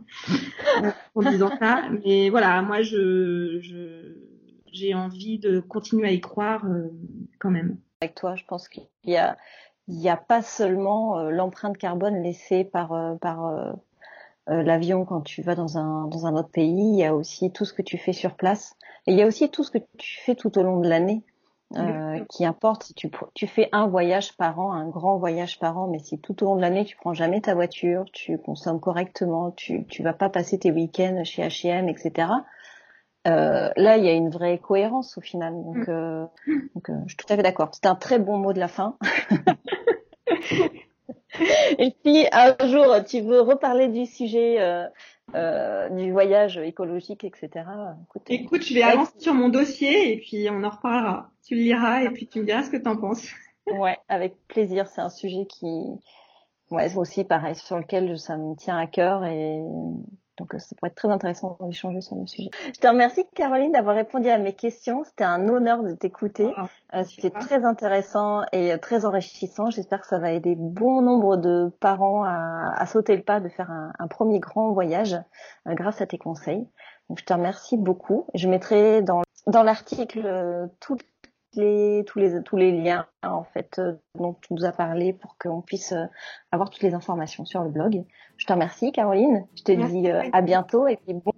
euh, 0.82 0.90
en 1.14 1.22
disant 1.22 1.50
ça. 1.58 1.84
Mais 2.04 2.28
voilà, 2.28 2.60
moi 2.60 2.82
je, 2.82 3.60
j'ai 4.70 4.92
envie 4.92 5.38
de 5.38 5.58
continuer 5.58 6.06
à 6.06 6.12
y 6.12 6.20
croire 6.20 6.66
quand 7.38 7.50
même. 7.50 7.78
Avec 8.02 8.14
toi, 8.14 8.36
je 8.36 8.44
pense 8.44 8.68
qu'il 8.68 8.84
y 9.04 9.16
a 9.16 9.38
il 9.88 9.98
n'y 9.98 10.10
a 10.10 10.16
pas 10.16 10.42
seulement 10.42 11.30
l'empreinte 11.30 11.78
carbone 11.78 12.22
laissée 12.22 12.64
par 12.64 13.18
par 13.20 13.74
l'avion 14.46 15.04
quand 15.04 15.22
tu 15.22 15.42
vas 15.42 15.54
dans 15.54 15.78
un 15.78 16.06
dans 16.06 16.26
un 16.26 16.34
autre 16.34 16.50
pays, 16.50 16.90
il 16.90 16.96
y 16.96 17.04
a 17.04 17.14
aussi 17.14 17.50
tout 17.50 17.64
ce 17.64 17.72
que 17.72 17.82
tu 17.82 17.98
fais 17.98 18.12
sur 18.12 18.34
place 18.34 18.76
et 19.06 19.12
il 19.12 19.18
y 19.18 19.22
a 19.22 19.26
aussi 19.26 19.50
tout 19.50 19.64
ce 19.64 19.70
que 19.70 19.78
tu 19.98 20.20
fais 20.20 20.34
tout 20.34 20.58
au 20.58 20.62
long 20.62 20.80
de 20.80 20.88
l'année. 20.88 21.22
Euh, 21.76 22.20
qui 22.28 22.44
importe 22.44 22.84
si 22.84 22.94
tu, 22.94 23.10
tu 23.32 23.48
fais 23.48 23.68
un 23.72 23.88
voyage 23.88 24.36
par 24.36 24.60
an, 24.60 24.72
un 24.72 24.88
grand 24.88 25.16
voyage 25.16 25.58
par 25.58 25.76
an, 25.76 25.88
mais 25.88 25.98
si 25.98 26.20
tout 26.20 26.40
au 26.44 26.46
long 26.46 26.56
de 26.56 26.60
l'année 26.60 26.84
tu 26.84 26.94
prends 26.94 27.14
jamais 27.14 27.40
ta 27.40 27.54
voiture, 27.54 28.04
tu 28.12 28.38
consommes 28.38 28.78
correctement, 28.78 29.50
tu 29.50 29.84
tu 29.86 30.04
vas 30.04 30.12
pas 30.12 30.28
passer 30.28 30.56
tes 30.56 30.70
week-ends 30.70 31.24
chez 31.24 31.42
H&M, 31.42 31.88
etc. 31.88 32.28
Euh, 33.26 33.70
là, 33.76 33.96
il 33.96 34.04
y 34.04 34.08
a 34.08 34.12
une 34.12 34.28
vraie 34.28 34.58
cohérence 34.58 35.16
au 35.16 35.20
final. 35.20 35.54
Donc, 35.54 35.88
mm. 35.88 35.90
euh, 35.90 36.26
donc 36.74 36.90
euh, 36.90 36.94
je 37.06 37.14
suis 37.14 37.16
tout 37.16 37.32
à 37.32 37.36
fait 37.36 37.42
d'accord. 37.42 37.70
C'est 37.72 37.86
un 37.86 37.94
très 37.94 38.18
bon 38.18 38.38
mot 38.38 38.52
de 38.52 38.60
la 38.60 38.68
fin. 38.68 38.98
Et 41.78 41.94
puis 42.02 42.26
un 42.32 42.56
jour 42.66 42.96
tu 43.06 43.20
veux 43.20 43.40
reparler 43.40 43.88
du 43.88 44.06
sujet 44.06 44.60
euh, 44.60 44.86
euh, 45.34 45.88
du 45.90 46.12
voyage 46.12 46.58
écologique, 46.58 47.24
etc. 47.24 47.50
Écoute, 48.04 48.22
Écoute 48.28 48.62
je 48.64 48.74
vais 48.74 48.82
avancer 48.82 49.18
sur 49.18 49.34
mon 49.34 49.48
dossier 49.48 50.12
et 50.12 50.18
puis 50.18 50.48
on 50.50 50.62
en 50.62 50.70
reparlera. 50.70 51.30
Tu 51.46 51.56
le 51.56 51.62
liras 51.62 52.02
et 52.02 52.10
puis 52.10 52.26
tu 52.26 52.40
me 52.40 52.44
diras 52.44 52.62
ce 52.62 52.70
que 52.70 52.76
tu 52.76 52.88
en 52.88 52.96
penses. 52.96 53.28
ouais, 53.66 53.98
avec 54.08 54.34
plaisir. 54.48 54.86
C'est 54.86 55.00
un 55.00 55.10
sujet 55.10 55.46
qui, 55.46 55.66
ouais, 56.70 56.96
aussi 56.96 57.24
pareil, 57.24 57.56
sur 57.56 57.78
lequel 57.78 58.18
ça 58.18 58.36
me 58.36 58.54
tient 58.56 58.78
à 58.78 58.86
cœur 58.86 59.24
et 59.24 59.60
donc, 60.36 60.54
euh, 60.54 60.58
ça 60.58 60.74
pourrait 60.76 60.90
être 60.90 60.96
très 60.96 61.10
intéressant 61.10 61.56
d'échanger 61.60 62.00
sur 62.00 62.16
le 62.16 62.26
sujet. 62.26 62.50
Je 62.74 62.80
te 62.80 62.86
remercie, 62.88 63.24
Caroline, 63.34 63.72
d'avoir 63.72 63.94
répondu 63.94 64.28
à 64.28 64.38
mes 64.38 64.52
questions. 64.52 65.04
C'était 65.04 65.24
un 65.24 65.48
honneur 65.48 65.82
de 65.82 65.94
t'écouter. 65.94 66.52
Ah, 66.56 66.66
euh, 66.94 67.04
c'était 67.04 67.30
très 67.30 67.64
intéressant 67.64 68.42
et 68.52 68.72
euh, 68.72 68.78
très 68.78 69.04
enrichissant. 69.04 69.70
J'espère 69.70 70.00
que 70.00 70.06
ça 70.08 70.18
va 70.18 70.32
aider 70.32 70.56
bon 70.56 71.02
nombre 71.02 71.36
de 71.36 71.70
parents 71.80 72.24
à, 72.24 72.72
à 72.76 72.86
sauter 72.86 73.16
le 73.16 73.22
pas 73.22 73.40
de 73.40 73.48
faire 73.48 73.70
un, 73.70 73.92
un 73.98 74.08
premier 74.08 74.40
grand 74.40 74.72
voyage 74.72 75.16
grâce 75.66 76.00
à 76.00 76.06
tes 76.06 76.18
conseils. 76.18 76.66
Donc, 77.08 77.18
je 77.18 77.24
te 77.24 77.32
remercie 77.32 77.76
beaucoup. 77.76 78.26
Je 78.34 78.48
mettrai 78.48 79.02
dans, 79.02 79.22
dans 79.46 79.62
l'article 79.62 80.68
toutes 80.80 81.04
les, 81.56 82.04
tous 82.06 82.18
les 82.18 82.42
tous 82.42 82.56
les 82.56 82.72
liens 82.72 83.06
en 83.22 83.44
fait 83.44 83.78
euh, 83.78 83.94
dont 84.18 84.34
tu 84.34 84.54
nous 84.54 84.64
as 84.64 84.72
parlé 84.72 85.12
pour 85.12 85.36
qu'on 85.38 85.60
puisse 85.60 85.92
euh, 85.92 86.04
avoir 86.52 86.70
toutes 86.70 86.82
les 86.82 86.94
informations 86.94 87.44
sur 87.44 87.62
le 87.62 87.70
blog. 87.70 88.04
Je 88.36 88.46
te 88.46 88.52
remercie 88.52 88.92
Caroline. 88.92 89.46
Je 89.56 89.62
te 89.62 89.72
dis 89.72 90.10
euh, 90.10 90.22
à 90.32 90.42
bientôt 90.42 90.86
et 90.86 90.96
puis 90.96 91.14
bon 91.14 91.32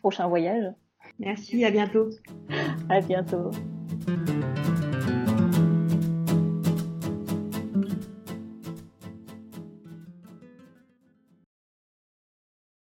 prochain 0.00 0.28
voyage. 0.28 0.72
Merci, 1.18 1.64
à 1.64 1.70
bientôt. 1.70 2.10
à 2.88 3.00
bientôt. 3.00 3.50